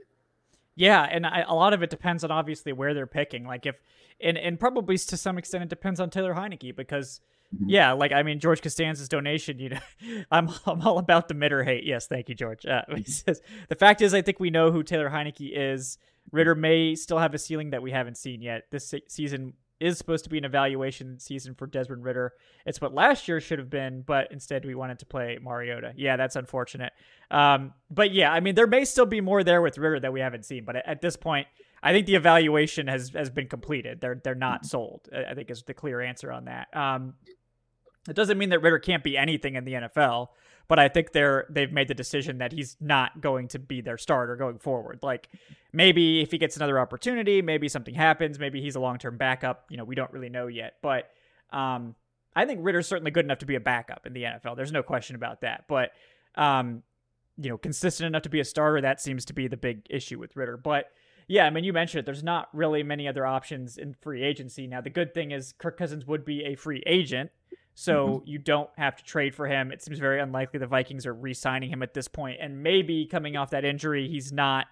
Yeah, 0.80 1.02
and 1.02 1.26
I, 1.26 1.44
a 1.46 1.54
lot 1.54 1.72
of 1.74 1.82
it 1.82 1.90
depends 1.90 2.24
on 2.24 2.30
obviously 2.30 2.72
where 2.72 2.94
they're 2.94 3.06
picking. 3.06 3.44
Like 3.46 3.66
if, 3.66 3.76
and 4.20 4.38
and 4.38 4.58
probably 4.58 4.96
to 4.96 5.16
some 5.16 5.36
extent 5.36 5.62
it 5.64 5.68
depends 5.68 6.00
on 6.00 6.08
Taylor 6.10 6.34
Heinicke 6.34 6.74
because, 6.74 7.20
Mhm. 7.54 7.64
yeah, 7.66 7.92
like 7.92 8.12
I 8.12 8.22
mean 8.22 8.38
George 8.40 8.62
Costanza's 8.62 9.08
donation. 9.08 9.58
You 9.58 9.70
know, 9.70 9.80
I'm 10.30 10.48
I'm 10.66 10.80
all 10.82 10.98
about 10.98 11.28
the 11.28 11.34
Mitter 11.34 11.64
hate. 11.64 11.84
Yes, 11.84 12.06
thank 12.06 12.28
you, 12.30 12.34
George. 12.34 12.64
Uh, 12.64 12.82
he 12.96 13.04
says 13.04 13.42
the 13.68 13.74
fact 13.74 14.00
is 14.00 14.14
I 14.14 14.22
think 14.22 14.40
we 14.40 14.48
know 14.50 14.70
who 14.72 14.82
Taylor 14.82 15.10
Heinicke 15.10 15.50
is. 15.52 15.98
Ridder 16.32 16.54
may 16.54 16.94
still 16.94 17.18
have 17.18 17.34
a 17.34 17.38
ceiling 17.38 17.70
that 17.70 17.82
we 17.82 17.90
haven't 17.90 18.16
seen 18.16 18.40
yet. 18.40 18.66
This 18.70 18.86
se- 18.88 19.02
season 19.08 19.54
is 19.80 19.96
supposed 19.96 20.24
to 20.24 20.30
be 20.30 20.38
an 20.38 20.44
evaluation 20.44 21.18
season 21.18 21.54
for 21.54 21.66
Desmond 21.66 22.04
Ridder. 22.04 22.34
It's 22.66 22.80
what 22.80 22.94
last 22.94 23.26
year 23.26 23.40
should 23.40 23.58
have 23.58 23.70
been, 23.70 24.02
but 24.02 24.30
instead 24.30 24.64
we 24.64 24.74
wanted 24.74 24.98
to 25.00 25.06
play 25.06 25.38
Mariota. 25.42 25.94
Yeah, 25.96 26.16
that's 26.16 26.36
unfortunate. 26.36 26.92
Um, 27.30 27.72
but 27.90 28.12
yeah, 28.12 28.30
I 28.30 28.40
mean, 28.40 28.54
there 28.54 28.66
may 28.66 28.84
still 28.84 29.06
be 29.06 29.20
more 29.20 29.42
there 29.42 29.62
with 29.62 29.78
Ridder 29.78 30.00
that 30.00 30.12
we 30.12 30.20
haven't 30.20 30.44
seen, 30.44 30.64
but 30.64 30.76
at, 30.76 31.00
this 31.00 31.16
point, 31.16 31.46
I 31.82 31.92
think 31.92 32.06
the 32.06 32.14
evaluation 32.14 32.86
has 32.88 33.10
has 33.14 33.30
been 33.30 33.48
completed. 33.48 34.02
They're 34.02 34.20
they're 34.22 34.34
not 34.34 34.66
sold. 34.66 35.08
I 35.14 35.34
think 35.34 35.50
is 35.50 35.62
the 35.62 35.72
clear 35.72 36.02
answer 36.02 36.30
on 36.30 36.44
that. 36.44 36.68
Um, 36.76 37.14
it 38.08 38.14
doesn't 38.14 38.36
mean 38.38 38.50
that 38.50 38.60
Ridder 38.60 38.78
can't 38.78 39.02
be 39.02 39.16
anything 39.16 39.54
in 39.54 39.64
the 39.64 39.72
NFL, 39.72 40.28
but 40.70 40.78
I 40.78 40.86
think 40.86 41.10
they're 41.10 41.46
they've 41.50 41.72
made 41.72 41.88
the 41.88 41.94
decision 41.94 42.38
that 42.38 42.52
he's 42.52 42.76
not 42.80 43.20
going 43.20 43.48
to 43.48 43.58
be 43.58 43.80
their 43.80 43.98
starter 43.98 44.36
going 44.36 44.60
forward. 44.60 45.00
Like 45.02 45.28
maybe 45.72 46.20
if 46.20 46.30
he 46.30 46.38
gets 46.38 46.54
another 46.56 46.78
opportunity, 46.78 47.42
maybe 47.42 47.68
something 47.68 47.92
happens, 47.92 48.38
maybe 48.38 48.62
he's 48.62 48.76
a 48.76 48.80
long 48.80 48.96
term 48.96 49.16
backup. 49.16 49.64
You 49.68 49.76
know, 49.76 49.84
we 49.84 49.96
don't 49.96 50.12
really 50.12 50.28
know 50.28 50.46
yet, 50.46 50.76
but 50.80 51.10
um, 51.50 51.96
I 52.36 52.46
think 52.46 52.60
Ridder's 52.62 52.86
certainly 52.86 53.10
good 53.10 53.24
enough 53.24 53.38
to 53.38 53.46
be 53.46 53.56
a 53.56 53.60
backup 53.60 54.06
in 54.06 54.12
the 54.12 54.22
NFL. 54.22 54.56
There's 54.56 54.70
no 54.70 54.84
question 54.84 55.16
about 55.16 55.40
that. 55.40 55.64
But 55.66 55.90
um, 56.36 56.84
you 57.36 57.50
know, 57.50 57.58
consistent 57.58 58.06
enough 58.06 58.22
to 58.22 58.30
be 58.30 58.38
a 58.38 58.44
starter, 58.44 58.80
that 58.80 59.00
seems 59.00 59.24
to 59.24 59.32
be 59.32 59.48
the 59.48 59.56
big 59.56 59.88
issue 59.90 60.20
with 60.20 60.36
Ritter. 60.36 60.56
But 60.56 60.84
yeah, 61.30 61.46
I 61.46 61.50
mean, 61.50 61.62
you 61.62 61.72
mentioned 61.72 62.00
it. 62.00 62.06
There's 62.06 62.24
not 62.24 62.48
really 62.52 62.82
many 62.82 63.06
other 63.06 63.24
options 63.24 63.78
in 63.78 63.94
free 63.94 64.24
agency 64.24 64.66
now. 64.66 64.80
The 64.80 64.90
good 64.90 65.14
thing 65.14 65.30
is 65.30 65.54
Kirk 65.56 65.78
Cousins 65.78 66.04
would 66.04 66.24
be 66.24 66.42
a 66.42 66.56
free 66.56 66.82
agent, 66.86 67.30
so 67.72 68.06
mm-hmm. 68.06 68.28
you 68.28 68.38
don't 68.38 68.68
have 68.76 68.96
to 68.96 69.04
trade 69.04 69.32
for 69.32 69.46
him. 69.46 69.70
It 69.70 69.80
seems 69.80 70.00
very 70.00 70.18
unlikely 70.18 70.58
the 70.58 70.66
Vikings 70.66 71.06
are 71.06 71.14
re-signing 71.14 71.70
him 71.70 71.84
at 71.84 71.94
this 71.94 72.08
point, 72.08 72.38
and 72.40 72.64
maybe 72.64 73.06
coming 73.06 73.36
off 73.36 73.50
that 73.50 73.64
injury, 73.64 74.08
he's 74.08 74.32
not 74.32 74.66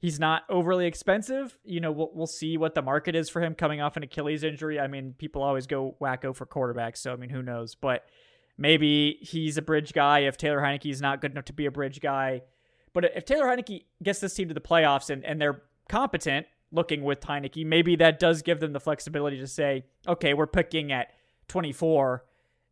he's 0.00 0.18
not 0.18 0.42
overly 0.48 0.84
expensive. 0.84 1.56
You 1.62 1.78
know, 1.78 1.92
we'll 1.92 2.10
we'll 2.12 2.26
see 2.26 2.56
what 2.56 2.74
the 2.74 2.82
market 2.82 3.14
is 3.14 3.28
for 3.28 3.40
him 3.40 3.54
coming 3.54 3.80
off 3.80 3.96
an 3.96 4.02
Achilles 4.02 4.42
injury. 4.42 4.80
I 4.80 4.88
mean, 4.88 5.14
people 5.16 5.44
always 5.44 5.68
go 5.68 5.94
wacko 6.00 6.34
for 6.34 6.44
quarterbacks, 6.44 6.96
so 6.96 7.12
I 7.12 7.16
mean, 7.16 7.30
who 7.30 7.44
knows? 7.44 7.76
But 7.76 8.04
maybe 8.58 9.18
he's 9.20 9.56
a 9.58 9.62
bridge 9.62 9.92
guy 9.92 10.20
if 10.20 10.36
Taylor 10.36 10.58
Heinicke 10.58 10.90
is 10.90 11.00
not 11.00 11.20
good 11.20 11.30
enough 11.30 11.44
to 11.44 11.52
be 11.52 11.66
a 11.66 11.70
bridge 11.70 12.00
guy. 12.00 12.42
But 12.96 13.12
if 13.14 13.26
Taylor 13.26 13.44
Heinicke 13.44 13.84
gets 14.02 14.20
this 14.20 14.32
team 14.32 14.48
to 14.48 14.54
the 14.54 14.60
playoffs 14.62 15.10
and, 15.10 15.22
and 15.22 15.38
they're 15.38 15.60
competent 15.86 16.46
looking 16.72 17.02
with 17.02 17.20
Heinicke, 17.20 17.66
maybe 17.66 17.94
that 17.96 18.18
does 18.18 18.40
give 18.40 18.58
them 18.58 18.72
the 18.72 18.80
flexibility 18.80 19.38
to 19.38 19.46
say, 19.46 19.84
okay, 20.08 20.32
we're 20.32 20.46
picking 20.46 20.92
at 20.92 21.08
24. 21.48 22.24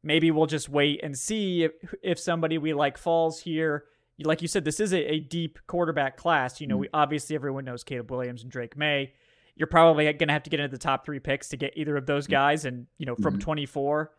Maybe 0.03 0.31
we'll 0.31 0.47
just 0.47 0.71
wait 0.71 1.01
and 1.03 1.15
see 1.15 1.65
if, 1.65 1.73
if 2.03 2.19
somebody 2.19 2.57
we 2.57 2.73
like 2.73 2.97
falls 2.97 3.41
here. 3.41 3.85
Like 4.19 4.41
you 4.41 4.49
said, 4.49 4.65
this 4.65 4.81
is 4.81 4.95
a, 4.95 5.13
a 5.13 5.21
deep 5.21 5.59
quarterback 5.67 6.17
class. 6.17 6.59
You 6.59 6.69
know, 6.69 6.79
we 6.79 6.89
obviously 6.95 7.37
everyone 7.37 7.67
knows 7.67 7.85
Caleb 7.85 8.11
Williams 8.11 8.45
and 8.45 8.51
Drake 8.51 8.79
Maye. 8.79 9.13
You're 9.57 9.67
probably 9.67 10.05
going 10.05 10.29
to 10.29 10.33
have 10.33 10.45
to 10.45 10.51
get 10.51 10.59
into 10.59 10.73
the 10.73 10.79
top 10.79 11.05
three 11.05 11.21
picks 11.21 11.51
to 11.51 11.59
get 11.59 11.75
either 11.77 11.99
of 11.99 12.07
those 12.07 12.27
guys. 12.27 12.65
And, 12.65 12.87
you 12.97 13.05
know, 13.05 13.15
from 13.15 13.35
mm-hmm. 13.35 13.41
24, 13.41 14.11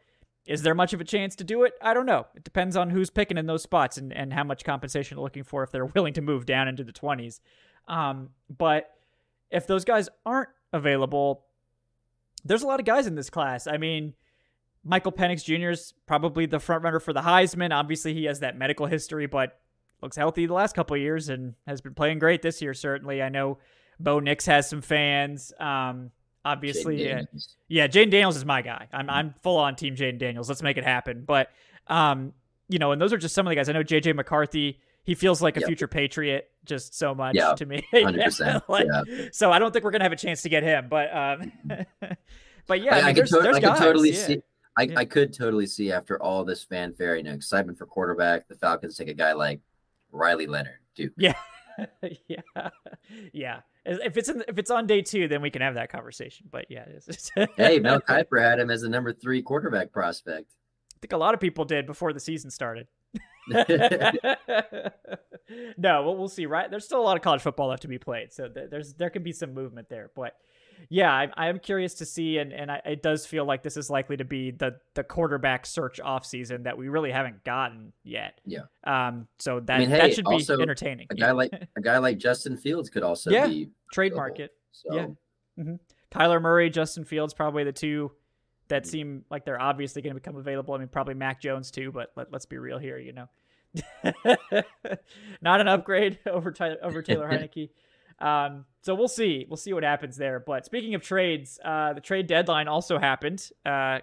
is 0.46 0.62
there 0.62 0.76
much 0.76 0.94
of 0.94 1.02
a 1.02 1.04
chance 1.04 1.36
to 1.38 1.44
do 1.44 1.64
it? 1.64 1.74
I 1.82 1.94
don't 1.94 2.06
know. 2.06 2.28
It 2.36 2.44
depends 2.44 2.78
on 2.78 2.90
who's 2.90 3.10
picking 3.10 3.38
in 3.38 3.48
those 3.48 3.64
spots 3.64 3.98
and, 3.98 4.14
and 4.14 4.32
how 4.32 4.44
much 4.44 4.64
compensation 4.64 5.16
they're 5.16 5.24
looking 5.24 5.44
for 5.44 5.64
if 5.64 5.72
they're 5.72 5.86
willing 5.96 6.14
to 6.14 6.22
move 6.22 6.46
down 6.46 6.68
into 6.68 6.84
the 6.84 6.94
20s. 6.94 7.40
Um, 7.88 8.30
but 8.56 8.92
if 9.50 9.68
those 9.68 9.86
guys 9.86 10.10
aren't 10.26 10.50
available, 10.74 11.46
there's 12.44 12.64
a 12.64 12.68
lot 12.68 12.80
of 12.80 12.86
guys 12.86 13.08
in 13.08 13.16
this 13.16 13.30
class. 13.30 13.66
I 13.68 13.78
mean, 13.78 14.14
Michael 14.84 15.12
Penix 15.12 15.44
Jr. 15.44 15.72
is 15.72 15.94
probably 16.06 16.46
the 16.46 16.60
front 16.60 16.84
runner 16.84 17.00
for 17.00 17.12
the 17.12 17.22
Heisman. 17.22 17.72
Obviously, 17.72 18.14
he 18.14 18.26
has 18.26 18.42
that 18.42 18.56
medical 18.58 18.86
history, 18.86 19.26
but 19.26 19.60
looks 20.02 20.16
healthy 20.16 20.46
the 20.46 20.54
last 20.54 20.76
couple 20.76 20.96
years 20.96 21.30
and 21.30 21.56
has 21.66 21.82
been 21.82 21.96
playing 21.96 22.20
great 22.20 22.44
this 22.44 22.62
year. 22.62 22.76
Certainly, 22.76 23.24
I 23.24 23.30
know 23.30 23.58
Bo 24.00 24.20
Nix 24.20 24.46
has 24.46 24.70
some 24.70 24.82
fans. 24.82 25.52
Um, 25.60 26.12
obviously, 26.46 27.04
yeah, 27.68 27.88
Jayden 27.88 28.12
Daniels 28.12 28.38
is 28.38 28.46
my 28.46 28.62
guy. 28.62 28.88
I'm 28.94 29.10
I'm 29.10 29.36
full 29.44 29.58
on 29.58 29.76
team 29.76 29.96
Jayden 29.96 30.20
Daniels. 30.20 30.48
Let's 30.48 30.62
make 30.62 30.78
it 30.78 30.86
happen. 30.86 31.24
But 31.26 31.50
um, 31.88 32.34
you 32.70 32.80
know, 32.80 32.92
and 32.92 33.02
those 33.02 33.12
are 33.12 33.18
just 33.18 33.36
some 33.36 33.46
of 33.46 33.52
the 33.52 33.56
guys. 33.56 33.68
I 33.68 33.74
know 33.74 33.84
JJ 33.84 34.16
McCarthy. 34.16 34.80
He 35.04 35.14
feels 35.14 35.42
like 35.42 35.56
a 35.56 35.60
yep. 35.60 35.68
future 35.68 35.88
Patriot 35.88 36.50
just 36.64 36.96
so 36.96 37.14
much 37.14 37.36
to 37.58 37.66
me. 37.66 37.86
100%. 37.94 38.64
like, 38.68 38.88
yeah. 38.88 39.28
So 39.32 39.52
I 39.52 39.60
don't 39.60 39.72
think 39.72 39.86
we're 39.86 39.92
gonna 39.92 40.04
have 40.04 40.12
a 40.12 40.18
chance 40.18 40.42
to 40.44 40.50
get 40.50 40.64
him. 40.64 40.88
But 40.90 41.16
um, 41.16 41.52
but 42.68 42.82
yeah, 42.82 42.96
I, 42.96 42.98
I, 42.98 43.02
mean, 43.02 43.06
I 43.06 43.14
there's, 43.14 43.30
to- 43.32 43.40
there's 43.42 43.58
I 43.58 43.60
guys, 43.60 43.80
totally 43.80 44.12
yeah. 44.12 44.26
see. 44.26 44.42
I, 44.78 44.84
yeah. 44.84 45.00
I 45.00 45.06
could 45.06 45.34
totally 45.34 45.68
see 45.68 45.92
after 45.92 46.22
all 46.22 46.44
this 46.44 46.64
fanfare, 46.64 47.16
you 47.16 47.24
know, 47.24 47.32
excitement 47.34 47.78
for 47.78 47.86
quarterback, 47.86 48.48
the 48.48 48.56
Falcons 48.56 48.98
take 48.98 49.08
a 49.08 49.14
guy 49.14 49.32
like 49.32 49.62
Riley 50.12 50.48
Leonard, 50.48 50.80
dude. 50.96 51.14
Yeah, 51.18 51.36
yeah, 52.28 52.70
yeah. 53.34 53.60
If 53.86 54.18
it's 54.18 54.30
in, 54.30 54.44
if 54.48 54.58
it's 54.58 54.72
on 54.72 54.88
day 54.88 55.02
two, 55.02 55.28
then 55.28 55.42
we 55.42 55.50
can 55.50 55.62
have 55.62 55.76
that 55.76 55.92
conversation. 55.92 56.48
But 56.52 56.66
yeah, 56.70 56.86
hey, 57.58 57.80
Mel 57.80 58.02
Kiper 58.02 58.42
had 58.42 58.60
him 58.60 58.70
as 58.70 58.82
the 58.82 58.90
number 58.90 59.14
three 59.14 59.42
quarterback 59.42 59.92
prospect. 59.92 60.52
I 60.96 61.00
think 61.02 61.14
a 61.14 61.18
lot 61.18 61.34
of 61.34 61.40
people 61.40 61.66
did 61.66 61.86
before 61.86 62.14
the 62.14 62.20
season 62.20 62.50
started. 62.50 62.88
no, 63.48 63.68
well, 65.78 66.16
we'll 66.16 66.28
see. 66.28 66.46
Right, 66.48 66.70
there's 66.70 66.86
still 66.86 67.02
a 67.02 67.04
lot 67.04 67.16
of 67.16 67.22
college 67.22 67.42
football 67.42 67.68
left 67.68 67.84
to 67.84 67.88
be 67.88 68.00
played, 68.00 68.34
so 68.34 68.50
there's 68.50 68.94
there 68.94 69.10
can 69.10 69.24
be 69.24 69.32
some 69.32 69.54
movement 69.54 69.90
there. 69.90 70.10
But 70.16 70.34
yeah, 70.90 71.12
I, 71.12 71.30
I 71.36 71.48
am 71.50 71.60
curious 71.60 71.96
to 71.96 72.06
see, 72.06 72.38
and 72.38 72.52
and 72.54 72.72
I, 72.72 72.82
it 72.86 73.02
does 73.02 73.26
feel 73.26 73.46
like 73.46 73.64
this 73.64 73.78
is 73.78 73.90
likely 73.90 74.18
to 74.18 74.26
be 74.26 74.52
the 74.52 74.78
the 74.94 75.04
quarterback 75.04 75.66
search 75.66 76.00
off 76.00 76.26
season 76.26 76.64
that 76.64 76.78
we 76.78 76.90
really 76.90 77.12
haven't 77.12 77.44
gotten 77.44 77.94
yet. 78.04 78.40
Yeah. 78.46 78.62
Um. 78.84 79.28
So 79.40 79.60
that 79.62 79.76
I 79.76 79.80
mean, 79.80 79.90
hey, 79.90 79.98
that 80.00 80.14
should 80.14 80.26
be 80.26 80.46
entertaining. 80.62 81.08
A 81.10 81.16
guy 81.16 81.32
like 81.32 81.52
a 81.78 81.82
guy 81.82 81.98
like 81.98 82.18
Justin 82.18 82.58
Fields 82.58 82.90
could 82.90 83.04
also 83.04 83.32
yeah, 83.32 83.48
be 83.48 83.70
trade 83.92 84.16
market. 84.16 84.54
So. 84.72 84.96
Yeah. 84.96 85.08
Mm-hmm. 85.58 85.76
Kyler 86.12 86.42
Murray, 86.42 86.70
Justin 86.70 87.04
Fields, 87.04 87.34
probably 87.34 87.64
the 87.64 87.72
two 87.72 88.12
that 88.68 88.84
mm-hmm. 88.84 88.90
seem 88.90 89.26
like 89.30 89.46
they're 89.46 89.62
obviously 89.62 90.02
going 90.02 90.14
to 90.14 90.20
become 90.20 90.38
available. 90.38 90.74
I 90.74 90.78
mean, 90.78 90.88
probably 90.88 91.14
Mac 91.14 91.42
Jones 91.42 91.72
too, 91.72 91.92
but 91.92 92.12
let, 92.16 92.34
us 92.34 92.46
be 92.46 92.58
real 92.58 92.78
here, 92.78 92.98
you 92.98 93.14
know. 93.14 93.30
Not 95.42 95.62
an 95.62 95.68
upgrade 95.68 96.20
over 96.26 96.52
Ty- 96.52 96.78
over 96.82 97.02
Taylor 97.02 97.30
Heinicke. 97.30 97.70
Um, 98.20 98.66
so 98.82 98.96
we'll 98.96 99.08
see. 99.08 99.46
We'll 99.50 99.58
see 99.58 99.74
what 99.74 99.84
happens 99.84 100.18
there. 100.18 100.40
But 100.40 100.66
speaking 100.66 100.96
of 100.96 101.02
trades, 101.02 101.60
uh, 101.64 101.94
the 101.94 102.02
trade 102.02 102.28
deadline 102.28 102.68
also 102.68 102.98
happened. 102.98 103.50
Uh, 103.66 104.00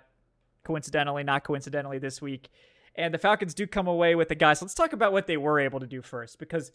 coincidentally, 0.65 1.25
not 1.25 1.45
coincidentally, 1.45 1.99
this 1.99 2.21
week, 2.21 2.49
and 2.95 3.13
the 3.13 3.19
Falcons 3.19 3.55
do 3.55 3.67
come 3.67 3.89
away 3.89 4.15
with 4.15 4.29
the 4.29 4.35
guys. 4.35 4.59
So 4.59 4.65
let's 4.65 4.75
talk 4.75 4.93
about 4.93 5.13
what 5.13 5.27
they 5.27 5.37
were 5.37 5.59
able 5.59 5.81
to 5.81 5.87
do 5.87 6.03
first, 6.03 6.39
because 6.39 6.73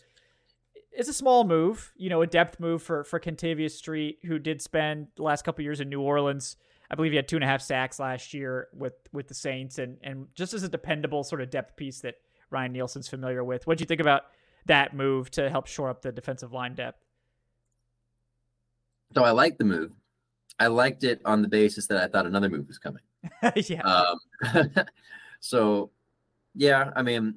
it's 0.91 1.07
a 1.07 1.13
small 1.13 1.43
move, 1.43 1.93
you 1.95 2.09
know, 2.09 2.21
a 2.21 2.27
depth 2.27 2.59
move 2.59 2.81
for 2.81 3.03
for 3.03 3.19
Kentavius 3.19 3.71
Street, 3.71 4.19
who 4.25 4.39
did 4.39 4.61
spend 4.61 5.07
the 5.15 5.23
last 5.23 5.45
couple 5.45 5.63
years 5.63 5.79
in 5.79 5.89
New 5.89 6.01
Orleans. 6.01 6.57
I 6.89 6.95
believe 6.95 7.11
he 7.11 7.17
had 7.17 7.27
two 7.27 7.35
and 7.35 7.43
a 7.43 7.47
half 7.47 7.61
sacks 7.61 7.99
last 7.99 8.33
year 8.33 8.67
with 8.73 8.93
with 9.13 9.27
the 9.27 9.35
Saints, 9.35 9.77
and 9.77 9.97
and 10.01 10.27
just 10.33 10.53
as 10.53 10.63
a 10.63 10.69
dependable 10.69 11.23
sort 11.23 11.41
of 11.41 11.49
depth 11.49 11.75
piece 11.75 11.99
that 11.99 12.15
Ryan 12.49 12.71
Nielsen's 12.73 13.07
familiar 13.07 13.43
with. 13.43 13.67
What 13.67 13.77
do 13.77 13.83
you 13.83 13.85
think 13.85 14.01
about 14.01 14.23
that 14.65 14.95
move 14.95 15.29
to 15.31 15.49
help 15.49 15.67
shore 15.67 15.89
up 15.89 16.01
the 16.01 16.11
defensive 16.11 16.51
line 16.51 16.73
depth? 16.75 17.06
So 19.13 19.23
I 19.23 19.31
liked 19.31 19.57
the 19.57 19.65
move. 19.65 19.91
I 20.59 20.67
liked 20.67 21.03
it 21.03 21.21
on 21.25 21.41
the 21.41 21.47
basis 21.47 21.87
that 21.87 21.97
I 21.97 22.07
thought 22.07 22.25
another 22.25 22.49
move 22.49 22.67
was 22.67 22.79
coming. 22.79 23.03
yeah. 23.55 23.81
Um, 23.81 24.19
so, 25.39 25.91
yeah, 26.55 26.91
I 26.95 27.03
mean, 27.03 27.35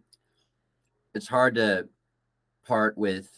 it's 1.14 1.28
hard 1.28 1.54
to 1.56 1.88
part 2.64 2.96
with 2.96 3.28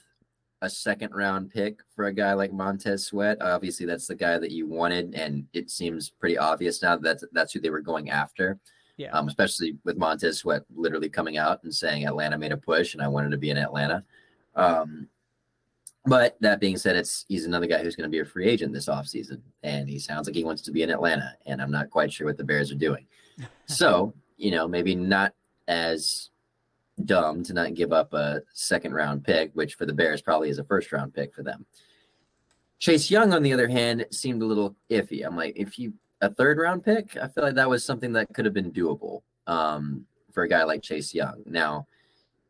a 0.60 0.70
second 0.70 1.12
round 1.12 1.50
pick 1.50 1.80
for 1.94 2.04
a 2.04 2.12
guy 2.12 2.34
like 2.34 2.52
Montez 2.52 3.06
Sweat. 3.06 3.42
Obviously, 3.42 3.86
that's 3.86 4.06
the 4.06 4.14
guy 4.14 4.38
that 4.38 4.52
you 4.52 4.68
wanted, 4.68 5.14
and 5.14 5.46
it 5.52 5.70
seems 5.70 6.10
pretty 6.10 6.38
obvious 6.38 6.80
now 6.82 6.96
that 6.96 7.02
that's, 7.02 7.24
that's 7.32 7.52
who 7.52 7.60
they 7.60 7.70
were 7.70 7.80
going 7.80 8.10
after. 8.10 8.58
Yeah. 8.96 9.10
Um, 9.10 9.26
especially 9.26 9.78
with 9.84 9.96
Montez 9.96 10.38
Sweat 10.38 10.62
literally 10.74 11.08
coming 11.08 11.38
out 11.38 11.64
and 11.64 11.74
saying 11.74 12.06
Atlanta 12.06 12.38
made 12.38 12.52
a 12.52 12.56
push 12.56 12.94
and 12.94 13.02
I 13.02 13.08
wanted 13.08 13.30
to 13.30 13.38
be 13.38 13.50
in 13.50 13.56
Atlanta. 13.56 14.04
Um, 14.54 15.08
but 16.04 16.36
that 16.40 16.60
being 16.60 16.76
said, 16.76 16.96
it's 16.96 17.24
he's 17.28 17.46
another 17.46 17.66
guy 17.66 17.78
who's 17.82 17.94
going 17.94 18.08
to 18.08 18.10
be 18.10 18.18
a 18.18 18.24
free 18.24 18.48
agent 18.48 18.72
this 18.72 18.88
offseason. 18.88 19.40
And 19.62 19.88
he 19.88 19.98
sounds 19.98 20.26
like 20.26 20.34
he 20.34 20.44
wants 20.44 20.62
to 20.62 20.72
be 20.72 20.82
in 20.82 20.90
Atlanta. 20.90 21.34
And 21.46 21.62
I'm 21.62 21.70
not 21.70 21.90
quite 21.90 22.12
sure 22.12 22.26
what 22.26 22.36
the 22.36 22.44
Bears 22.44 22.72
are 22.72 22.76
doing. 22.76 23.06
so, 23.66 24.12
you 24.36 24.50
know, 24.50 24.66
maybe 24.66 24.94
not 24.94 25.32
as 25.68 26.30
dumb 27.04 27.42
to 27.44 27.54
not 27.54 27.74
give 27.74 27.92
up 27.92 28.12
a 28.14 28.42
second 28.52 28.94
round 28.94 29.24
pick, 29.24 29.52
which 29.54 29.74
for 29.74 29.86
the 29.86 29.92
Bears 29.92 30.20
probably 30.20 30.48
is 30.48 30.58
a 30.58 30.64
first 30.64 30.90
round 30.92 31.14
pick 31.14 31.32
for 31.32 31.42
them. 31.42 31.64
Chase 32.80 33.08
Young, 33.08 33.32
on 33.32 33.44
the 33.44 33.52
other 33.52 33.68
hand, 33.68 34.04
seemed 34.10 34.42
a 34.42 34.46
little 34.46 34.74
iffy. 34.90 35.24
I'm 35.24 35.36
like, 35.36 35.52
if 35.54 35.78
you 35.78 35.94
a 36.20 36.30
third 36.30 36.58
round 36.58 36.84
pick, 36.84 37.16
I 37.16 37.28
feel 37.28 37.44
like 37.44 37.54
that 37.54 37.70
was 37.70 37.84
something 37.84 38.12
that 38.14 38.32
could 38.32 38.44
have 38.44 38.54
been 38.54 38.72
doable 38.72 39.22
um, 39.46 40.04
for 40.32 40.42
a 40.42 40.48
guy 40.48 40.64
like 40.64 40.82
Chase 40.82 41.14
Young. 41.14 41.42
Now, 41.46 41.86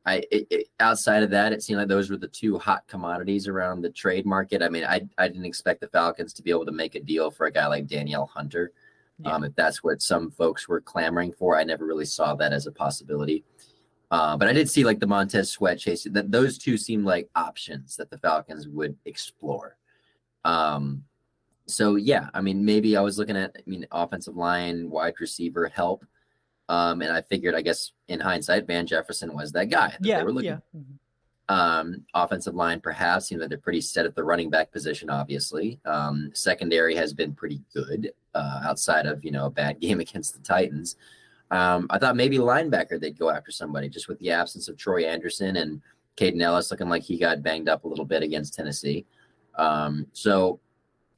I 0.04 0.24
it, 0.30 0.46
it, 0.50 0.68
outside 0.80 1.22
of 1.22 1.30
that, 1.30 1.52
it 1.52 1.62
seemed 1.62 1.78
like 1.78 1.88
those 1.88 2.10
were 2.10 2.16
the 2.16 2.28
two 2.28 2.58
hot 2.58 2.86
commodities 2.88 3.46
around 3.46 3.82
the 3.82 3.90
trade 3.90 4.26
market. 4.26 4.62
I 4.62 4.68
mean, 4.68 4.84
I 4.84 5.02
I 5.18 5.28
didn't 5.28 5.44
expect 5.44 5.80
the 5.80 5.88
Falcons 5.88 6.32
to 6.34 6.42
be 6.42 6.50
able 6.50 6.66
to 6.66 6.72
make 6.72 6.94
a 6.94 7.00
deal 7.00 7.30
for 7.30 7.46
a 7.46 7.52
guy 7.52 7.66
like 7.66 7.86
Danielle 7.86 8.26
Hunter. 8.26 8.72
Yeah. 9.18 9.34
Um, 9.34 9.44
if 9.44 9.54
that's 9.54 9.84
what 9.84 10.02
some 10.02 10.30
folks 10.30 10.66
were 10.66 10.80
clamoring 10.80 11.32
for, 11.32 11.56
I 11.56 11.62
never 11.62 11.86
really 11.86 12.04
saw 12.04 12.34
that 12.34 12.52
as 12.52 12.66
a 12.66 12.72
possibility. 12.72 13.44
Uh, 14.10 14.36
but 14.36 14.48
I 14.48 14.52
did 14.52 14.68
see 14.68 14.84
like 14.84 15.00
the 15.00 15.06
Montez 15.06 15.50
Sweat 15.50 15.78
chase 15.78 16.06
that 16.10 16.30
those 16.30 16.58
two 16.58 16.76
seemed 16.76 17.04
like 17.04 17.30
options 17.34 17.96
that 17.96 18.10
the 18.10 18.18
Falcons 18.18 18.68
would 18.68 18.96
explore. 19.04 19.76
Um, 20.44 21.04
so 21.66 21.96
yeah, 21.96 22.28
I 22.34 22.40
mean, 22.40 22.64
maybe 22.64 22.96
I 22.96 23.00
was 23.00 23.16
looking 23.16 23.36
at, 23.36 23.56
I 23.56 23.62
mean, 23.64 23.86
offensive 23.90 24.36
line, 24.36 24.90
wide 24.90 25.14
receiver 25.20 25.68
help. 25.68 26.04
Um, 26.68 27.02
and 27.02 27.12
I 27.12 27.22
figured, 27.22 27.54
I 27.54 27.62
guess, 27.62 27.92
in 28.08 28.20
hindsight, 28.20 28.66
Van 28.66 28.86
Jefferson 28.86 29.34
was 29.34 29.52
that 29.52 29.68
guy 29.70 29.88
that 29.88 30.04
yeah, 30.04 30.18
they 30.18 30.24
were 30.24 30.32
looking. 30.32 30.50
yeah. 30.50 30.78
Mhm. 30.78 30.98
Um, 31.48 32.06
offensive 32.14 32.54
line, 32.54 32.80
perhaps, 32.80 33.30
you 33.30 33.36
know, 33.36 33.46
they're 33.46 33.58
pretty 33.58 33.80
set 33.80 34.06
at 34.06 34.14
the 34.14 34.24
running 34.24 34.48
back 34.48 34.72
position, 34.72 35.10
obviously. 35.10 35.80
Um, 35.84 36.30
secondary 36.34 36.94
has 36.94 37.12
been 37.12 37.34
pretty 37.34 37.60
good 37.74 38.12
uh, 38.34 38.60
outside 38.64 39.06
of, 39.06 39.24
you 39.24 39.32
know, 39.32 39.46
a 39.46 39.50
bad 39.50 39.80
game 39.80 40.00
against 40.00 40.34
the 40.34 40.40
Titans. 40.40 40.96
Um, 41.50 41.88
I 41.90 41.98
thought 41.98 42.16
maybe 42.16 42.38
linebacker 42.38 42.98
they'd 42.98 43.18
go 43.18 43.28
after 43.28 43.50
somebody 43.50 43.90
just 43.90 44.08
with 44.08 44.18
the 44.20 44.30
absence 44.30 44.68
of 44.68 44.78
Troy 44.78 45.04
Andersen 45.04 45.56
and 45.56 45.82
Kaden 46.16 46.40
Elliss 46.40 46.70
looking 46.70 46.88
like 46.88 47.02
he 47.02 47.18
got 47.18 47.42
banged 47.42 47.68
up 47.68 47.84
a 47.84 47.88
little 47.88 48.06
bit 48.06 48.22
against 48.22 48.54
Tennessee. 48.54 49.04
Um, 49.56 50.06
so, 50.12 50.60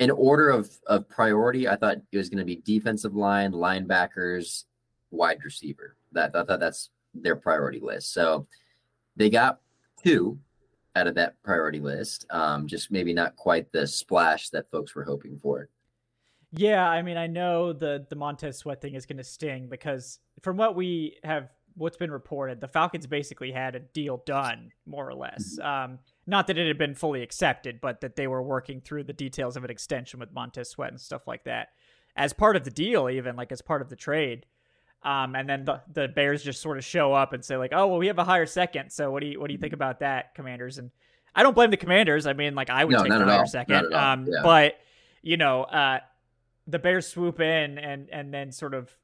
in 0.00 0.10
order 0.10 0.50
of, 0.50 0.68
of 0.88 1.08
priority, 1.08 1.68
I 1.68 1.76
thought 1.76 1.98
it 2.10 2.16
was 2.16 2.28
going 2.28 2.40
to 2.40 2.44
be 2.44 2.56
defensive 2.56 3.14
line, 3.14 3.52
linebackers, 3.52 4.64
wide 5.14 5.38
receiver. 5.44 5.96
That 6.12 6.34
I 6.34 6.44
thought 6.44 6.60
that's 6.60 6.90
their 7.14 7.36
priority 7.36 7.80
list. 7.80 8.12
So, 8.12 8.46
they 9.16 9.30
got 9.30 9.60
two 10.02 10.38
out 10.96 11.06
of 11.06 11.14
that 11.16 11.42
priority 11.42 11.80
list. 11.80 12.26
Um, 12.30 12.66
just 12.66 12.90
maybe 12.90 13.12
not 13.12 13.36
quite 13.36 13.72
the 13.72 13.86
splash 13.86 14.50
that 14.50 14.70
folks 14.70 14.94
were 14.94 15.04
hoping 15.04 15.38
for. 15.38 15.68
Yeah, 16.56 16.88
I 16.88 17.02
mean, 17.02 17.16
I 17.16 17.26
know 17.26 17.72
the 17.72 18.06
the 18.08 18.16
Montez 18.16 18.58
Sweat 18.58 18.80
thing 18.80 18.94
is 18.94 19.06
going 19.06 19.16
to 19.18 19.24
sting 19.24 19.68
because 19.68 20.20
from 20.42 20.56
what 20.56 20.76
we 20.76 21.16
have, 21.24 21.48
what's 21.74 21.96
been 21.96 22.12
reported, 22.12 22.60
the 22.60 22.68
Falcons 22.68 23.08
basically 23.08 23.50
had 23.50 23.74
a 23.74 23.80
deal 23.80 24.22
done, 24.24 24.70
more 24.86 25.08
or 25.08 25.14
less. 25.14 25.58
Um, 25.60 25.98
not 26.26 26.46
that 26.46 26.56
it 26.56 26.68
had 26.68 26.78
been 26.78 26.94
fully 26.94 27.22
accepted, 27.22 27.80
but 27.80 28.00
that 28.02 28.14
they 28.14 28.28
were 28.28 28.42
working 28.42 28.80
through 28.80 29.04
the 29.04 29.12
details 29.12 29.56
of 29.56 29.64
an 29.64 29.70
extension 29.70 30.20
with 30.20 30.32
Montez 30.32 30.70
Sweat 30.70 30.90
and 30.90 31.00
stuff 31.00 31.26
like 31.26 31.44
that 31.44 31.70
as 32.16 32.32
part 32.32 32.54
of 32.54 32.64
the 32.64 32.70
deal, 32.70 33.10
even 33.10 33.34
like 33.34 33.50
as 33.50 33.60
part 33.60 33.82
of 33.82 33.88
the 33.88 33.96
trade. 33.96 34.46
Um, 35.04 35.36
and 35.36 35.46
then 35.48 35.64
the, 35.66 35.82
the 35.92 36.08
Bears 36.08 36.42
just 36.42 36.62
sort 36.62 36.78
of 36.78 36.84
show 36.84 37.12
up 37.12 37.32
and 37.34 37.44
say 37.44 37.56
like, 37.58 37.72
"Oh, 37.74 37.86
well, 37.88 37.98
we 37.98 38.06
have 38.06 38.18
a 38.18 38.24
higher 38.24 38.46
second. 38.46 38.90
So 38.90 39.10
what 39.10 39.20
do 39.20 39.26
you 39.26 39.38
what 39.40 39.48
do 39.48 39.52
you 39.52 39.58
think 39.58 39.74
about 39.74 40.00
that, 40.00 40.34
Commanders?" 40.34 40.78
And 40.78 40.90
I 41.34 41.42
don't 41.42 41.54
blame 41.54 41.70
the 41.70 41.76
Commanders. 41.76 42.26
I 42.26 42.32
mean, 42.32 42.54
like 42.54 42.70
I 42.70 42.84
would 42.84 42.92
No, 42.92 43.02
take 43.02 43.12
the 43.12 43.24
higher 43.24 43.46
second. 43.46 43.74
Not 43.74 43.84
at 43.86 43.92
all. 43.92 44.12
Um, 44.12 44.26
Yeah. 44.26 44.40
but 44.42 44.78
you 45.22 45.36
know, 45.36 45.64
uh, 45.64 46.00
the 46.66 46.78
Bears 46.78 47.06
swoop 47.06 47.38
in 47.40 47.78
and 47.78 48.08
and 48.10 48.32
then 48.32 48.50
sort 48.50 48.72
of 48.72 48.96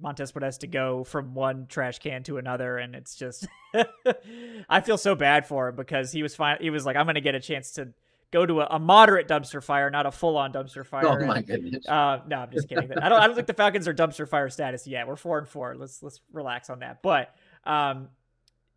Montez 0.00 0.30
Sweat 0.30 0.42
has 0.42 0.56
to 0.58 0.66
go 0.66 1.04
from 1.04 1.34
one 1.34 1.66
trash 1.68 1.98
can 1.98 2.22
to 2.22 2.38
another, 2.38 2.78
and 2.78 2.94
it's 2.94 3.14
just 3.14 3.46
I 4.70 4.80
feel 4.80 4.96
so 4.96 5.14
bad 5.14 5.46
for 5.46 5.68
him 5.68 5.76
because 5.76 6.12
he 6.12 6.22
was 6.22 6.34
fine. 6.34 6.56
He 6.60 6.70
was 6.70 6.86
like, 6.86 6.96
I'm 6.96 7.04
going 7.04 7.16
to 7.16 7.20
get 7.20 7.34
a 7.34 7.40
chance 7.40 7.72
to 7.72 7.88
go 8.32 8.44
to 8.44 8.62
a, 8.62 8.66
a 8.72 8.78
moderate 8.78 9.28
dumpster 9.28 9.62
fire, 9.62 9.88
not 9.90 10.06
a 10.06 10.10
full 10.10 10.36
on 10.36 10.52
dumpster 10.52 10.84
fire. 10.84 11.06
Oh 11.06 11.24
my 11.26 11.36
And, 11.36 11.46
goodness. 11.46 11.86
uh, 11.88 12.18
no, 12.26 12.38
I'm 12.38 12.50
just 12.50 12.68
kidding. 12.68 12.90
I 12.98 13.08
don't. 13.08 13.20
I 13.20 13.26
don't 13.26 13.36
think 13.36 13.46
the 13.46 13.54
Falcons 13.54 13.86
are 13.86 13.94
dumpster 13.94 14.28
fire 14.28 14.48
status 14.48 14.86
yet. 14.86 15.06
We're 15.06 15.16
four 15.16 15.38
and 15.38 15.46
four. 15.48 15.76
Let's 15.76 16.02
let's 16.02 16.20
relax 16.32 16.68
on 16.70 16.80
that. 16.80 17.02
But 17.02 17.34
um, 17.64 18.08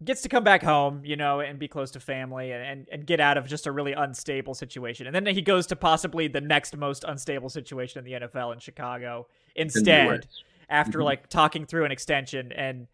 gets 0.03 0.21
to 0.23 0.29
come 0.29 0.43
back 0.43 0.61
home, 0.61 1.01
you 1.05 1.15
know, 1.15 1.39
and 1.39 1.57
be 1.57 1.67
close 1.69 1.89
to 1.91 1.99
family 2.01 2.51
and, 2.51 2.61
and, 2.63 2.87
and 2.91 3.07
get 3.07 3.19
out 3.21 3.37
of 3.37 3.47
just 3.47 3.65
a 3.65 3.71
really 3.71 3.93
unstable 3.93 4.53
situation. 4.53 5.07
And 5.07 5.15
then 5.15 5.25
he 5.25 5.41
goes 5.41 5.65
to 5.67 5.75
possibly 5.75 6.27
the 6.27 6.41
next 6.41 6.75
most 6.75 7.05
unstable 7.07 7.49
situation 7.49 7.99
in 7.99 8.05
the 8.05 8.27
NFL 8.27 8.51
in 8.53 8.59
Chicago 8.59 9.27
instead 9.55 10.27
after 10.69 10.99
Mhm. 10.99 11.03
like 11.05 11.29
talking 11.29 11.65
through 11.65 11.85
an 11.85 11.91
extension. 11.91 12.51
And 12.51 12.87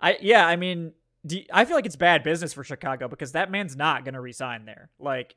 I, 0.00 0.18
yeah, 0.20 0.44
I 0.46 0.56
mean, 0.56 0.92
do 1.24 1.40
I 1.52 1.64
feel 1.64 1.76
like 1.76 1.86
it's 1.86 1.94
bad 1.96 2.24
business 2.24 2.52
for 2.52 2.64
Chicago 2.64 3.06
because 3.06 3.32
that 3.32 3.48
man's 3.50 3.76
not 3.76 4.04
going 4.04 4.14
to 4.14 4.20
resign 4.20 4.64
there. 4.64 4.90
Like, 4.98 5.36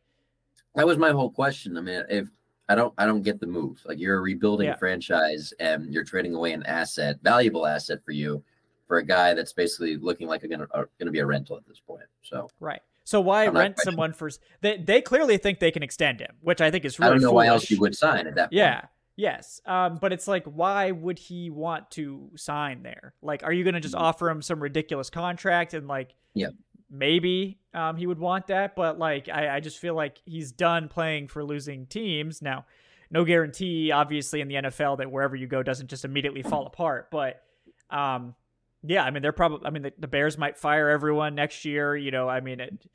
That 0.76 0.86
was 0.86 0.98
my 0.98 1.12
whole 1.12 1.30
question. 1.30 1.78
I 1.78 1.82
mean, 1.82 2.04
if 2.10 2.28
I 2.68 2.76
don't, 2.76 2.94
I 2.98 3.06
don't 3.06 3.22
get 3.22 3.40
the 3.40 3.48
move. 3.48 3.82
Like 3.86 4.00
you're 4.00 4.18
a 4.18 4.22
rebuilding 4.22 4.68
Yeah. 4.68 4.76
franchise 4.76 5.54
and 5.60 5.94
you're 5.94 6.04
trading 6.04 6.34
away 6.36 6.54
an 6.54 6.64
asset, 6.64 7.18
valuable 7.24 7.66
asset 7.66 8.04
for 8.04 8.12
you, 8.12 8.44
for 8.88 8.98
a 8.98 9.06
guy 9.06 9.34
that's 9.34 9.54
basically 9.54 9.98
looking 9.98 10.28
like 10.28 10.44
a 10.44 10.48
gonna 10.48 10.68
uh, 10.74 10.84
gonna 11.00 11.12
be 11.12 11.20
a 11.20 11.26
rental 11.26 11.58
at 11.58 11.66
this 11.68 11.80
point. 11.80 12.06
So 12.24 12.50
right. 12.60 12.82
So 13.04 13.22
why 13.22 13.48
rent 13.48 13.80
someone 13.80 14.14
for? 14.14 14.30
They 14.62 14.78
they 14.78 15.02
clearly 15.02 15.38
think 15.38 15.60
they 15.60 15.72
can 15.72 15.84
extend 15.84 16.20
him, 16.20 16.36
which 16.42 16.60
I 16.60 16.72
think 16.72 16.86
is 16.86 17.00
really 17.00 17.10
I 17.12 17.14
don't 17.14 17.22
know 17.22 17.32
why 17.32 17.48
else 17.48 17.70
you 17.70 17.80
would 17.80 17.96
sign 17.96 18.26
at 18.28 18.36
that 18.36 18.46
point. 18.50 18.54
Yeah. 18.54 18.86
Yes. 19.18 19.62
Um, 19.66 19.98
but 20.02 20.12
it's 20.12 20.28
like, 20.28 20.44
why 20.44 20.92
would 20.92 21.18
he 21.18 21.50
want 21.50 21.90
to 21.92 22.30
sign 22.36 22.84
there? 22.84 23.14
Like, 23.22 23.44
are 23.44 23.54
you 23.54 23.64
going 23.64 23.76
to 23.76 23.80
just 23.80 23.96
Mhm. 23.96 24.02
offer 24.02 24.30
him 24.30 24.42
some 24.42 24.62
ridiculous 24.62 25.10
contract 25.10 25.74
and 25.74 25.88
like, 25.88 26.16
Yeah. 26.34 26.50
Maybe 26.90 27.60
um, 27.74 27.98
he 27.98 28.08
would 28.08 28.20
want 28.20 28.48
that. 28.48 28.76
But 28.76 29.00
like, 29.00 29.30
I, 29.30 29.56
I 29.56 29.60
just 29.60 29.80
feel 29.80 29.96
like 29.96 30.22
he's 30.26 30.52
done 30.52 30.88
playing 30.88 31.28
for 31.28 31.44
losing 31.44 31.86
teams. 31.86 32.42
Now, 32.42 32.66
no 33.12 33.24
guarantee, 33.24 33.92
obviously, 33.92 34.42
in 34.42 34.48
the 34.48 34.56
NFL 34.56 34.98
that 34.98 35.12
wherever 35.12 35.36
you 35.36 35.48
go 35.48 35.64
doesn't 35.64 35.90
just 35.90 36.06
immediately 36.06 36.44
fall 36.44 36.66
apart. 36.66 37.10
But 37.12 37.42
um, 37.90 38.36
yeah, 38.84 39.04
I 39.04 39.12
mean, 39.12 39.22
they're 39.22 39.32
probably, 39.32 39.66
I 39.66 39.70
mean, 39.70 39.84
the, 39.84 39.94
the 39.98 40.08
Bears 40.08 40.38
might 40.38 40.58
fire 40.58 40.90
everyone 40.90 41.36
next 41.36 41.66
year. 41.66 41.96
You 41.96 42.12
know, 42.12 42.28
I 42.30 42.40
mean, 42.40 42.60
it, 42.60 42.86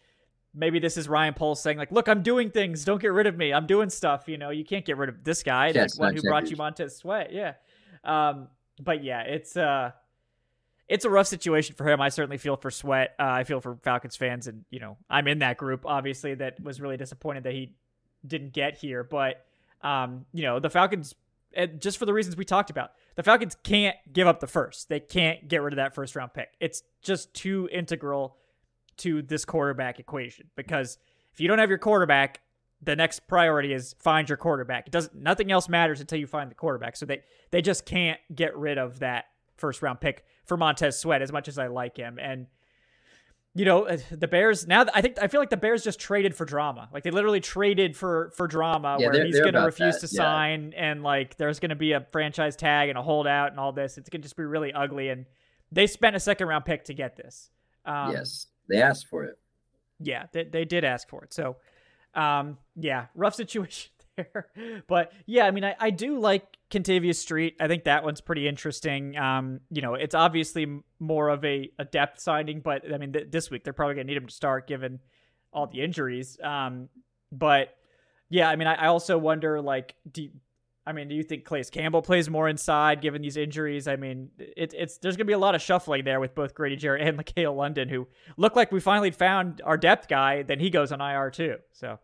maybe 0.54 0.78
this 0.78 0.96
is 0.96 1.08
Ryan 1.08 1.34
Poles 1.34 1.62
saying 1.62 1.78
like, 1.78 1.92
"Look, 1.92 2.08
I'm 2.08 2.22
doing 2.22 2.50
things. 2.50 2.84
Don't 2.84 3.00
get 3.00 3.12
rid 3.12 3.26
of 3.26 3.36
me. 3.36 3.52
I'm 3.52 3.66
doing 3.66 3.90
stuff." 3.90 4.24
You 4.26 4.38
know, 4.38 4.50
you 4.50 4.64
can't 4.64 4.84
get 4.84 4.96
rid 4.96 5.08
of 5.08 5.24
this 5.24 5.42
guy, 5.42 5.68
Yeah, 5.68 5.86
the 5.86 5.94
one 5.96 6.14
who 6.14 6.22
brought 6.22 6.50
you. 6.50 6.56
Montez 6.56 6.96
Sweat. 6.96 7.32
Yeah. 7.32 7.54
Um, 8.04 8.48
but 8.80 9.04
yeah, 9.04 9.22
it's 9.22 9.56
uh, 9.56 9.92
it's 10.90 11.04
a 11.04 11.10
rough 11.10 11.28
situation 11.28 11.76
for 11.76 11.88
him. 11.88 12.00
I 12.00 12.08
certainly 12.08 12.36
feel 12.36 12.56
for 12.56 12.70
Sweat. 12.70 13.14
Uh, 13.18 13.22
I 13.22 13.44
feel 13.44 13.60
for 13.60 13.76
Falcons 13.76 14.16
fans, 14.16 14.48
and 14.48 14.64
you 14.70 14.80
know, 14.80 14.96
I'm 15.08 15.28
in 15.28 15.38
that 15.38 15.56
group. 15.56 15.86
Obviously, 15.86 16.34
that 16.34 16.60
was 16.62 16.80
really 16.80 16.96
disappointed 16.96 17.44
that 17.44 17.52
he 17.52 17.76
didn't 18.26 18.52
get 18.52 18.76
here. 18.76 19.04
But 19.04 19.46
um, 19.82 20.26
you 20.34 20.42
know, 20.42 20.58
the 20.58 20.68
Falcons. 20.68 21.14
Just 21.80 21.98
for 21.98 22.06
the 22.06 22.12
reasons 22.12 22.36
we 22.36 22.44
talked 22.44 22.70
about, 22.70 22.92
the 23.16 23.24
Falcons 23.24 23.56
can't 23.64 23.96
give 24.12 24.28
up 24.28 24.38
the 24.38 24.46
first. 24.46 24.88
They 24.88 25.00
can't 25.00 25.48
get 25.48 25.62
rid 25.62 25.72
of 25.72 25.78
that 25.78 25.96
first 25.96 26.14
round 26.14 26.32
pick. 26.32 26.48
It's 26.60 26.84
just 27.02 27.34
too 27.34 27.68
integral 27.72 28.36
to 28.98 29.20
this 29.22 29.44
quarterback 29.44 29.98
equation 29.98 30.48
because 30.54 30.98
if 31.32 31.40
you 31.40 31.48
don't 31.48 31.58
have 31.58 31.68
your 31.68 31.78
quarterback, 31.78 32.40
the 32.82 32.94
next 32.94 33.26
priority 33.26 33.72
is 33.72 33.96
find 33.98 34.28
your 34.28 34.38
quarterback. 34.38 34.86
It 34.86 34.92
doesn't 34.92 35.14
nothing 35.16 35.50
else 35.50 35.68
matters 35.68 36.00
until 36.00 36.20
you 36.20 36.28
find 36.28 36.50
the 36.50 36.54
quarterback. 36.54 36.96
So 36.96 37.04
they 37.06 37.22
they 37.50 37.62
just 37.62 37.84
can't 37.84 38.20
get 38.32 38.56
rid 38.56 38.78
of 38.78 39.00
that 39.00 39.24
first 39.60 39.82
round 39.82 40.00
pick 40.00 40.24
for 40.46 40.56
Montez 40.56 40.98
Sweat 40.98 41.22
as 41.22 41.30
much 41.30 41.46
as 41.48 41.58
I 41.58 41.68
like 41.68 41.96
him. 41.96 42.18
And 42.20 42.46
you 43.54 43.64
know, 43.64 43.86
uh, 43.86 43.96
the 44.12 44.28
Bears 44.28 44.66
now 44.68 44.86
I 44.94 45.00
think 45.02 45.16
I 45.20 45.26
feel 45.26 45.40
like 45.40 45.50
the 45.50 45.56
Bears 45.56 45.82
just 45.82 45.98
traded 45.98 46.34
for 46.36 46.44
drama. 46.44 46.88
Like 46.92 47.02
they 47.02 47.10
literally 47.10 47.40
traded 47.40 47.96
for 47.96 48.30
for 48.36 48.46
drama 48.46 48.96
Yeah, 48.98 49.06
where 49.06 49.12
they're- 49.14 49.26
he's 49.26 49.40
going 49.40 49.54
to 49.54 49.60
refuse 49.62 49.98
that, 50.00 50.06
to 50.08 50.14
yeah. 50.14 50.22
sign 50.22 50.72
and 50.76 51.02
like 51.02 51.36
there's 51.36 51.58
going 51.58 51.70
to 51.70 51.76
be 51.76 51.92
a 51.92 52.06
franchise 52.12 52.54
tag 52.56 52.88
and 52.88 52.96
a 52.98 53.02
holdout 53.02 53.50
and 53.50 53.58
all 53.60 53.72
this. 53.72 53.98
It's 53.98 54.08
going 54.08 54.20
to 54.22 54.24
just 54.26 54.36
be 54.36 54.44
really 54.44 54.72
ugly 54.72 55.08
and 55.08 55.26
they 55.72 55.86
spent 55.86 56.14
a 56.16 56.20
second 56.20 56.46
round 56.48 56.64
pick 56.64 56.84
to 56.84 56.94
get 56.94 57.16
this. 57.16 57.50
Um, 57.84 58.12
yes, 58.12 58.46
they 58.68 58.80
asked 58.80 59.08
for 59.08 59.24
it. 59.24 59.38
yeah, 60.00 60.26
they, 60.32 60.44
they 60.44 60.64
did 60.64 60.84
ask 60.84 61.08
for 61.08 61.24
it. 61.24 61.32
So, 61.34 61.56
um, 62.14 62.58
yeah, 62.76 63.06
rough 63.16 63.34
situation 63.34 63.90
But 64.86 65.12
yeah, 65.26 65.46
I 65.46 65.50
mean, 65.50 65.64
I, 65.64 65.74
I 65.78 65.90
do 65.90 66.18
like 66.18 66.44
Kentavius 66.70 67.16
Street. 67.16 67.56
I 67.60 67.68
think 67.68 67.84
that 67.84 68.04
one's 68.04 68.20
pretty 68.20 68.46
interesting. 68.48 69.16
Um, 69.16 69.60
you 69.70 69.82
know, 69.82 69.94
it's 69.94 70.14
obviously 70.14 70.82
more 70.98 71.28
of 71.28 71.44
a, 71.44 71.70
a 71.78 71.84
depth 71.84 72.20
signing, 72.20 72.60
but 72.60 72.82
I 72.92 72.98
mean, 72.98 73.12
th- 73.12 73.28
this 73.30 73.50
week 73.50 73.64
they're 73.64 73.72
probably 73.72 73.94
going 73.96 74.06
to 74.06 74.12
need 74.12 74.16
him 74.16 74.26
to 74.26 74.34
start 74.34 74.66
given 74.66 75.00
all 75.52 75.66
the 75.66 75.80
injuries. 75.80 76.38
Um, 76.42 76.88
but 77.32 77.74
yeah, 78.28 78.48
I 78.48 78.56
mean, 78.56 78.68
I, 78.68 78.74
I 78.74 78.86
also 78.86 79.18
wonder, 79.18 79.60
like, 79.60 79.96
do 80.10 80.22
you, 80.22 80.30
I 80.86 80.92
mean, 80.92 81.08
do 81.08 81.14
you 81.14 81.22
think 81.22 81.44
Calais 81.44 81.64
Campbell 81.70 82.02
plays 82.02 82.30
more 82.30 82.48
inside 82.48 83.00
given 83.00 83.22
these 83.22 83.36
injuries? 83.36 83.86
I 83.86 83.96
mean, 83.96 84.30
it, 84.38 84.72
it's 84.76 84.98
there's 84.98 85.16
going 85.16 85.26
to 85.26 85.30
be 85.30 85.34
a 85.34 85.38
lot 85.38 85.54
of 85.54 85.62
shuffling 85.62 86.04
there 86.04 86.20
with 86.20 86.34
both 86.34 86.54
Grady 86.54 86.76
Jarrett 86.76 87.06
and 87.06 87.18
LaCale 87.24 87.54
London, 87.54 87.88
who 87.88 88.08
look 88.36 88.56
like 88.56 88.72
we 88.72 88.80
finally 88.80 89.10
found 89.10 89.60
our 89.64 89.76
depth 89.76 90.08
guy. 90.08 90.42
Then 90.42 90.58
he 90.58 90.70
goes 90.70 90.90
on 90.90 91.00
IR 91.00 91.30
too. 91.30 91.56
So 91.72 91.98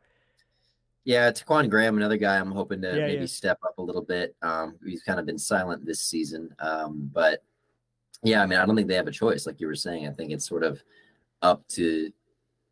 Yeah, 1.06 1.30
Ta'Quon 1.30 1.70
Graham, 1.70 1.96
another 1.96 2.16
guy 2.16 2.36
I'm 2.36 2.50
hoping 2.50 2.82
to 2.82 2.88
Yeah, 2.88 3.06
maybe 3.06 3.20
yeah. 3.20 3.26
step 3.26 3.60
up 3.64 3.78
a 3.78 3.82
little 3.82 4.02
bit. 4.02 4.34
Um, 4.42 4.74
he's 4.84 5.04
kind 5.04 5.20
of 5.20 5.24
been 5.24 5.38
silent 5.38 5.86
this 5.86 6.00
season. 6.00 6.52
Um, 6.58 7.08
but 7.14 7.44
yeah, 8.24 8.42
I 8.42 8.46
mean, 8.46 8.58
I 8.58 8.66
don't 8.66 8.74
think 8.74 8.88
they 8.88 8.96
have 8.96 9.06
a 9.06 9.12
choice, 9.12 9.46
like 9.46 9.60
you 9.60 9.68
were 9.68 9.76
saying. 9.76 10.08
I 10.08 10.10
think 10.10 10.32
it's 10.32 10.48
sort 10.48 10.64
of 10.64 10.82
up 11.42 11.66
to 11.68 12.10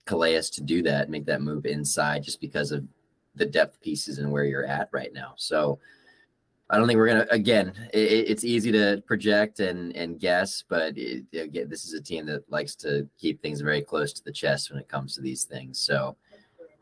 Calais 0.05 0.43
to 0.53 0.63
do 0.63 0.83
that, 0.83 1.11
make 1.11 1.27
that 1.27 1.43
move 1.43 1.65
inside 1.65 2.25
just 2.25 2.41
because 2.41 2.73
of 2.73 2.85
the 3.37 3.47
depth 3.47 3.81
pieces 3.81 4.19
and 4.19 4.33
where 4.33 4.45
you're 4.45 4.67
at 4.67 4.89
right 4.91 5.13
now. 5.13 5.35
So 5.37 5.79
I 6.71 6.77
don't 6.77 6.89
think 6.89 6.97
we're 6.97 7.07
gonna 7.07 7.27
again, 7.31 7.73
it, 7.93 8.29
it's 8.29 8.43
easy 8.43 8.73
to 8.73 9.01
project 9.07 9.61
and 9.61 9.95
and 9.95 10.19
guess, 10.19 10.65
but 10.69 10.99
it, 10.99 11.25
again, 11.33 11.69
this 11.69 11.85
is 11.85 11.93
a 11.93 12.03
team 12.03 12.27
that 12.27 12.51
likes 12.51 12.75
to 12.77 13.09
keep 13.17 13.41
things 13.41 13.61
very 13.61 13.81
close 13.81 14.13
to 14.15 14.25
the 14.25 14.33
chest 14.33 14.73
when 14.73 14.81
it 14.81 14.89
comes 14.89 15.15
to 15.15 15.21
these 15.21 15.45
things. 15.45 15.79
So 15.79 16.17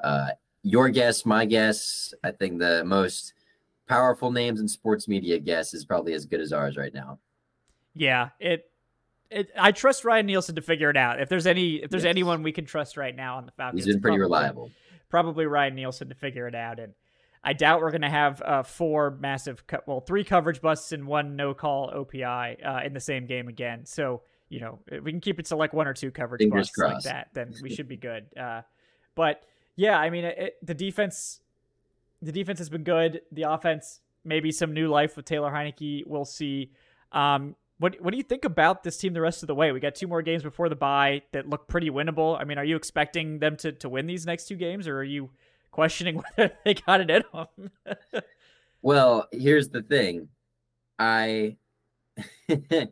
uh 0.00 0.30
your 0.62 0.88
guess, 0.88 1.24
my 1.26 1.44
guess, 1.44 2.14
I 2.22 2.30
think 2.30 2.58
the 2.58 2.84
most 2.84 3.34
powerful 3.88 4.30
names 4.30 4.60
in 4.60 4.68
sports 4.68 5.08
media 5.08 5.38
guess 5.38 5.74
is 5.74 5.84
probably 5.84 6.14
as 6.14 6.24
good 6.26 6.40
as 6.40 6.52
ours 6.52 6.76
right 6.76 6.94
now. 6.94 7.18
yeah, 7.94 8.30
it. 8.40 8.68
It, 9.34 9.48
I 9.58 9.72
trust 9.72 10.04
Ryan 10.04 10.26
Nielsen 10.26 10.56
to 10.56 10.60
figure 10.60 10.90
it 10.90 10.96
out. 10.98 11.18
If 11.18 11.30
there's 11.30 11.46
any, 11.46 11.76
if 11.76 11.88
there's 11.88 12.04
Yes. 12.04 12.10
anyone 12.10 12.42
we 12.42 12.52
can 12.52 12.66
trust 12.66 12.98
right 12.98 13.16
now 13.16 13.38
on 13.38 13.46
the 13.46 13.52
Falcons, 13.52 13.82
He's 13.82 13.94
been 13.94 14.02
pretty 14.02 14.18
probably- 14.18 14.36
reliable. 14.36 14.70
Probably 15.08 15.46
Ryan 15.46 15.74
Nielsen 15.74 16.10
to 16.10 16.14
figure 16.14 16.46
it 16.46 16.54
out. 16.54 16.78
And 16.78 16.92
I 17.42 17.54
doubt 17.54 17.80
we're 17.80 17.92
going 17.92 18.02
to 18.02 18.10
have 18.10 18.42
uh, 18.42 18.62
four 18.62 19.10
massive, 19.20 19.66
co- 19.66 19.80
well, 19.86 20.00
three 20.00 20.22
coverage 20.22 20.60
busts 20.60 20.92
and 20.92 21.06
one 21.06 21.34
no 21.34 21.54
call 21.54 21.90
OPI 21.90 22.56
uh, 22.66 22.80
in 22.84 22.92
the 22.92 23.00
same 23.00 23.24
game 23.24 23.48
again. 23.48 23.86
So, 23.86 24.20
you 24.50 24.60
know, 24.60 24.80
if 24.88 25.02
we 25.02 25.12
can 25.12 25.20
keep 25.22 25.40
it 25.40 25.46
to 25.46 25.56
like 25.56 25.72
one 25.72 25.88
or 25.88 25.94
two 25.94 26.10
coverage 26.10 26.40
Fingers 26.40 26.68
busts 26.68 26.74
crossed. 26.76 27.06
like 27.06 27.14
that, 27.14 27.28
then 27.32 27.54
we 27.62 27.70
should 27.74 27.88
be 27.88 27.96
good. 27.96 28.26
Uh, 28.38 28.60
but 29.14 29.42
yeah, 29.76 29.98
I 29.98 30.10
mean, 30.10 30.24
it, 30.24 30.56
the 30.62 30.74
defense, 30.74 31.40
the 32.20 32.32
defense 32.32 32.58
has 32.58 32.68
been 32.68 32.84
good. 32.84 33.22
The 33.32 33.42
offense, 33.42 34.00
maybe 34.24 34.52
some 34.52 34.72
new 34.72 34.88
life 34.88 35.16
with 35.16 35.24
Taylor 35.24 35.50
Heinicke. 35.50 36.06
We'll 36.06 36.24
see. 36.24 36.70
Um, 37.12 37.56
what 37.78 38.00
what 38.00 38.12
do 38.12 38.16
you 38.16 38.22
think 38.22 38.44
about 38.44 38.84
this 38.84 38.96
team 38.96 39.12
the 39.12 39.20
rest 39.20 39.42
of 39.42 39.48
the 39.48 39.54
way? 39.54 39.72
We 39.72 39.80
got 39.80 39.94
two 39.94 40.06
more 40.06 40.22
games 40.22 40.42
before 40.42 40.68
the 40.68 40.76
bye 40.76 41.22
that 41.32 41.48
look 41.48 41.66
pretty 41.68 41.90
winnable. 41.90 42.38
I 42.40 42.44
mean, 42.44 42.58
are 42.58 42.64
you 42.64 42.76
expecting 42.76 43.38
them 43.38 43.56
to 43.56 43.72
to 43.72 43.88
win 43.88 44.06
these 44.06 44.24
next 44.24 44.46
two 44.46 44.56
games, 44.56 44.86
or 44.86 44.98
are 44.98 45.04
you 45.04 45.30
questioning 45.72 46.22
whether 46.36 46.52
they 46.64 46.74
got 46.74 47.00
it 47.00 47.10
in 47.10 47.24
them? 47.32 47.70
Well, 48.84 49.28
here's 49.30 49.68
the 49.68 49.82
thing. 49.82 50.28
I 50.98 51.56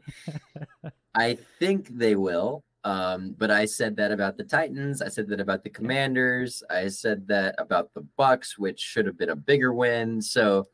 I 1.14 1.38
think 1.58 1.88
they 1.88 2.14
will. 2.14 2.64
Um, 2.84 3.34
but 3.36 3.50
I 3.50 3.66
said 3.66 3.96
that 3.96 4.10
about 4.10 4.36
the 4.36 4.44
Titans. 4.44 5.02
I 5.02 5.08
said 5.08 5.28
that 5.28 5.40
about 5.40 5.62
the 5.62 5.70
Commanders. 5.70 6.62
I 6.70 6.88
said 6.88 7.28
that 7.28 7.54
about 7.58 7.92
the 7.92 8.00
Bucks, 8.16 8.58
which 8.58 8.80
should 8.80 9.06
have 9.06 9.18
been 9.18 9.30
a 9.30 9.36
bigger 9.36 9.72
win. 9.74 10.22
So 10.22 10.68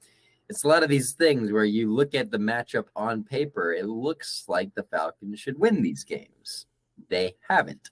it's 0.49 0.63
a 0.63 0.69
lot 0.69 0.85
of 0.85 0.89
these 0.89 1.13
things 1.13 1.51
where 1.51 1.65
you 1.65 1.93
look 1.93 2.15
at 2.15 2.31
the 2.31 2.39
matchup 2.39 2.87
on 2.95 3.25
paper, 3.25 3.73
it 3.73 3.87
looks 3.87 4.45
like 4.47 4.75
the 4.75 4.85
Falcons 4.85 5.41
should 5.41 5.59
win 5.59 5.83
these 5.83 6.05
games. 6.05 6.67
They 7.09 7.35
haven't. 7.49 7.91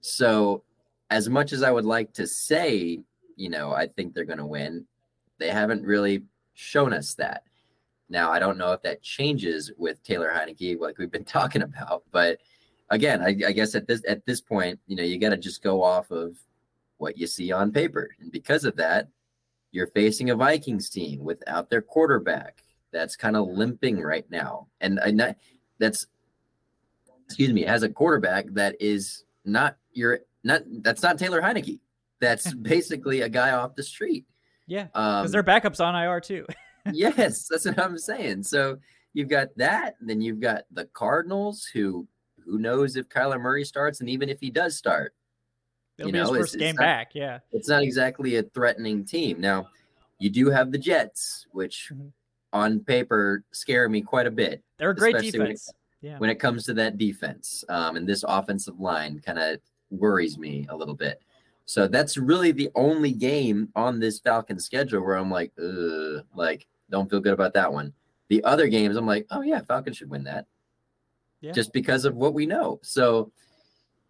So 0.00 0.62
as 1.10 1.28
much 1.28 1.52
as 1.52 1.62
I 1.62 1.72
would 1.72 1.84
like 1.84 2.12
to 2.14 2.26
say, 2.26 3.00
you 3.34 3.50
know, 3.50 3.72
I 3.72 3.88
think 3.88 4.14
they're 4.14 4.24
going 4.24 4.38
to 4.38 4.46
win, 4.46 4.86
they 5.38 5.50
haven't 5.50 5.82
really 5.82 6.22
shown 6.54 6.92
us 6.92 7.14
that. 7.14 7.42
Now, 8.08 8.30
I 8.30 8.38
don't 8.38 8.58
know 8.58 8.72
if 8.72 8.82
that 8.82 9.02
changes 9.02 9.72
with 9.76 10.02
Taylor 10.04 10.32
Heinicke, 10.32 10.78
like 10.78 10.98
we've 10.98 11.10
been 11.10 11.24
talking 11.38 11.62
about, 11.62 12.04
but 12.12 12.38
again, 12.90 13.22
I, 13.22 13.28
I 13.46 13.52
guess 13.52 13.74
at 13.74 13.86
this 13.86 14.02
at 14.08 14.24
this 14.26 14.40
point, 14.40 14.78
you 14.86 14.96
know, 14.96 15.02
you 15.02 15.18
got 15.18 15.30
to 15.30 15.36
just 15.36 15.62
go 15.62 15.82
off 15.82 16.10
of 16.10 16.36
what 16.98 17.18
you 17.18 17.26
see 17.26 17.52
on 17.52 17.72
paper, 17.72 18.10
and 18.20 18.32
because 18.32 18.64
of 18.64 18.76
that, 18.76 19.08
you're 19.72 19.88
facing 19.88 20.30
a 20.30 20.36
Vikings 20.36 20.88
team 20.88 21.22
without 21.22 21.70
their 21.70 21.82
quarterback 21.82 22.62
that's 22.92 23.16
kind 23.16 23.36
of 23.36 23.48
limping 23.48 24.00
right 24.00 24.28
now, 24.30 24.68
and 24.80 25.00
I 25.00 25.34
that's 25.78 26.06
excuse 27.26 27.52
me, 27.52 27.62
has 27.62 27.82
a 27.82 27.88
quarterback 27.88 28.46
that 28.52 28.76
is 28.80 29.24
not 29.44 29.76
your 29.92 30.20
not 30.44 30.62
that's 30.82 31.02
not 31.02 31.18
Taylor 31.18 31.42
Heinicke. 31.42 31.80
That's 32.20 32.54
basically 32.62 33.22
a 33.22 33.28
guy 33.28 33.50
off 33.52 33.74
the 33.74 33.82
street. 33.82 34.24
yeah, 34.66 34.86
Um, 34.94 35.22
because 35.22 35.32
their 35.32 35.42
backups 35.42 35.84
on 35.84 35.94
IR 35.94 36.20
too. 36.20 36.46
yes, 36.92 37.48
that's 37.48 37.66
what 37.66 37.78
I'm 37.78 37.98
saying. 37.98 38.44
So 38.44 38.78
you've 39.12 39.28
got 39.28 39.48
that, 39.56 39.96
and 40.00 40.08
then 40.08 40.20
you've 40.20 40.40
got 40.40 40.62
the 40.70 40.86
Cardinals, 40.86 41.64
who 41.64 42.06
who 42.46 42.58
knows 42.58 42.96
if 42.96 43.08
Kyler 43.08 43.40
Murray 43.40 43.64
starts, 43.64 44.00
and 44.00 44.08
even 44.08 44.28
if 44.28 44.40
he 44.40 44.50
does 44.50 44.76
start, 44.76 45.14
It'll 45.98 46.08
you 46.08 46.12
be 46.12 46.18
his 46.18 46.28
know, 46.28 46.34
it's- 46.34 46.44
first 46.46 46.54
it's 46.54 46.62
game 46.62 46.74
not- 46.76 46.82
back. 46.82 47.14
Yeah, 47.14 47.38
it's 47.52 47.68
not 47.68 47.82
exactly 47.82 48.36
a 48.36 48.42
threatening 48.42 49.04
team. 49.04 49.40
Now, 49.40 49.68
you 50.18 50.30
do 50.30 50.50
have 50.50 50.70
the 50.72 50.78
Jets, 50.78 51.46
which 51.52 51.90
Mhm. 51.92 52.12
on 52.52 52.80
paper 52.80 53.42
scare 53.52 53.88
me 53.88 54.00
quite 54.00 54.26
a 54.26 54.30
bit 54.30 54.62
they're 54.78 54.90
a 54.90 54.94
great 54.94 55.14
Especially 55.16 55.38
when 55.38 55.46
it- 55.48 55.50
defense. 55.54 55.72
Yeah, 56.02 56.18
when 56.18 56.30
it 56.30 56.36
comes 56.36 56.64
to 56.66 56.74
that 56.74 56.98
defense. 56.98 57.64
Um, 57.68 57.96
and 57.96 58.06
this 58.08 58.24
offensive 58.28 58.78
line 58.78 59.18
kind 59.20 59.38
of 59.38 59.60
worries 59.90 60.38
me 60.38 60.66
a 60.68 60.76
little 60.76 60.94
bit. 60.94 61.20
So 61.64 61.88
that's 61.88 62.16
really 62.16 62.52
the 62.52 62.70
only 62.74 63.10
game 63.12 63.72
on 63.74 63.98
this 63.98 64.20
Falcon 64.20 64.58
schedule 64.60 65.02
where 65.02 65.16
I'm 65.16 65.30
like, 65.30 65.52
like, 66.34 66.66
don't 66.90 67.10
feel 67.10 67.20
good 67.20 67.32
about 67.32 67.54
that 67.54 67.72
one. 67.72 67.92
The 68.28 68.44
other 68.44 68.68
games, 68.68 68.96
I'm 68.96 69.06
like, 69.06 69.26
oh 69.30 69.40
yeah, 69.40 69.62
Falcons 69.62 69.96
should 69.96 70.10
win 70.10 70.24
that. 70.24 70.46
Yeah. 71.46 71.52
Just 71.52 71.72
because 71.72 72.04
of 72.04 72.14
what 72.16 72.34
we 72.34 72.44
know. 72.46 72.80
So 72.82 73.30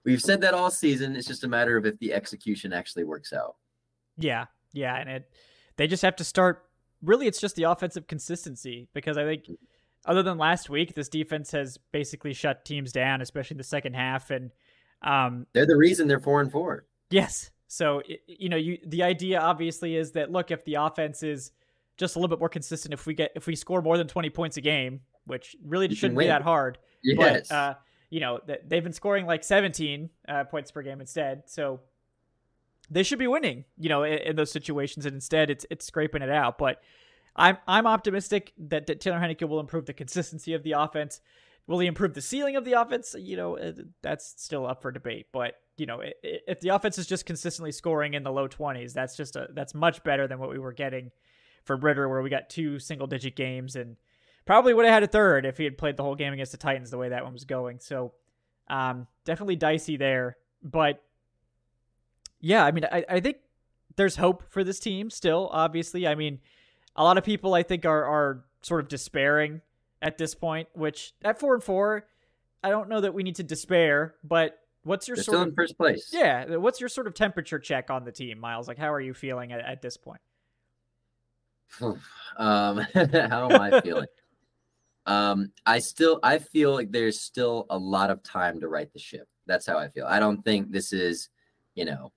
we've 0.05 0.21
said 0.21 0.41
that 0.41 0.55
all 0.55 0.71
season. 0.71 1.15
It's 1.17 1.27
just 1.27 1.45
a 1.45 1.49
matter 1.49 1.77
of 1.77 1.85
if 1.85 1.99
the 1.99 2.13
execution 2.15 2.73
actually 2.73 3.05
works 3.05 3.33
out. 3.33 3.57
Yeah, 4.17 4.47
yeah, 4.73 4.97
and 4.97 5.11
it 5.11 5.31
they 5.77 5.87
just 5.87 6.03
have 6.03 6.17
to 6.17 6.25
start. 6.25 6.65
Really, 7.03 7.27
it's 7.27 7.41
just 7.41 7.57
the 7.57 7.65
offensive 7.65 8.07
consistency 8.07 8.89
because 8.95 9.19
I 9.19 9.25
think, 9.25 9.45
other 10.07 10.23
than 10.23 10.39
last 10.39 10.71
week, 10.71 10.95
this 10.95 11.09
defense 11.11 11.51
has 11.51 11.79
basically 11.93 12.33
shut 12.33 12.65
teams 12.65 12.93
down, 12.93 13.21
especially 13.21 13.55
in 13.55 13.59
the 13.59 13.65
second 13.65 13.95
half. 13.95 14.31
And 14.31 14.51
um, 15.03 15.47
They're 15.53 15.67
the 15.67 15.77
reason 15.77 16.09
they're 16.09 16.21
four 16.21 16.41
and 16.41 16.51
four. 16.51 16.87
yes, 17.11 17.51
so 17.69 18.03
you 18.27 18.49
know, 18.49 18.57
you 18.57 18.79
the 18.87 19.03
idea 19.03 19.41
obviously 19.41 19.97
is 19.97 20.13
that 20.13 20.33
look, 20.33 20.51
if 20.51 20.65
the 20.65 20.75
offense 20.77 21.23
is 21.23 21.53
just 21.99 22.17
a 22.17 22.19
little 22.19 22.35
bit 22.35 22.39
more 22.39 22.49
consistent, 22.49 22.95
if 22.95 23.07
we 23.07 23.13
get 23.15 23.33
if 23.35 23.47
we 23.47 23.57
score 23.57 23.83
more 23.83 23.99
than 23.99 24.07
twenty 24.07 24.31
points 24.31 24.57
a 24.57 24.63
game, 24.63 25.01
which 25.27 25.57
really 25.63 25.93
shouldn't 25.95 26.19
be 26.19 26.27
that 26.27 26.43
hard, 26.43 26.79
Yes. 27.15 27.49
but 27.49 27.55
uh, 27.55 27.75
you 28.11 28.21
know 28.21 28.41
they've 28.47 28.83
been 28.83 28.93
scoring 28.93 29.27
like 29.27 29.45
17 29.45 30.11
uh, 30.29 30.45
points 30.45 30.71
per 30.71 30.83
game 30.83 31.01
instead 31.01 31.45
so 31.47 31.81
they 32.91 33.03
should 33.03 33.19
be 33.19 33.27
winning 33.27 33.65
you 33.79 33.89
know 33.89 34.03
in, 34.03 34.19
in 34.19 34.37
those 34.37 34.51
situations 34.51 35.07
and 35.07 35.15
instead 35.15 35.51
it's 35.51 35.67
it's 35.71 35.87
scraping 35.87 36.23
it 36.23 36.31
out. 36.31 36.59
But 36.59 36.81
i'm 37.35 37.59
i'm 37.67 37.87
optimistic 37.87 38.53
that, 38.59 38.87
that 38.87 39.01
taylor 39.01 39.19
Heinicke 39.19 39.49
will 39.49 39.61
improve 39.61 39.87
the 39.87 39.93
consistency 39.93 40.53
of 40.55 40.63
the 40.63 40.73
offense. 40.73 41.21
Will 41.67 41.81
he 41.81 41.89
improve 41.89 42.15
the 42.15 42.23
ceiling 42.23 42.55
of 42.55 42.65
the 42.65 42.75
offense? 42.75 43.15
You 43.19 43.37
know 43.37 43.59
uh, 43.59 43.73
that's 44.03 44.35
still 44.43 44.67
up 44.67 44.83
for 44.83 44.93
debate 44.93 45.27
but 45.33 45.55
you 45.77 45.87
know 45.87 46.03
if 46.23 46.61
the 46.61 46.71
offense 46.71 46.99
is 46.99 47.07
just 47.07 47.27
consistently 47.27 47.73
scoring 47.73 48.15
in 48.15 48.23
the 48.23 48.33
low 48.33 48.49
20s 48.49 48.93
that's 48.93 49.17
just 49.17 49.37
a 49.37 49.49
that's 49.53 49.75
much 49.75 50.03
better 50.05 50.27
than 50.27 50.39
what 50.39 50.51
we 50.51 50.59
were 50.59 50.73
getting 50.73 51.11
from 51.65 51.81
Ridder 51.81 52.09
where 52.09 52.23
we 52.23 52.31
got 52.31 52.49
two 52.49 52.79
single 52.79 53.07
digit 53.07 53.37
games 53.37 53.77
and 53.77 53.97
probably 54.47 54.73
would 54.73 54.85
have 54.85 54.95
had 54.95 55.03
a 55.03 55.09
third 55.09 55.45
if 55.45 55.59
he 55.59 55.65
had 55.65 55.77
played 55.77 55.97
the 55.97 56.03
whole 56.03 56.15
game 56.15 56.33
against 56.33 56.53
the 56.53 56.59
Titans 56.59 56.91
the 56.91 56.99
way 56.99 57.11
that 57.11 57.25
one 57.25 57.33
was 57.33 57.45
going. 57.45 57.81
So 57.81 58.13
um, 58.69 59.07
definitely 59.25 59.57
dicey 59.57 59.97
there. 59.97 60.37
But 60.63 61.03
yeah, 62.41 62.65
I 62.65 62.71
mean, 62.71 62.85
I, 62.91 63.05
I 63.09 63.21
think 63.21 63.39
there's 63.97 64.17
hope 64.17 64.45
for 64.49 64.65
this 64.65 64.79
team 64.79 65.11
still, 65.11 65.49
obviously. 65.53 66.07
I 66.07 66.15
mean, 66.15 66.39
a 66.95 67.05
lot 67.05 67.19
of 67.19 67.25
people 67.25 67.55
I 67.55 67.63
think 67.63 67.85
are, 67.85 68.05
are 68.05 68.45
sort 68.63 68.81
of 68.81 68.89
despairing 68.89 69.61
at 70.01 70.19
this 70.19 70.35
point, 70.35 70.69
which 70.75 71.13
at 71.25 71.39
four 71.39 71.55
and 71.55 71.63
four, 71.63 72.07
I 72.63 72.71
don't 72.71 72.89
know 72.89 73.01
that 73.01 73.15
we 73.15 73.23
need 73.23 73.37
to 73.37 73.43
despair, 73.43 74.15
but 74.25 74.59
what's 74.83 75.09
your 75.09 75.17
They're 75.17 75.25
sort 75.25 75.35
still 75.35 75.43
of 75.43 75.49
in 75.49 75.55
first 75.55 75.77
place. 75.77 76.11
yeah, 76.13 76.57
what's 76.57 76.81
your 76.81 76.89
sort 76.89 77.07
of 77.07 77.15
temperature 77.15 77.59
check 77.59 77.91
on 77.91 78.05
the 78.05 78.13
team, 78.13 78.39
Miles? 78.39 78.69
Like 78.69 78.79
how 78.79 78.93
are 78.93 79.01
you 79.01 79.15
feeling 79.15 79.53
at, 79.53 79.61
at 79.61 79.83
this 79.83 79.97
point? 79.97 80.21
um, 81.81 81.99
how 82.37 83.51
am 83.51 83.61
I 83.61 83.81
feeling? 83.81 84.07
um, 85.07 85.53
I 85.65 85.79
still 85.79 86.19
I 86.23 86.39
feel 86.39 86.75
like 86.75 86.91
there's 86.91 87.21
still 87.21 87.67
a 87.71 87.79
lot 87.79 88.11
of 88.11 88.23
time 88.23 88.61
to 88.61 88.69
right 88.69 88.93
the 88.93 88.99
ship. 88.99 89.29
That's 89.47 89.67
how 89.67 89.79
I 89.79 89.89
feel. 89.89 90.07
I 90.07 90.19
don't 90.19 90.45
think 90.45 90.71
this 90.71 90.93
is, 90.93 91.29
you 91.75 91.85
know, 91.85 92.13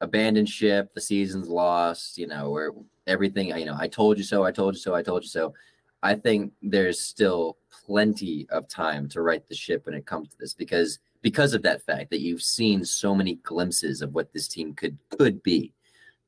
abandoned 0.00 0.48
ship. 0.48 0.94
The 0.94 1.00
season's 1.00 1.48
lost. 1.48 2.16
You 2.16 2.26
know, 2.26 2.50
where 2.50 2.70
everything. 3.06 3.48
You 3.56 3.66
know, 3.66 3.76
I 3.78 3.88
told 3.88 4.16
you 4.16 4.24
so. 4.24 4.44
I 4.44 4.50
told 4.50 4.74
you 4.74 4.80
so. 4.80 4.94
I 4.94 5.02
told 5.02 5.22
you 5.22 5.28
so. 5.28 5.54
I 6.02 6.14
think 6.14 6.52
there's 6.62 7.00
still 7.00 7.58
plenty 7.86 8.46
of 8.50 8.66
time 8.66 9.08
to 9.10 9.22
right 9.22 9.46
the 9.46 9.54
ship 9.54 9.86
when 9.86 9.94
it 9.94 10.06
comes 10.06 10.30
to 10.30 10.36
this 10.38 10.54
because 10.54 10.98
because 11.20 11.54
of 11.54 11.62
that 11.62 11.82
fact 11.82 12.10
that 12.10 12.20
you've 12.20 12.42
seen 12.42 12.84
so 12.84 13.14
many 13.14 13.36
glimpses 13.36 14.02
of 14.02 14.14
what 14.14 14.32
this 14.32 14.48
team 14.48 14.74
could 14.74 14.96
could 15.10 15.42
be. 15.42 15.74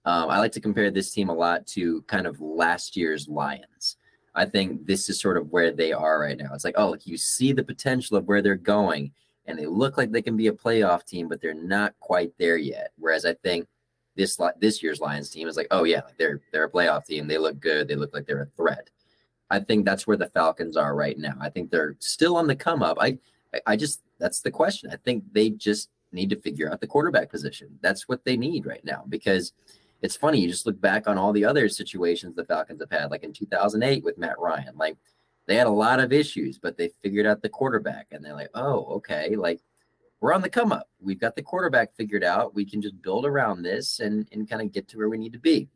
Um, 0.05 0.29
I 0.29 0.39
like 0.39 0.53
to 0.53 0.61
compare 0.61 0.91
this 0.91 1.13
team 1.13 1.31
a 1.31 1.35
lot 1.35 1.67
to 1.69 2.03
kind 2.03 2.27
of 2.27 2.39
last 2.43 2.95
year's 2.95 3.27
Lions. 3.27 3.97
I 4.35 4.45
think 4.47 4.87
this 4.87 5.09
is 5.09 5.21
sort 5.21 5.37
of 5.37 5.51
where 5.51 5.71
they 5.71 5.93
are 5.93 6.21
right 6.21 6.37
now. 6.37 6.51
It's 6.55 6.65
like, 6.65 6.75
oh, 6.77 6.97
you 7.05 7.17
see 7.17 7.53
the 7.53 7.63
potential 7.65 8.17
of 8.17 8.27
where 8.27 8.43
they're 8.43 8.57
going, 8.57 9.13
and 9.47 9.59
they 9.59 9.67
look 9.67 9.97
like 9.97 10.11
they 10.11 10.23
can 10.23 10.37
be 10.37 10.49
a 10.49 10.53
playoff 10.53 11.05
team, 11.05 11.29
but 11.29 11.41
they're 11.41 11.55
not 11.55 11.95
quite 12.01 12.33
there 12.39 12.57
yet. 12.57 12.93
Whereas 12.99 13.25
I 13.25 13.35
think 13.35 13.67
this 14.17 14.39
this 14.61 14.83
year's 14.83 15.01
Lions 15.01 15.31
team 15.31 15.49
is 15.49 15.57
like, 15.57 15.69
oh 15.71 15.85
yeah, 15.85 16.03
they're 16.19 16.41
they're 16.53 16.65
a 16.65 16.71
playoff 16.71 17.05
team. 17.07 17.27
They 17.27 17.39
look 17.39 17.61
good. 17.61 17.89
They 17.89 17.97
look 17.97 18.15
like 18.15 18.27
they're 18.27 18.43
a 18.43 18.57
threat. 18.57 18.91
I 19.51 19.61
think 19.61 19.85
that's 19.85 20.07
where 20.07 20.17
the 20.17 20.29
Falcons 20.31 20.77
are 20.77 20.95
right 20.95 21.19
now. 21.19 21.35
I 21.41 21.51
think 21.51 21.71
they're 21.71 21.97
still 22.01 22.37
on 22.37 22.47
the 22.47 22.57
come 22.57 22.83
up. 22.83 22.97
I 23.01 23.19
I- 23.55 23.61
I 23.67 23.77
just 23.77 24.03
that's 24.19 24.41
the 24.41 24.51
question. 24.51 24.91
I 24.91 24.97
think 24.97 25.25
they 25.33 25.51
just 25.51 25.91
need 26.13 26.31
to 26.31 26.37
figure 26.41 26.71
out 26.73 26.81
the 26.81 26.87
quarterback 26.87 27.31
position. 27.31 27.79
That's 27.83 28.09
what 28.09 28.25
they 28.25 28.37
need 28.37 28.67
right 28.67 28.85
now 28.85 29.05
because 29.09 29.53
it's 30.05 30.17
funny. 30.17 30.39
You 30.39 30.49
just 30.49 30.67
look 30.67 30.79
back 30.79 31.09
on 31.09 31.17
all 31.17 31.33
the 31.33 31.47
other 31.47 31.67
situations 31.67 32.37
the 32.37 32.45
Falcons 32.45 32.83
have 32.83 32.91
had, 32.91 33.11
like 33.11 33.25
in 33.25 33.33
2008 33.33 34.05
with 34.05 34.19
Matt 34.19 34.39
Ryan. 34.39 34.77
Like 34.77 34.99
they 35.47 35.57
had 35.57 35.67
a 35.67 35.71
lot 35.71 35.99
of 35.99 36.13
issues, 36.13 36.59
but 36.59 36.77
they 36.77 36.91
figured 37.01 37.25
out 37.25 37.41
the 37.41 37.49
quarterback, 37.49 38.09
and 38.11 38.23
they're 38.23 38.35
like, 38.35 38.51
oh, 38.53 38.85
okay, 38.97 39.35
like 39.35 39.63
we're 40.21 40.35
on 40.35 40.43
the 40.43 40.51
come 40.51 40.73
up. 40.73 40.91
We've 41.01 41.19
got 41.19 41.37
the 41.37 41.43
quarterback 41.43 41.95
figured 41.95 42.23
out. 42.23 42.55
We 42.55 42.67
can 42.67 42.83
just 42.83 43.01
build 43.01 43.25
around 43.25 43.63
this 43.63 44.01
and 44.01 44.29
and 44.31 44.49
kind 44.49 44.61
of 44.61 44.73
get 44.73 44.89
to 44.89 44.99
where 44.99 45.09
we 45.09 45.17
need 45.17 45.33
to 45.33 45.39
be. 45.39 45.69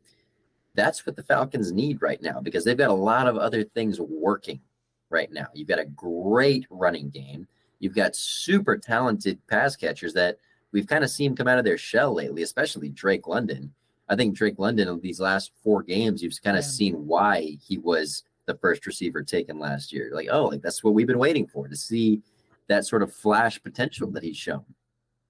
That's 0.75 1.07
what 1.07 1.15
the 1.15 1.23
Falcons 1.23 1.71
need 1.71 2.03
right 2.03 2.21
now 2.21 2.39
because 2.39 2.63
they've 2.63 2.77
got 2.77 2.91
a 2.91 2.93
lot 2.93 3.27
of 3.27 3.35
other 3.35 3.63
things 3.63 3.99
working 3.99 4.61
right 5.09 5.31
now. 5.31 5.47
You've 5.55 5.67
got 5.67 5.79
a 5.79 5.85
great 5.85 6.67
running 6.69 7.09
game. 7.09 7.47
You've 7.79 7.95
got 7.95 8.15
super 8.15 8.77
talented 8.77 9.39
pass 9.47 9.75
catchers 9.75 10.13
that 10.13 10.37
we've 10.71 10.85
kind 10.85 11.03
of 11.03 11.09
seen 11.09 11.35
come 11.35 11.47
out 11.47 11.57
of 11.57 11.65
their 11.65 11.79
shell 11.79 12.13
lately, 12.13 12.43
especially 12.43 12.89
Drake 12.89 13.25
London. 13.25 13.73
I 14.09 14.15
think 14.15 14.35
Drake 14.35 14.57
London, 14.57 14.87
in 14.87 14.99
these 14.99 15.19
last 15.19 15.51
four 15.63 15.83
games, 15.83 16.21
you've 16.21 16.33
kind 16.43 16.57
of 16.57 16.63
yeah. 16.63 16.69
seen 16.69 17.07
why 17.07 17.57
he 17.61 17.77
was 17.77 18.23
the 18.47 18.55
first 18.55 18.85
receiver 18.87 19.21
taken 19.21 19.59
last 19.59 19.93
year. 19.93 20.09
Like, 20.13 20.27
oh, 20.31 20.45
like 20.45 20.61
that's 20.61 20.83
what 20.83 20.95
we've 20.95 21.07
been 21.07 21.19
waiting 21.19 21.45
for 21.45 21.67
to 21.67 21.75
see 21.75 22.21
that 22.67 22.85
sort 22.85 23.03
of 23.03 23.13
flash 23.13 23.61
potential 23.61 24.09
that 24.11 24.23
he's 24.23 24.37
shown. 24.37 24.65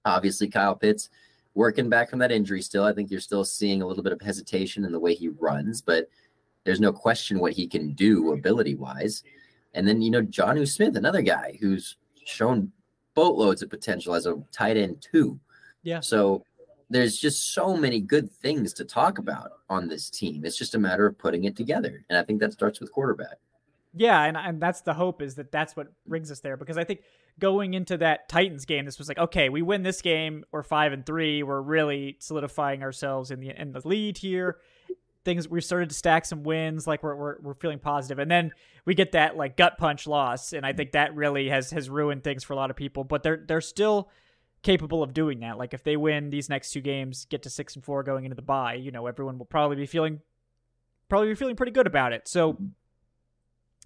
Obviously, 0.04 0.48
Kyle 0.48 0.74
Pitts 0.74 1.10
working 1.54 1.90
back 1.90 2.08
from 2.08 2.18
that 2.20 2.32
injury 2.32 2.62
still. 2.62 2.84
I 2.84 2.92
think 2.94 3.10
you're 3.10 3.20
still 3.20 3.44
seeing 3.44 3.82
a 3.82 3.86
little 3.86 4.02
bit 4.02 4.14
of 4.14 4.20
hesitation 4.20 4.84
in 4.84 4.92
the 4.92 5.00
way 5.00 5.14
he 5.14 5.28
runs, 5.28 5.82
but 5.82 6.08
there's 6.64 6.80
no 6.80 6.92
question 6.92 7.38
what 7.38 7.52
he 7.52 7.66
can 7.66 7.92
do 7.92 8.32
ability 8.32 8.74
wise. 8.74 9.22
And 9.74 9.86
then, 9.86 10.00
you 10.00 10.10
know, 10.10 10.22
Jonnu 10.22 10.66
Smith, 10.66 10.96
another 10.96 11.22
guy 11.22 11.58
who's 11.60 11.96
shown 12.24 12.72
boatloads 13.14 13.62
of 13.62 13.70
potential 13.70 14.14
as 14.14 14.26
a 14.26 14.42
tight 14.52 14.76
end, 14.76 15.06
too. 15.12 15.38
Yeah. 15.82 16.00
So 16.00 16.44
there's 16.90 17.16
just 17.16 17.54
so 17.54 17.76
many 17.76 18.00
good 18.00 18.30
things 18.30 18.74
to 18.74 18.84
talk 18.84 19.18
about 19.18 19.52
on 19.70 19.88
this 19.88 20.10
team. 20.10 20.44
It's 20.44 20.58
just 20.58 20.74
a 20.74 20.78
matter 20.78 21.06
of 21.06 21.16
putting 21.16 21.44
it 21.44 21.56
together. 21.56 22.04
And 22.10 22.18
I 22.18 22.24
think 22.24 22.40
that 22.40 22.52
starts 22.52 22.80
with 22.80 22.92
quarterback. 22.92 23.38
Yeah, 23.94 24.22
and, 24.22 24.36
and 24.36 24.60
that's 24.60 24.82
the 24.82 24.94
hope 24.94 25.22
is 25.22 25.36
that 25.36 25.50
that's 25.50 25.76
what 25.76 25.88
brings 26.06 26.30
us 26.30 26.40
there 26.40 26.56
because 26.56 26.76
I 26.76 26.84
think 26.84 27.00
going 27.38 27.74
into 27.74 27.96
that 27.98 28.28
Titans 28.28 28.64
game, 28.64 28.84
this 28.84 28.98
was 28.98 29.08
like, 29.08 29.18
okay, 29.18 29.48
we 29.48 29.62
win 29.62 29.82
this 29.82 30.02
game, 30.02 30.44
we're 30.52 30.62
five 30.62 30.92
and 30.92 31.04
three, 31.06 31.42
we're 31.42 31.60
really 31.60 32.16
solidifying 32.20 32.82
ourselves 32.82 33.30
in 33.30 33.40
the 33.40 33.50
in 33.50 33.72
the 33.72 33.86
lead 33.86 34.18
here. 34.18 34.58
Things 35.24 35.48
we 35.48 35.60
started 35.60 35.90
to 35.90 35.94
stack 35.94 36.24
some 36.24 36.44
wins, 36.44 36.86
like 36.86 37.02
we're, 37.02 37.14
we're 37.14 37.36
we're 37.40 37.54
feeling 37.54 37.78
positive, 37.78 38.18
and 38.18 38.30
then 38.30 38.52
we 38.84 38.94
get 38.94 39.12
that 39.12 39.36
like 39.36 39.56
gut 39.56 39.76
punch 39.76 40.06
loss, 40.06 40.52
and 40.52 40.64
I 40.64 40.70
mm-hmm. 40.70 40.78
think 40.78 40.92
that 40.92 41.14
really 41.14 41.48
has 41.48 41.70
has 41.72 41.90
ruined 41.90 42.24
things 42.24 42.44
for 42.44 42.52
a 42.52 42.56
lot 42.56 42.70
of 42.70 42.76
people. 42.76 43.04
But 43.04 43.22
they're 43.22 43.44
they're 43.46 43.60
still 43.60 44.08
capable 44.62 45.02
of 45.02 45.14
doing 45.14 45.40
that. 45.40 45.58
Like 45.58 45.74
if 45.74 45.82
they 45.82 45.96
win 45.96 46.30
these 46.30 46.48
next 46.48 46.72
two 46.72 46.80
games, 46.80 47.26
get 47.26 47.42
to 47.44 47.50
six 47.50 47.74
and 47.74 47.84
four 47.84 48.02
going 48.02 48.24
into 48.24 48.34
the 48.34 48.42
bye, 48.42 48.74
you 48.74 48.90
know, 48.90 49.06
everyone 49.06 49.38
will 49.38 49.46
probably 49.46 49.76
be 49.76 49.86
feeling 49.86 50.20
probably 51.08 51.28
be 51.28 51.34
feeling 51.34 51.56
pretty 51.56 51.72
good 51.72 51.86
about 51.86 52.12
it. 52.12 52.28
So, 52.28 52.58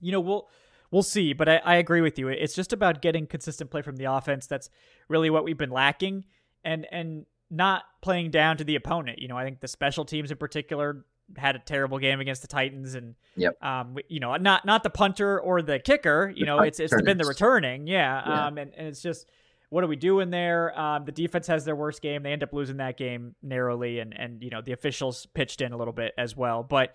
you 0.00 0.12
know, 0.12 0.20
we'll 0.20 0.48
we'll 0.90 1.02
see. 1.02 1.32
But 1.32 1.48
I, 1.48 1.56
I 1.58 1.74
agree 1.76 2.00
with 2.00 2.18
you. 2.18 2.28
It's 2.28 2.54
just 2.54 2.72
about 2.72 3.02
getting 3.02 3.26
consistent 3.26 3.70
play 3.70 3.82
from 3.82 3.96
the 3.96 4.04
offense. 4.04 4.46
That's 4.46 4.70
really 5.08 5.30
what 5.30 5.44
we've 5.44 5.58
been 5.58 5.70
lacking, 5.70 6.24
and 6.64 6.86
and 6.90 7.26
not 7.50 7.84
playing 8.02 8.30
down 8.30 8.56
to 8.58 8.64
the 8.64 8.76
opponent. 8.76 9.20
You 9.20 9.28
know, 9.28 9.36
I 9.36 9.44
think 9.44 9.60
the 9.60 9.68
special 9.68 10.04
teams 10.04 10.30
in 10.30 10.36
particular 10.36 11.04
had 11.36 11.56
a 11.56 11.58
terrible 11.58 11.98
game 11.98 12.20
against 12.20 12.42
the 12.42 12.48
Titans, 12.48 12.94
and 12.94 13.14
yep. 13.36 13.62
um, 13.62 13.96
you 14.08 14.20
know, 14.20 14.36
not 14.36 14.64
not 14.64 14.82
the 14.82 14.90
punter 14.90 15.40
or 15.40 15.62
the 15.62 15.78
kicker. 15.78 16.32
You 16.34 16.40
the 16.40 16.46
know, 16.46 16.58
it's 16.60 16.80
it's 16.80 17.00
been 17.02 17.18
the 17.18 17.24
returning, 17.24 17.86
yeah. 17.86 18.22
yeah. 18.26 18.46
Um, 18.46 18.58
and 18.58 18.72
and 18.76 18.88
it's 18.88 19.02
just 19.02 19.28
what 19.70 19.84
are 19.84 19.86
we 19.86 19.96
doing 19.96 20.30
there? 20.30 20.78
Um, 20.78 21.04
the 21.04 21.12
defense 21.12 21.46
has 21.46 21.64
their 21.64 21.76
worst 21.76 22.02
game. 22.02 22.22
They 22.22 22.32
end 22.32 22.42
up 22.42 22.52
losing 22.52 22.76
that 22.78 22.96
game 22.96 23.34
narrowly, 23.42 23.98
and 23.98 24.18
and 24.18 24.42
you 24.42 24.50
know 24.50 24.60
the 24.62 24.72
officials 24.72 25.26
pitched 25.34 25.60
in 25.60 25.72
a 25.72 25.76
little 25.76 25.92
bit 25.92 26.12
as 26.18 26.36
well. 26.36 26.62
But 26.62 26.94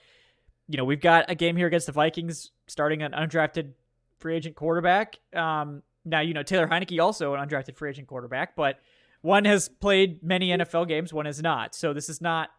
you 0.68 0.78
know 0.78 0.86
we've 0.86 1.02
got 1.02 1.26
a 1.30 1.36
game 1.36 1.56
here 1.56 1.68
against 1.68 1.88
the 1.88 1.92
Vikings, 1.92 2.52
starting 2.68 3.02
an 3.02 3.12
undrafted 3.12 3.74
free 4.20 4.36
agent 4.36 4.56
quarterback. 4.56 5.18
Um, 5.34 5.84
now 6.06 6.22
you 6.22 6.34
know 6.34 6.44
Taylor 6.44 6.68
Heinicke 6.68 7.02
also 7.02 7.34
an 7.34 7.48
undrafted 7.48 7.76
free 7.76 7.90
agent 7.90 8.08
quarterback, 8.08 8.56
but 8.56 8.80
one 9.22 9.46
has 9.46 9.68
played 9.68 10.24
many 10.24 10.50
NFL 10.50 10.88
games, 10.88 11.14
one 11.14 11.26
has 11.26 11.42
not. 11.42 11.76
So 11.76 11.94
this 11.94 12.08
is 12.08 12.22
not 12.22 12.50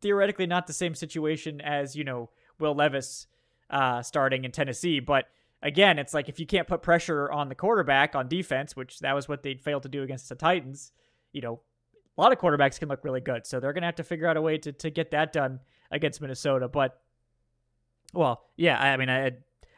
theoretically 0.00 0.46
not 0.46 0.66
the 0.66 0.72
same 0.72 0.94
situation 0.94 1.60
as 1.60 1.94
you 1.94 2.04
know 2.04 2.30
Will 2.58 2.74
Levis 2.74 3.26
uh, 3.70 4.02
starting 4.02 4.44
in 4.44 4.52
Tennessee, 4.52 5.00
but 5.00 5.26
again, 5.62 5.98
it's 5.98 6.12
like 6.12 6.28
if 6.28 6.40
you 6.40 6.46
can't 6.46 6.66
put 6.66 6.82
pressure 6.82 7.30
on 7.30 7.48
the 7.48 7.54
quarterback 7.54 8.14
on 8.14 8.28
defense, 8.28 8.76
which 8.76 8.98
that 9.00 9.14
was 9.14 9.28
what 9.28 9.42
they 9.42 9.54
failed 9.54 9.84
to 9.84 9.88
do 9.88 10.02
against 10.02 10.28
the 10.28 10.34
Titans, 10.34 10.92
you 11.32 11.40
know, 11.40 11.60
a 12.16 12.20
lot 12.20 12.32
of 12.32 12.38
quarterbacks 12.38 12.78
can 12.78 12.88
look 12.88 13.04
really 13.04 13.20
good. 13.20 13.46
So 13.46 13.60
they're 13.60 13.72
going 13.72 13.82
to 13.82 13.86
have 13.86 13.96
to 13.96 14.04
figure 14.04 14.26
out 14.26 14.36
a 14.36 14.42
way 14.42 14.58
to, 14.58 14.72
to 14.72 14.90
get 14.90 15.12
that 15.12 15.32
done 15.32 15.60
against 15.90 16.20
Minnesota. 16.20 16.68
But, 16.68 17.00
well, 18.12 18.44
yeah, 18.56 18.78
I 18.78 18.96
mean, 18.96 19.08
I, 19.08 19.32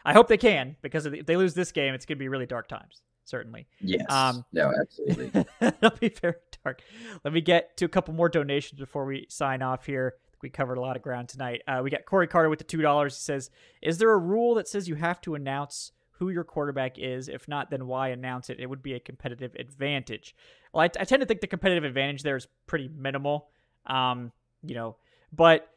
I 0.04 0.12
hope 0.12 0.28
they 0.28 0.38
can 0.38 0.76
because 0.82 1.06
if 1.06 1.26
they 1.26 1.36
lose 1.36 1.54
this 1.54 1.70
game, 1.70 1.94
it's 1.94 2.06
going 2.06 2.16
to 2.16 2.22
be 2.22 2.28
really 2.28 2.46
dark 2.46 2.68
times. 2.68 3.02
Certainly. 3.26 3.66
Yes. 3.80 4.04
Um, 4.10 4.44
no, 4.52 4.70
absolutely. 4.78 5.46
it'll 5.60 5.90
be 5.98 6.10
very 6.10 6.34
dark. 6.62 6.82
Let 7.24 7.32
me 7.32 7.40
get 7.40 7.76
to 7.78 7.86
a 7.86 7.88
couple 7.88 8.12
more 8.12 8.28
donations 8.28 8.78
before 8.78 9.06
we 9.06 9.26
sign 9.30 9.62
off 9.62 9.86
here 9.86 10.14
we 10.42 10.50
covered 10.50 10.78
a 10.78 10.80
lot 10.80 10.96
of 10.96 11.02
ground 11.02 11.28
tonight. 11.28 11.62
Uh, 11.66 11.80
we 11.82 11.90
got 11.90 12.04
Corey 12.06 12.26
Carter 12.26 12.48
with 12.48 12.58
the 12.58 12.64
two 12.64 12.82
dollars. 12.82 13.16
He 13.16 13.22
says, 13.22 13.50
"Is 13.82 13.98
there 13.98 14.10
a 14.10 14.18
rule 14.18 14.54
that 14.54 14.68
says 14.68 14.88
you 14.88 14.94
have 14.96 15.20
to 15.22 15.34
announce 15.34 15.92
who 16.18 16.30
your 16.30 16.44
quarterback 16.44 16.98
is? 16.98 17.28
If 17.28 17.48
not, 17.48 17.70
then 17.70 17.86
why 17.86 18.08
announce 18.08 18.50
it? 18.50 18.60
It 18.60 18.68
would 18.68 18.82
be 18.82 18.94
a 18.94 19.00
competitive 19.00 19.54
advantage." 19.56 20.34
Well, 20.72 20.82
I, 20.82 20.90
I 21.00 21.04
tend 21.04 21.20
to 21.20 21.26
think 21.26 21.40
the 21.40 21.46
competitive 21.46 21.84
advantage 21.84 22.22
there 22.22 22.36
is 22.36 22.48
pretty 22.66 22.88
minimal. 22.88 23.48
Um, 23.86 24.32
you 24.62 24.74
know, 24.74 24.96
but 25.32 25.68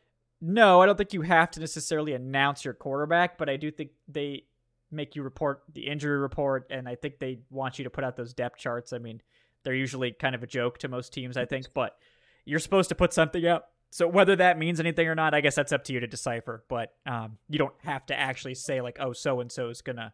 no, 0.41 0.81
I 0.81 0.85
don't 0.85 0.97
think 0.97 1.13
you 1.13 1.21
have 1.21 1.51
to 1.51 1.59
necessarily 1.59 2.13
announce 2.13 2.63
your 2.63 2.73
quarterback. 2.73 3.37
But 3.37 3.49
I 3.49 3.57
do 3.57 3.71
think 3.71 3.91
they 4.07 4.45
make 4.91 5.15
you 5.15 5.23
report 5.23 5.63
the 5.73 5.87
injury 5.87 6.17
report, 6.17 6.67
and 6.69 6.87
I 6.87 6.95
think 6.95 7.19
they 7.19 7.39
want 7.49 7.77
you 7.77 7.83
to 7.83 7.89
put 7.89 8.03
out 8.03 8.15
those 8.15 8.33
depth 8.33 8.57
charts. 8.57 8.93
I 8.93 8.99
mean, 8.99 9.21
they're 9.63 9.73
usually 9.73 10.11
kind 10.11 10.35
of 10.35 10.43
a 10.43 10.47
joke 10.47 10.77
to 10.79 10.87
most 10.87 11.11
teams, 11.13 11.35
I 11.35 11.45
think, 11.45 11.67
but 11.73 11.97
you're 12.45 12.59
supposed 12.59 12.89
to 12.89 12.95
put 12.95 13.11
something 13.11 13.45
out 13.45 13.65
so 13.89 14.07
whether 14.07 14.35
that 14.35 14.57
means 14.57 14.79
anything 14.79 15.07
or 15.07 15.15
not, 15.15 15.33
I 15.33 15.41
guess 15.41 15.55
that's 15.55 15.71
up 15.71 15.83
to 15.85 15.93
you 15.93 15.99
to 15.99 16.07
decipher. 16.07 16.63
But 16.67 16.93
um, 17.05 17.38
you 17.49 17.57
don't 17.57 17.73
have 17.83 18.05
to 18.07 18.19
actually 18.19 18.55
say 18.55 18.81
like, 18.81 18.97
"Oh, 18.99 19.13
so 19.13 19.39
and 19.39 19.51
so 19.51 19.69
is 19.69 19.81
gonna 19.81 20.13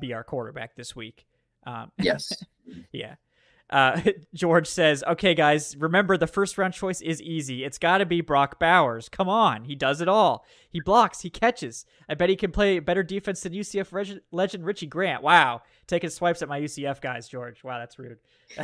be 0.00 0.12
our 0.12 0.24
quarterback 0.24 0.76
this 0.76 0.94
week." 0.94 1.26
Um, 1.66 1.92
yes. 1.98 2.32
yeah. 2.92 3.16
Uh, 3.72 3.98
George 4.34 4.68
says, 4.68 5.02
"Okay, 5.08 5.34
guys, 5.34 5.76
remember 5.76 6.18
the 6.18 6.26
first 6.26 6.58
round 6.58 6.74
choice 6.74 7.00
is 7.00 7.22
easy. 7.22 7.64
It's 7.64 7.78
got 7.78 7.98
to 7.98 8.06
be 8.06 8.20
Brock 8.20 8.60
Bowers. 8.60 9.08
Come 9.08 9.28
on, 9.28 9.64
he 9.64 9.74
does 9.74 10.00
it 10.02 10.08
all. 10.08 10.44
He 10.68 10.80
blocks, 10.80 11.22
he 11.22 11.30
catches. 11.30 11.86
I 12.08 12.14
bet 12.14 12.28
he 12.28 12.36
can 12.36 12.52
play 12.52 12.78
better 12.78 13.02
defense 13.02 13.40
than 13.40 13.54
UCF 13.54 13.90
reg- 13.92 14.20
legend 14.30 14.66
Richie 14.66 14.86
Grant. 14.86 15.22
Wow, 15.22 15.62
taking 15.86 16.10
swipes 16.10 16.42
at 16.42 16.48
my 16.48 16.60
UCF 16.60 17.00
guys, 17.00 17.28
George. 17.28 17.64
Wow, 17.64 17.78
that's 17.78 17.98
rude. 17.98 18.18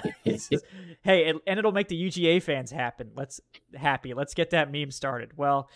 hey, 1.02 1.28
it, 1.28 1.36
and 1.46 1.59
it'll 1.59 1.72
make 1.72 1.88
the 1.88 2.00
UGA 2.00 2.42
fans 2.42 2.70
happen. 2.70 3.11
Let's 3.14 3.40
happy. 3.74 4.12
Let's 4.12 4.34
get 4.34 4.50
that 4.50 4.70
meme 4.70 4.92
started. 4.92 5.36
Well." 5.36 5.68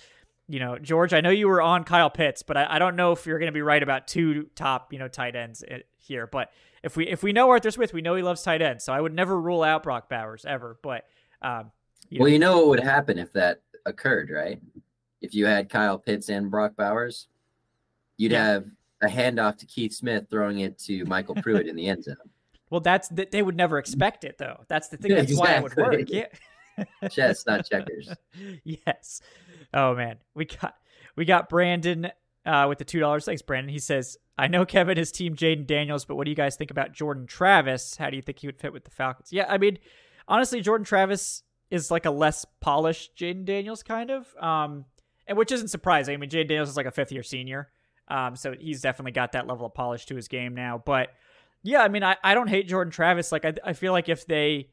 You 0.48 0.58
know, 0.58 0.76
George, 0.76 1.14
I 1.14 1.22
know 1.22 1.30
you 1.30 1.48
were 1.48 1.62
on 1.62 1.84
Kyle 1.84 2.10
Pitts, 2.10 2.42
but 2.42 2.56
I, 2.58 2.66
I 2.74 2.78
don't 2.80 2.96
know 2.96 3.12
if 3.12 3.26
you're 3.26 3.38
going 3.38 3.46
to 3.46 3.54
be 3.54 3.62
right 3.62 3.82
about 3.82 4.08
two 4.08 4.50
top, 4.54 4.92
you 4.92 4.98
know, 4.98 5.06
tight 5.08 5.36
ends 5.36 5.64
eh, 5.66 5.78
here. 5.98 6.26
But 6.26 6.50
if 6.82 6.96
we 6.96 7.06
if 7.08 7.22
we 7.22 7.32
know 7.32 7.50
Arthur 7.50 7.70
Smith, 7.70 7.92
we 7.92 8.02
know 8.02 8.14
he 8.14 8.22
loves 8.22 8.42
tight 8.42 8.62
ends. 8.62 8.84
So 8.84 8.92
I 8.92 9.00
would 9.00 9.14
never 9.14 9.40
rule 9.40 9.62
out 9.62 9.82
Brock 9.82 10.08
Bowers 10.08 10.44
ever. 10.44 10.78
But 10.82 11.04
um, 11.40 11.70
you 12.08 12.20
well, 12.20 12.28
know. 12.28 12.32
you 12.32 12.38
know 12.38 12.56
what 12.58 12.68
would 12.68 12.80
happen 12.80 13.18
if 13.18 13.32
that 13.32 13.62
occurred, 13.86 14.30
right? 14.30 14.60
If 15.20 15.34
you 15.34 15.46
had 15.46 15.68
Kyle 15.68 15.98
Pitts 15.98 16.28
and 16.28 16.50
Brock 16.50 16.74
Bowers, 16.76 17.28
you'd 18.16 18.32
yeah. 18.32 18.46
have 18.46 18.66
a 19.02 19.06
handoff 19.06 19.58
to 19.58 19.66
Keith 19.66 19.92
Smith 19.92 20.26
throwing 20.30 20.60
it 20.60 20.78
to 20.80 21.04
MyCole 21.04 21.42
Pruitt 21.42 21.68
in 21.68 21.76
the 21.76 21.88
end 21.88 22.04
zone. 22.04 22.16
Well, 22.70 22.80
that's 22.80 23.08
that 23.08 23.32
they 23.32 23.42
would 23.42 23.54
never 23.54 23.76
expect 23.76 24.24
it 24.24 24.38
though. 24.38 24.64
That's 24.66 24.88
the 24.88 24.96
thing. 24.96 25.14
That's 25.14 25.30
exactly. 25.30 25.52
why 25.52 25.58
it 25.58 25.62
would 25.62 25.76
work. 25.76 26.08
Yeah. 26.08 27.08
Chess, 27.10 27.44
not 27.46 27.66
checkers. 27.70 28.08
yes. 28.64 29.20
Oh 29.74 29.94
man, 29.94 30.16
we 30.34 30.46
got 30.46 30.76
we 31.14 31.26
got 31.26 31.50
Brandon 31.50 32.10
uh, 32.46 32.66
with 32.70 32.78
the 32.78 32.86
two 32.86 32.98
dollars. 32.98 33.26
Thanks, 33.26 33.42
Brandon. 33.42 33.70
He 33.70 33.78
says, 33.78 34.16
"I 34.38 34.46
know 34.48 34.64
Kevin 34.64 34.98
is 34.98 35.12
Team 35.12 35.36
Jayden 35.36 35.66
Daniels, 35.66 36.04
but 36.04 36.16
what 36.16 36.24
do 36.24 36.30
you 36.30 36.36
guys 36.36 36.56
think 36.56 36.70
about 36.70 36.92
Jordan 36.92 37.26
Travis? 37.26 37.96
How 37.96 38.10
do 38.10 38.16
you 38.16 38.22
think 38.22 38.38
he 38.38 38.46
would 38.46 38.58
fit 38.58 38.72
with 38.72 38.84
the 38.84 38.90
Falcons?" 38.90 39.32
Yeah, 39.32 39.46
I 39.48 39.58
mean, 39.58 39.78
honestly, 40.28 40.60
Jordan 40.60 40.84
Travis 40.84 41.42
is 41.70 41.90
like 41.90 42.04
a 42.06 42.10
less 42.10 42.44
polished 42.60 43.16
Jayden 43.16 43.44
Daniels, 43.44 43.82
kind 43.82 44.10
of, 44.10 44.34
um, 44.36 44.84
and 45.26 45.38
which 45.38 45.52
isn't 45.52 45.68
surprising. 45.68 46.14
I 46.14 46.16
mean, 46.16 46.30
Jayden 46.30 46.48
Daniels 46.48 46.68
is 46.68 46.76
like 46.76 46.86
a 46.86 46.90
fifth 46.90 47.12
year 47.12 47.22
senior, 47.22 47.70
um, 48.08 48.36
so 48.36 48.54
he's 48.58 48.80
definitely 48.80 49.12
got 49.12 49.32
that 49.32 49.46
level 49.46 49.66
of 49.66 49.74
polish 49.74 50.06
to 50.06 50.16
his 50.16 50.28
game 50.28 50.54
now. 50.54 50.82
But 50.84 51.10
yeah, 51.62 51.82
I 51.82 51.88
mean, 51.88 52.02
I, 52.02 52.16
I 52.22 52.34
don't 52.34 52.48
hate 52.48 52.68
Jordan 52.68 52.90
Travis. 52.90 53.32
Like, 53.32 53.44
I 53.44 53.54
I 53.64 53.72
feel 53.72 53.92
like 53.92 54.08
if 54.08 54.26
they 54.26 54.68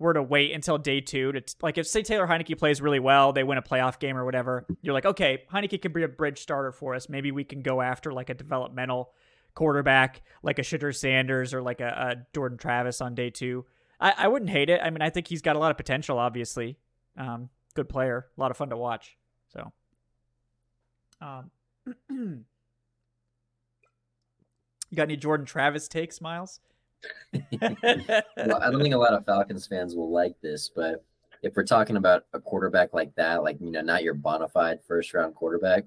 were 0.00 0.14
to 0.14 0.22
wait 0.22 0.52
until 0.52 0.78
day 0.78 1.00
two 1.00 1.30
to 1.30 1.42
like 1.62 1.78
if 1.78 1.86
say 1.86 2.02
Taylor 2.02 2.26
Heinicke 2.26 2.58
plays 2.58 2.80
really 2.80 2.98
well, 2.98 3.32
they 3.32 3.44
win 3.44 3.58
a 3.58 3.62
playoff 3.62 4.00
game 4.00 4.16
or 4.16 4.24
whatever, 4.24 4.66
you're 4.80 4.94
like, 4.94 5.04
okay, 5.04 5.44
Heinicke 5.52 5.80
can 5.80 5.92
be 5.92 6.02
a 6.02 6.08
bridge 6.08 6.40
starter 6.40 6.72
for 6.72 6.94
us. 6.94 7.08
Maybe 7.08 7.30
we 7.30 7.44
can 7.44 7.62
go 7.62 7.82
after 7.82 8.10
like 8.12 8.30
a 8.30 8.34
developmental 8.34 9.12
quarterback, 9.54 10.22
like 10.42 10.58
a 10.58 10.62
Shedeur 10.62 10.96
Sanders 10.96 11.52
or 11.52 11.60
like 11.60 11.80
a, 11.82 12.16
a 12.16 12.26
Jordan 12.34 12.56
Travis 12.56 13.02
on 13.02 13.14
day 13.14 13.28
two. 13.28 13.66
I, 14.00 14.14
I 14.16 14.28
wouldn't 14.28 14.50
hate 14.50 14.70
it. 14.70 14.80
I 14.82 14.88
mean, 14.88 15.02
I 15.02 15.10
think 15.10 15.28
he's 15.28 15.42
got 15.42 15.54
a 15.54 15.58
lot 15.58 15.70
of 15.70 15.76
potential, 15.76 16.18
obviously. 16.18 16.78
Um, 17.18 17.50
good 17.74 17.90
player, 17.90 18.26
a 18.36 18.40
lot 18.40 18.50
of 18.50 18.56
fun 18.56 18.70
to 18.70 18.78
watch. 18.78 19.18
So, 19.52 19.70
um, 21.20 21.50
you 22.08 22.44
got 24.94 25.02
any 25.02 25.18
Jordan 25.18 25.44
Travis 25.44 25.88
takes, 25.88 26.22
Miles? 26.22 26.60
Well, 27.32 28.62
I 28.62 28.70
don't 28.70 28.82
think 28.82 28.94
a 28.94 28.98
lot 28.98 29.14
of 29.14 29.24
Falcons 29.24 29.66
fans 29.66 29.94
will 29.94 30.10
like 30.10 30.34
this, 30.40 30.70
but 30.74 31.04
if 31.42 31.56
we're 31.56 31.64
talking 31.64 31.96
about 31.96 32.24
a 32.32 32.40
quarterback 32.40 32.92
like 32.92 33.14
that, 33.14 33.42
like 33.42 33.58
you 33.60 33.70
know, 33.70 33.80
not 33.80 34.02
your 34.02 34.14
bona 34.14 34.48
fide 34.48 34.80
first 34.86 35.14
round 35.14 35.34
quarterback, 35.34 35.84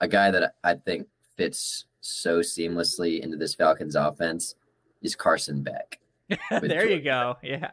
a 0.00 0.08
guy 0.08 0.30
that 0.30 0.54
I 0.64 0.74
think 0.74 1.06
fits 1.36 1.86
so 2.00 2.40
seamlessly 2.40 3.20
into 3.20 3.36
this 3.36 3.54
Falcons 3.54 3.96
offense 3.96 4.54
is 5.02 5.14
Carson 5.14 5.62
Beck. 5.62 5.98
there 6.50 6.88
you 6.88 7.00
go. 7.00 7.36
Yeah. 7.42 7.70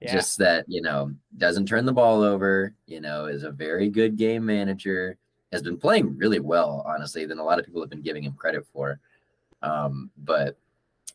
Yeah. 0.00 0.12
Just 0.12 0.38
that, 0.38 0.64
you 0.66 0.82
know, 0.82 1.12
doesn't 1.38 1.66
turn 1.66 1.86
the 1.86 1.92
ball 1.92 2.22
over, 2.22 2.74
you 2.86 3.00
know, 3.00 3.26
is 3.26 3.44
a 3.44 3.52
very 3.52 3.88
good 3.88 4.16
game 4.16 4.44
manager, 4.44 5.16
has 5.52 5.62
been 5.62 5.76
playing 5.76 6.18
really 6.18 6.40
well, 6.40 6.82
honestly, 6.84 7.24
than 7.24 7.38
a 7.38 7.44
lot 7.44 7.60
of 7.60 7.64
people 7.64 7.80
have 7.80 7.90
been 7.90 8.02
giving 8.02 8.24
him 8.24 8.32
credit 8.32 8.66
for. 8.72 8.98
Um, 9.62 10.10
but 10.18 10.58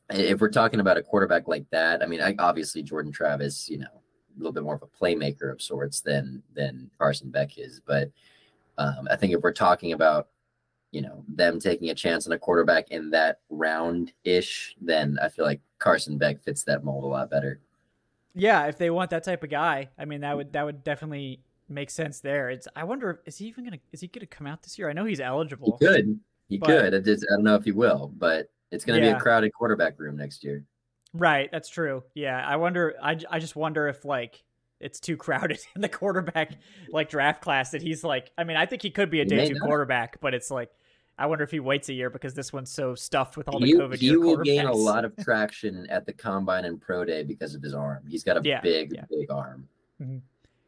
if 0.10 0.39
we're 0.39 0.49
talking 0.49 0.80
about 0.80 0.97
a 0.97 1.03
quarterback 1.03 1.47
like 1.47 1.66
that, 1.72 2.01
I 2.01 2.05
mean, 2.05 2.22
I, 2.22 2.36
obviously 2.39 2.84
Jordan 2.84 3.12
Travis, 3.12 3.70
you 3.70 3.80
know, 3.80 3.86
a 3.86 4.38
little 4.38 4.53
bit 4.53 4.64
more 4.64 4.76
of 4.76 4.84
a 4.84 4.88
playmaker 4.88 5.51
of 5.51 5.62
sorts 5.62 6.01
than 6.01 6.43
than 6.55 6.89
Carson 6.97 7.30
Beck 7.30 7.58
is. 7.58 7.82
But 7.86 8.12
um, 8.78 9.08
I 9.10 9.16
think 9.16 9.34
if 9.34 9.41
we're 9.41 9.51
talking 9.51 9.93
about 9.93 10.30
you 10.91 11.01
know 11.01 11.24
them 11.28 11.60
taking 11.60 11.89
a 11.89 11.95
chance 11.95 12.28
on 12.28 12.34
a 12.34 12.39
quarterback 12.39 12.91
in 12.91 13.10
that 13.12 13.39
round 13.49 14.14
ish, 14.24 14.76
then 14.80 15.18
I 15.22 15.30
feel 15.30 15.45
like 15.45 15.62
Carson 15.80 16.18
Beck 16.18 16.39
fits 16.39 16.64
that 16.64 16.84
mold 16.84 17.03
a 17.03 17.08
lot 17.08 17.30
better. 17.30 17.60
Yeah, 18.34 18.68
if 18.68 18.78
they 18.78 18.89
want 18.91 19.10
that 19.10 19.24
type 19.24 19.43
of 19.43 19.49
guy, 19.49 19.89
I 19.97 20.05
mean 20.05 20.22
that 20.22 20.38
would 20.38 20.53
that 20.53 20.66
would 20.66 20.84
definitely 20.84 21.41
make 21.68 21.89
sense 21.89 22.20
there. 22.22 22.49
It's 22.49 22.68
I 22.76 22.84
wonder 22.84 23.22
is 23.26 23.38
he 23.38 23.47
even 23.47 23.66
gonna 23.66 23.80
is 23.91 23.99
he 24.01 24.08
gonna 24.08 24.28
come 24.28 24.47
out 24.47 24.64
this 24.64 24.78
year? 24.80 24.89
I 24.89 24.93
know 24.93 25.05
he's 25.05 25.20
eligible. 25.20 25.78
He 25.80 25.86
could, 25.86 26.20
he 26.47 26.58
But- 26.58 26.68
could. 26.68 26.93
I, 26.95 26.99
just, 26.99 27.26
I 27.30 27.36
don't 27.36 27.43
know 27.43 27.55
if 27.55 27.66
he 27.66 27.72
will, 27.72 28.14
but 28.16 28.49
it's 28.72 28.86
going 28.86 29.01
to 29.01 29.05
be 29.07 29.11
a 29.11 29.20
crowded 29.20 29.53
quarterback 29.53 29.99
room 29.99 30.18
next 30.18 30.43
year. 30.43 30.63
Right, 31.13 31.49
that's 31.51 31.70
true. 31.70 32.03
Yeah, 32.13 32.43
I 32.45 32.57
wonder. 32.57 32.95
I, 33.01 33.18
I 33.30 33.39
just 33.39 33.55
wonder 33.55 33.88
if 33.88 34.05
like 34.05 34.43
it's 34.80 34.99
too 34.99 35.18
crowded 35.18 35.59
in 35.76 35.82
the 35.82 35.89
quarterback 35.89 36.51
like 36.89 37.09
draft 37.09 37.41
class 37.41 37.72
that 37.72 37.82
he's 37.82 38.03
like. 38.03 38.32
I 38.38 38.43
mean, 38.43 38.57
I 38.57 38.65
think 38.65 38.82
he 38.82 38.89
could 38.91 39.09
be 39.09 39.22
a 39.22 39.24
He 39.24 39.30
day 39.30 39.47
two 39.47 39.53
not. 39.55 39.63
quarterback, 39.63 40.20
but 40.20 40.34
it's 40.34 40.51
like 40.51 40.70
I 41.18 41.26
wonder 41.26 41.43
if 41.43 41.49
he 41.51 41.59
waits 41.59 41.89
a 41.89 41.93
year 41.93 42.09
because 42.09 42.34
this 42.34 42.53
one's 42.53 42.70
so 42.70 42.93
stuffed 42.93 43.38
with 43.38 43.47
all 43.47 43.59
the 43.59 43.65
He, 43.68 43.74
COVID 43.74 43.95
he 43.97 44.15
will 44.18 44.38
gain 44.38 44.65
a 44.65 44.74
lot 44.74 45.03
of 45.05 45.15
traction 45.24 45.88
at 45.89 46.05
the 46.05 46.13
combine 46.13 46.65
and 46.65 46.80
pro 46.80 47.05
day 47.05 47.24
because 47.24 47.55
of 47.55 47.61
his 47.63 47.74
arm. 47.74 48.03
He's 48.07 48.24
got 48.24 48.38
a 48.38 48.41
Yeah, 48.43 48.61
big, 48.61 48.93
yeah. 48.93 49.05
big 49.09 49.32
arm. 49.32 49.68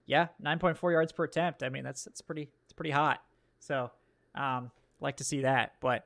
Yeah, 0.08 0.30
nine 0.40 0.58
point 0.58 0.76
four 0.78 0.92
yards 0.92 1.12
per 1.12 1.26
attempt. 1.26 1.62
I 1.62 1.70
mean, 1.70 1.84
that's 1.84 2.04
that's 2.06 2.22
pretty 2.22 2.50
it's 2.64 2.74
pretty 2.74 2.90
hot. 2.90 3.22
So, 3.60 3.92
um, 4.34 4.72
like 5.00 5.18
to 5.18 5.24
see 5.24 5.42
that. 5.42 5.74
But 5.82 6.06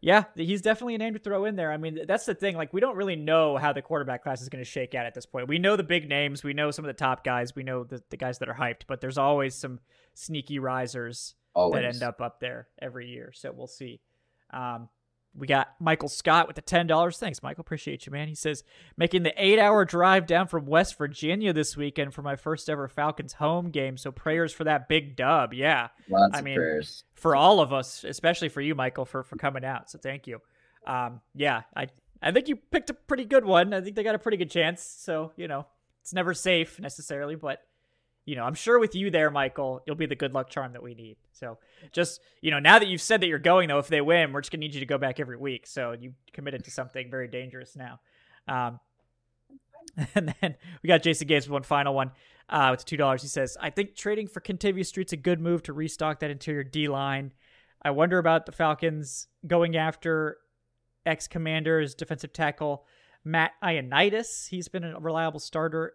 yeah, 0.00 0.24
he's 0.34 0.62
definitely 0.62 0.94
a 0.94 0.98
name 0.98 1.14
to 1.14 1.18
throw 1.18 1.46
in 1.46 1.56
there. 1.56 1.72
I 1.72 1.78
mean, 1.78 2.00
that's 2.06 2.26
the 2.26 2.34
thing. 2.34 2.56
Like, 2.56 2.72
we 2.72 2.80
don't 2.80 2.96
really 2.96 3.16
know 3.16 3.56
how 3.56 3.72
the 3.72 3.82
quarterback 3.82 4.22
class 4.22 4.42
is 4.42 4.48
going 4.48 4.62
to 4.62 4.70
shake 4.70 4.94
out 4.94 5.06
at 5.06 5.14
this 5.14 5.26
point. 5.26 5.48
We 5.48 5.58
know 5.58 5.76
the 5.76 5.82
big 5.82 6.08
names. 6.08 6.44
We 6.44 6.52
know 6.52 6.70
some 6.70 6.84
of 6.84 6.88
the 6.88 6.98
top 6.98 7.24
guys. 7.24 7.54
We 7.56 7.62
know 7.62 7.84
the, 7.84 8.02
the 8.10 8.16
guys 8.16 8.38
that 8.38 8.48
are 8.48 8.54
hyped. 8.54 8.82
But 8.86 9.00
there's 9.00 9.18
always 9.18 9.54
some 9.54 9.80
sneaky 10.14 10.58
risers 10.58 11.34
Always. 11.54 11.82
that 11.82 11.84
end 11.86 12.02
up 12.02 12.20
up 12.20 12.40
there 12.40 12.68
every 12.80 13.08
year. 13.08 13.32
So 13.34 13.52
we'll 13.52 13.66
see. 13.66 14.00
Um, 14.52 14.88
we 15.38 15.46
got 15.46 15.74
Michael 15.78 16.08
Scott 16.08 16.46
with 16.46 16.56
the 16.56 16.62
ten 16.62 16.86
dollars. 16.86 17.18
Thanks, 17.18 17.42
Michael. 17.42 17.60
Appreciate 17.60 18.06
you, 18.06 18.12
man. 18.12 18.28
He 18.28 18.34
says 18.34 18.64
making 18.96 19.22
the 19.22 19.32
eight-hour 19.36 19.84
drive 19.84 20.26
down 20.26 20.46
from 20.46 20.66
West 20.66 20.96
Virginia 20.96 21.52
this 21.52 21.76
weekend 21.76 22.14
for 22.14 22.22
my 22.22 22.36
first 22.36 22.70
ever 22.70 22.88
Falcons 22.88 23.34
home 23.34 23.70
game. 23.70 23.96
So 23.96 24.10
prayers 24.10 24.52
for 24.52 24.64
that 24.64 24.88
big 24.88 25.16
dub. 25.16 25.52
Yeah, 25.52 25.88
Lots 26.08 26.34
I 26.34 26.38
of 26.38 26.44
mean, 26.44 26.56
prayers. 26.56 27.04
for 27.14 27.36
all 27.36 27.60
of 27.60 27.72
us, 27.72 28.04
especially 28.04 28.48
for 28.48 28.60
you, 28.60 28.74
Michael, 28.74 29.04
for 29.04 29.22
for 29.22 29.36
coming 29.36 29.64
out. 29.64 29.90
So 29.90 29.98
thank 29.98 30.26
you. 30.26 30.40
Um, 30.86 31.20
yeah, 31.34 31.62
I 31.76 31.88
I 32.22 32.32
think 32.32 32.48
you 32.48 32.56
picked 32.56 32.90
a 32.90 32.94
pretty 32.94 33.24
good 33.24 33.44
one. 33.44 33.74
I 33.74 33.80
think 33.80 33.96
they 33.96 34.02
got 34.02 34.14
a 34.14 34.18
pretty 34.18 34.38
good 34.38 34.50
chance. 34.50 34.82
So 34.82 35.32
you 35.36 35.48
know, 35.48 35.66
it's 36.02 36.14
never 36.14 36.32
safe 36.34 36.80
necessarily, 36.80 37.34
but 37.34 37.60
you 38.26 38.34
know, 38.34 38.42
I'm 38.42 38.54
sure 38.54 38.78
with 38.78 38.96
you 38.96 39.10
there, 39.10 39.30
Michael, 39.30 39.82
you'll 39.86 39.96
be 39.96 40.06
the 40.06 40.16
good 40.16 40.34
luck 40.34 40.50
charm 40.50 40.72
that 40.72 40.82
we 40.82 40.94
need. 40.94 41.16
So 41.32 41.58
just, 41.92 42.20
you 42.40 42.50
know, 42.50 42.58
now 42.58 42.80
that 42.80 42.88
you've 42.88 43.00
said 43.00 43.20
that 43.20 43.28
you're 43.28 43.38
going, 43.38 43.68
though, 43.68 43.78
if 43.78 43.86
they 43.86 44.00
win, 44.00 44.32
we're 44.32 44.40
just 44.40 44.50
going 44.50 44.60
to 44.60 44.66
need 44.66 44.74
you 44.74 44.80
to 44.80 44.86
go 44.86 44.98
back 44.98 45.20
every 45.20 45.36
week. 45.36 45.66
So 45.66 45.92
you 45.92 46.12
committed 46.32 46.64
to 46.64 46.70
something 46.72 47.08
very 47.08 47.28
dangerous 47.28 47.76
now. 47.76 48.00
Um, 48.48 48.80
and 50.16 50.34
then 50.40 50.56
we 50.82 50.88
got 50.88 51.02
Jason 51.02 51.28
Gates 51.28 51.46
with 51.46 51.52
one 51.52 51.62
final 51.62 51.94
one 51.94 52.10
uh, 52.48 52.68
with 52.72 52.84
$2. 52.84 53.20
He 53.22 53.28
says, 53.28 53.56
I 53.60 53.70
think 53.70 53.94
trading 53.94 54.26
for 54.26 54.40
Kentavius 54.40 54.86
Street's 54.86 55.12
a 55.12 55.16
good 55.16 55.40
move 55.40 55.62
to 55.62 55.72
restock 55.72 56.18
that 56.20 56.30
interior 56.30 56.64
D 56.64 56.88
line. 56.88 57.32
I 57.80 57.90
wonder 57.90 58.18
about 58.18 58.46
the 58.46 58.52
Falcons 58.52 59.28
going 59.46 59.76
after 59.76 60.38
ex 61.04 61.28
Commanders 61.28 61.94
defensive 61.94 62.32
tackle 62.32 62.84
Matt 63.24 63.52
Ioannidis. 63.62 64.48
He's 64.48 64.66
been 64.66 64.82
a 64.82 64.98
reliable 64.98 65.38
starter 65.38 65.94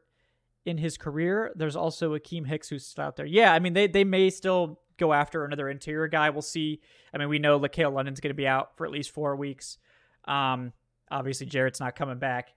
in 0.65 0.77
his 0.77 0.97
career. 0.97 1.51
There's 1.55 1.75
also 1.75 2.15
Akiem 2.17 2.45
Hicks 2.47 2.69
who's 2.69 2.85
still 2.85 3.05
out 3.05 3.15
there. 3.15 3.25
Yeah, 3.25 3.53
I 3.53 3.59
mean 3.59 3.73
they 3.73 3.87
they 3.87 4.03
may 4.03 4.29
still 4.29 4.79
go 4.97 5.13
after 5.13 5.43
another 5.45 5.69
interior 5.69 6.07
guy. 6.07 6.29
We'll 6.29 6.41
see. 6.41 6.81
I 7.13 7.17
mean 7.17 7.29
we 7.29 7.39
know 7.39 7.59
LaCale 7.59 7.91
London's 7.93 8.19
going 8.19 8.29
to 8.29 8.35
be 8.35 8.47
out 8.47 8.77
for 8.77 8.85
at 8.85 8.91
least 8.91 9.09
four 9.11 9.35
weeks. 9.35 9.77
Um, 10.25 10.73
obviously 11.09 11.47
Jarrett's 11.47 11.79
not 11.79 11.95
coming 11.95 12.19
back 12.19 12.49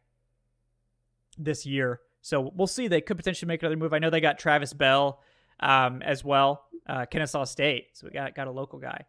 this 1.39 1.65
year, 1.67 2.01
so 2.21 2.53
we'll 2.55 2.67
see. 2.67 2.89
They 2.89 3.01
could 3.01 3.17
potentially 3.17 3.49
make 3.49 3.63
another 3.63 3.77
move. 3.77 3.93
I 3.93 3.99
know 3.99 4.11
they 4.11 4.21
got 4.21 4.39
Travis 4.39 4.73
Bell 4.73 5.21
um, 5.61 6.03
as 6.03 6.23
well, 6.25 6.65
uh, 6.89 7.07
Kennesaw 7.07 7.45
State. 7.45 7.89
So 7.95 8.07
we 8.07 8.13
got 8.13 8.35
got 8.35 8.47
a 8.47 8.51
local 8.53 8.79
guy. 8.79 9.05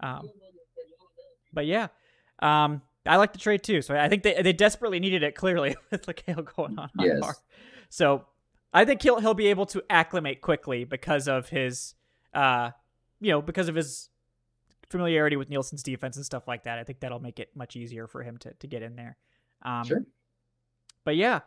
Um, 0.00 0.28
but 1.52 1.66
yeah, 1.66 1.88
um, 2.40 2.82
I 3.06 3.16
like 3.16 3.32
the 3.32 3.38
trade 3.38 3.62
too. 3.62 3.82
So 3.82 3.94
I 3.96 4.08
think 4.08 4.22
they 4.22 4.40
they 4.42 4.52
desperately 4.52 5.00
needed 5.00 5.22
it 5.22 5.34
clearly 5.34 5.76
with 5.90 6.06
LaCale 6.06 6.44
going 6.56 6.78
on. 6.78 6.90
on 6.98 7.04
Yes. 7.06 7.20
par. 7.20 7.36
So 7.90 8.24
I 8.72 8.84
think 8.84 9.02
he'll 9.02 9.20
he'll 9.20 9.34
be 9.34 9.48
able 9.48 9.66
to 9.66 9.82
acclimate 9.88 10.40
quickly 10.40 10.84
because 10.84 11.28
of 11.28 11.48
his 11.48 11.94
uh 12.34 12.70
you 13.20 13.30
know 13.30 13.40
because 13.42 13.68
of 13.68 13.74
his 13.74 14.10
familiarity 14.90 15.36
with 15.36 15.50
Nielsen's 15.50 15.82
defense 15.82 16.16
and 16.16 16.24
stuff 16.24 16.48
like 16.48 16.64
that. 16.64 16.78
I 16.78 16.84
think 16.84 17.00
that'll 17.00 17.20
make 17.20 17.38
it 17.38 17.50
much 17.54 17.76
easier 17.76 18.06
for 18.06 18.22
him 18.22 18.36
to 18.38 18.52
to 18.54 18.66
get 18.66 18.82
in 18.82 18.96
there. 18.96 19.16
Um, 19.62 19.84
Sure. 19.84 20.04
But 21.04 21.16
yeah, 21.16 21.40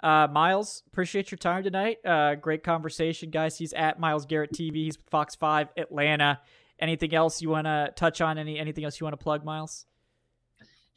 uh, 0.00 0.28
Miles, 0.30 0.84
appreciate 0.86 1.30
your 1.30 1.38
time 1.38 1.64
tonight. 1.64 1.98
Uh, 2.04 2.36
great 2.36 2.62
conversation, 2.62 3.30
guys. 3.30 3.58
He's 3.58 3.72
at 3.72 3.98
Miles 3.98 4.26
Garrett 4.26 4.52
TV. 4.52 4.74
He's 4.76 4.98
Fox 5.10 5.34
Five 5.34 5.68
Atlanta. 5.76 6.40
Anything 6.78 7.14
else 7.14 7.42
you 7.42 7.50
want 7.50 7.66
to 7.66 7.92
touch 7.96 8.20
on? 8.20 8.38
Any 8.38 8.58
anything 8.58 8.84
else 8.84 9.00
you 9.00 9.04
want 9.04 9.18
to 9.18 9.22
plug, 9.22 9.44
Miles? 9.44 9.86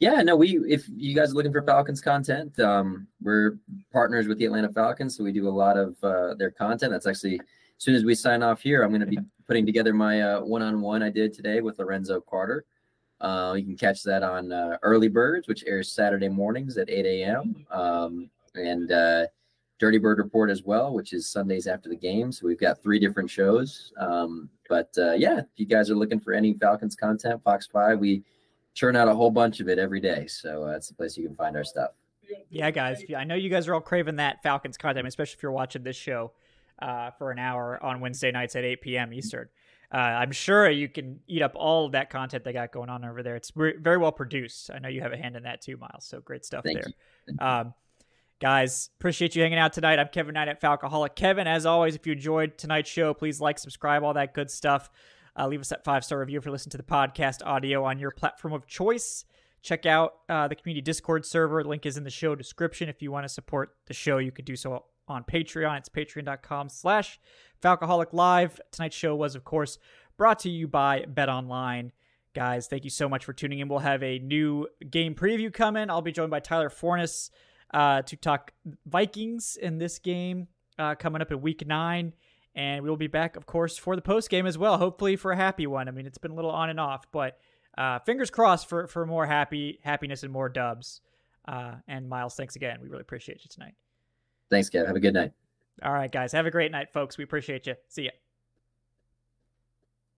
Yeah, 0.02 0.20
no, 0.20 0.34
we 0.34 0.58
if 0.66 0.88
you 0.88 1.14
guys 1.14 1.30
are 1.30 1.34
looking 1.36 1.52
for 1.52 1.62
Falcons 1.62 2.00
content, 2.00 2.58
um, 2.58 3.06
we're 3.20 3.60
partners 3.92 4.26
with 4.26 4.36
the 4.36 4.46
Atlanta 4.46 4.68
Falcons, 4.68 5.16
so 5.16 5.22
we 5.22 5.30
do 5.30 5.46
a 5.46 5.48
lot 5.48 5.76
of 5.76 5.94
uh, 6.02 6.34
their 6.34 6.50
content. 6.50 6.90
That's 6.90 7.06
actually 7.06 7.36
as 7.36 7.44
soon 7.78 7.94
as 7.94 8.04
we 8.04 8.16
sign 8.16 8.42
off 8.42 8.60
here, 8.60 8.82
I'm 8.82 8.90
going 8.90 9.02
to 9.02 9.06
be 9.06 9.20
putting 9.46 9.64
together 9.64 9.94
my 9.94 10.20
uh, 10.20 10.40
one-on-one 10.40 11.04
I 11.04 11.10
did 11.10 11.32
today 11.32 11.60
with 11.60 11.78
Lorenzo 11.78 12.20
Carter. 12.20 12.64
Uh, 13.20 13.54
you 13.56 13.64
can 13.64 13.76
catch 13.76 14.02
that 14.02 14.24
on 14.24 14.50
uh, 14.50 14.76
Early 14.82 15.06
Birds, 15.06 15.46
which 15.46 15.62
airs 15.68 15.92
Saturday 15.92 16.28
mornings 16.28 16.78
at 16.78 16.90
8 16.90 17.06
a.m. 17.06 17.64
Um, 17.70 18.28
and 18.56 18.90
uh, 18.90 19.26
Dirty 19.78 19.98
Bird 19.98 20.18
Report 20.18 20.50
as 20.50 20.64
well, 20.64 20.92
which 20.92 21.12
is 21.12 21.30
Sundays 21.30 21.68
after 21.68 21.88
the 21.88 21.94
game. 21.94 22.32
So 22.32 22.48
we've 22.48 22.58
got 22.58 22.82
three 22.82 22.98
different 22.98 23.30
shows. 23.30 23.92
Um, 24.00 24.50
but 24.68 24.90
uh, 24.98 25.12
yeah, 25.12 25.38
if 25.38 25.46
you 25.54 25.66
guys 25.66 25.92
are 25.92 25.96
looking 25.96 26.18
for 26.18 26.32
any 26.32 26.54
Falcons 26.54 26.96
content, 26.96 27.40
Fox 27.44 27.68
Five, 27.68 28.00
we 28.00 28.24
churn 28.74 28.96
out 28.96 29.08
a 29.08 29.14
whole 29.14 29.30
bunch 29.30 29.60
of 29.60 29.68
it 29.68 29.78
every 29.78 30.00
day. 30.00 30.26
So 30.26 30.64
uh, 30.64 30.72
that's 30.72 30.88
the 30.88 30.94
place 30.94 31.16
you 31.16 31.26
can 31.26 31.34
find 31.34 31.56
our 31.56 31.64
stuff. 31.64 31.90
Yeah, 32.50 32.70
guys. 32.70 33.04
I 33.16 33.24
know 33.24 33.34
you 33.34 33.50
guys 33.50 33.68
are 33.68 33.74
all 33.74 33.80
craving 33.80 34.16
that 34.16 34.42
Falcons 34.42 34.76
content, 34.78 35.06
especially 35.06 35.36
if 35.36 35.42
you're 35.42 35.52
watching 35.52 35.82
this 35.82 35.96
show 35.96 36.32
uh, 36.80 37.10
for 37.10 37.30
an 37.30 37.38
hour 37.38 37.82
on 37.82 38.00
Wednesday 38.00 38.30
nights 38.30 38.56
at 38.56 38.64
8 38.64 38.80
p.m. 38.80 39.12
Eastern. 39.12 39.48
Uh, 39.92 39.98
I'm 39.98 40.32
sure 40.32 40.70
you 40.70 40.88
can 40.88 41.20
eat 41.28 41.42
up 41.42 41.52
all 41.54 41.84
of 41.86 41.92
that 41.92 42.08
content 42.08 42.44
they 42.44 42.52
got 42.54 42.72
going 42.72 42.88
on 42.88 43.04
over 43.04 43.22
there. 43.22 43.36
It's 43.36 43.52
re- 43.54 43.76
very 43.78 43.98
well 43.98 44.12
produced. 44.12 44.70
I 44.72 44.78
know 44.78 44.88
you 44.88 45.02
have 45.02 45.12
a 45.12 45.18
hand 45.18 45.36
in 45.36 45.42
that 45.42 45.60
too, 45.60 45.76
Miles. 45.76 46.06
So 46.06 46.20
great 46.20 46.46
stuff 46.46 46.64
Thank 46.64 46.80
there. 46.82 47.46
Um, 47.46 47.74
guys, 48.40 48.88
appreciate 48.98 49.36
you 49.36 49.42
hanging 49.42 49.58
out 49.58 49.74
tonight. 49.74 49.98
I'm 49.98 50.08
Kevin 50.08 50.32
Knight 50.32 50.48
at 50.48 50.62
Falcoholic. 50.62 51.14
Kevin, 51.14 51.46
as 51.46 51.66
always, 51.66 51.94
if 51.94 52.06
you 52.06 52.14
enjoyed 52.14 52.56
tonight's 52.56 52.88
show, 52.88 53.12
please 53.12 53.38
like, 53.38 53.58
subscribe, 53.58 54.02
all 54.02 54.14
that 54.14 54.32
good 54.32 54.50
stuff. 54.50 54.88
Uh, 55.38 55.46
leave 55.46 55.60
us 55.60 55.68
that 55.68 55.84
five 55.84 56.04
star 56.04 56.18
review 56.18 56.38
if 56.38 56.44
you're 56.44 56.52
listening 56.52 56.72
to 56.72 56.76
the 56.76 56.82
podcast 56.82 57.44
audio 57.44 57.84
on 57.84 57.98
your 57.98 58.10
platform 58.10 58.52
of 58.52 58.66
choice. 58.66 59.24
Check 59.62 59.86
out 59.86 60.14
uh, 60.28 60.48
the 60.48 60.56
community 60.56 60.82
Discord 60.82 61.24
server. 61.24 61.62
Link 61.62 61.86
is 61.86 61.96
in 61.96 62.04
the 62.04 62.10
show 62.10 62.34
description. 62.34 62.88
If 62.88 63.00
you 63.00 63.12
want 63.12 63.24
to 63.24 63.28
support 63.28 63.76
the 63.86 63.94
show, 63.94 64.18
you 64.18 64.32
could 64.32 64.44
do 64.44 64.56
so 64.56 64.84
on 65.06 65.24
Patreon. 65.24 65.78
It's 65.78 65.88
patreon.com 65.88 66.68
slash 66.68 67.20
Falcoholic 67.62 68.12
Live. 68.12 68.60
Tonight's 68.72 68.96
show 68.96 69.14
was, 69.14 69.34
of 69.34 69.44
course, 69.44 69.78
brought 70.16 70.40
to 70.40 70.50
you 70.50 70.66
by 70.66 71.04
Bet 71.06 71.28
Online. 71.28 71.92
Guys, 72.34 72.66
thank 72.66 72.82
you 72.84 72.90
so 72.90 73.08
much 73.08 73.24
for 73.24 73.32
tuning 73.32 73.60
in. 73.60 73.68
We'll 73.68 73.80
have 73.80 74.02
a 74.02 74.18
new 74.18 74.66
game 74.90 75.14
preview 75.14 75.52
coming. 75.52 75.90
I'll 75.90 76.02
be 76.02 76.12
joined 76.12 76.30
by 76.30 76.40
Tyler 76.40 76.70
Forness 76.70 77.30
uh, 77.72 78.02
to 78.02 78.16
talk 78.16 78.52
Vikings 78.86 79.56
in 79.60 79.78
this 79.78 79.98
game 79.98 80.48
uh, 80.78 80.94
coming 80.94 81.22
up 81.22 81.30
in 81.30 81.40
week 81.40 81.66
nine. 81.66 82.14
And 82.54 82.82
we 82.82 82.90
will 82.90 82.98
be 82.98 83.06
back, 83.06 83.36
of 83.36 83.46
course, 83.46 83.78
for 83.78 83.96
the 83.96 84.02
post 84.02 84.28
game 84.28 84.46
as 84.46 84.58
well. 84.58 84.76
Hopefully 84.76 85.16
for 85.16 85.32
a 85.32 85.36
happy 85.36 85.66
one. 85.66 85.88
I 85.88 85.90
mean, 85.90 86.06
it's 86.06 86.18
been 86.18 86.32
a 86.32 86.34
little 86.34 86.50
on 86.50 86.68
and 86.68 86.78
off, 86.78 87.10
but 87.10 87.38
uh, 87.78 87.98
fingers 88.00 88.30
crossed 88.30 88.68
for 88.68 88.86
for 88.86 89.06
more 89.06 89.26
happy 89.26 89.80
happiness 89.82 90.22
and 90.22 90.32
more 90.32 90.48
dubs. 90.48 91.00
Uh, 91.48 91.76
and 91.88 92.08
Miles, 92.08 92.34
thanks 92.34 92.56
again. 92.56 92.78
We 92.82 92.88
really 92.88 93.00
appreciate 93.00 93.42
you 93.42 93.48
tonight. 93.48 93.74
Thanks, 94.50 94.68
Kev. 94.68 94.86
Have 94.86 94.96
a 94.96 95.00
good 95.00 95.14
night. 95.14 95.32
All 95.82 95.92
right, 95.92 96.12
guys, 96.12 96.32
have 96.32 96.46
a 96.46 96.50
great 96.50 96.70
night, 96.70 96.92
folks. 96.92 97.16
We 97.16 97.24
appreciate 97.24 97.66
you. 97.66 97.74
See 97.88 98.04
ya. 98.04 98.10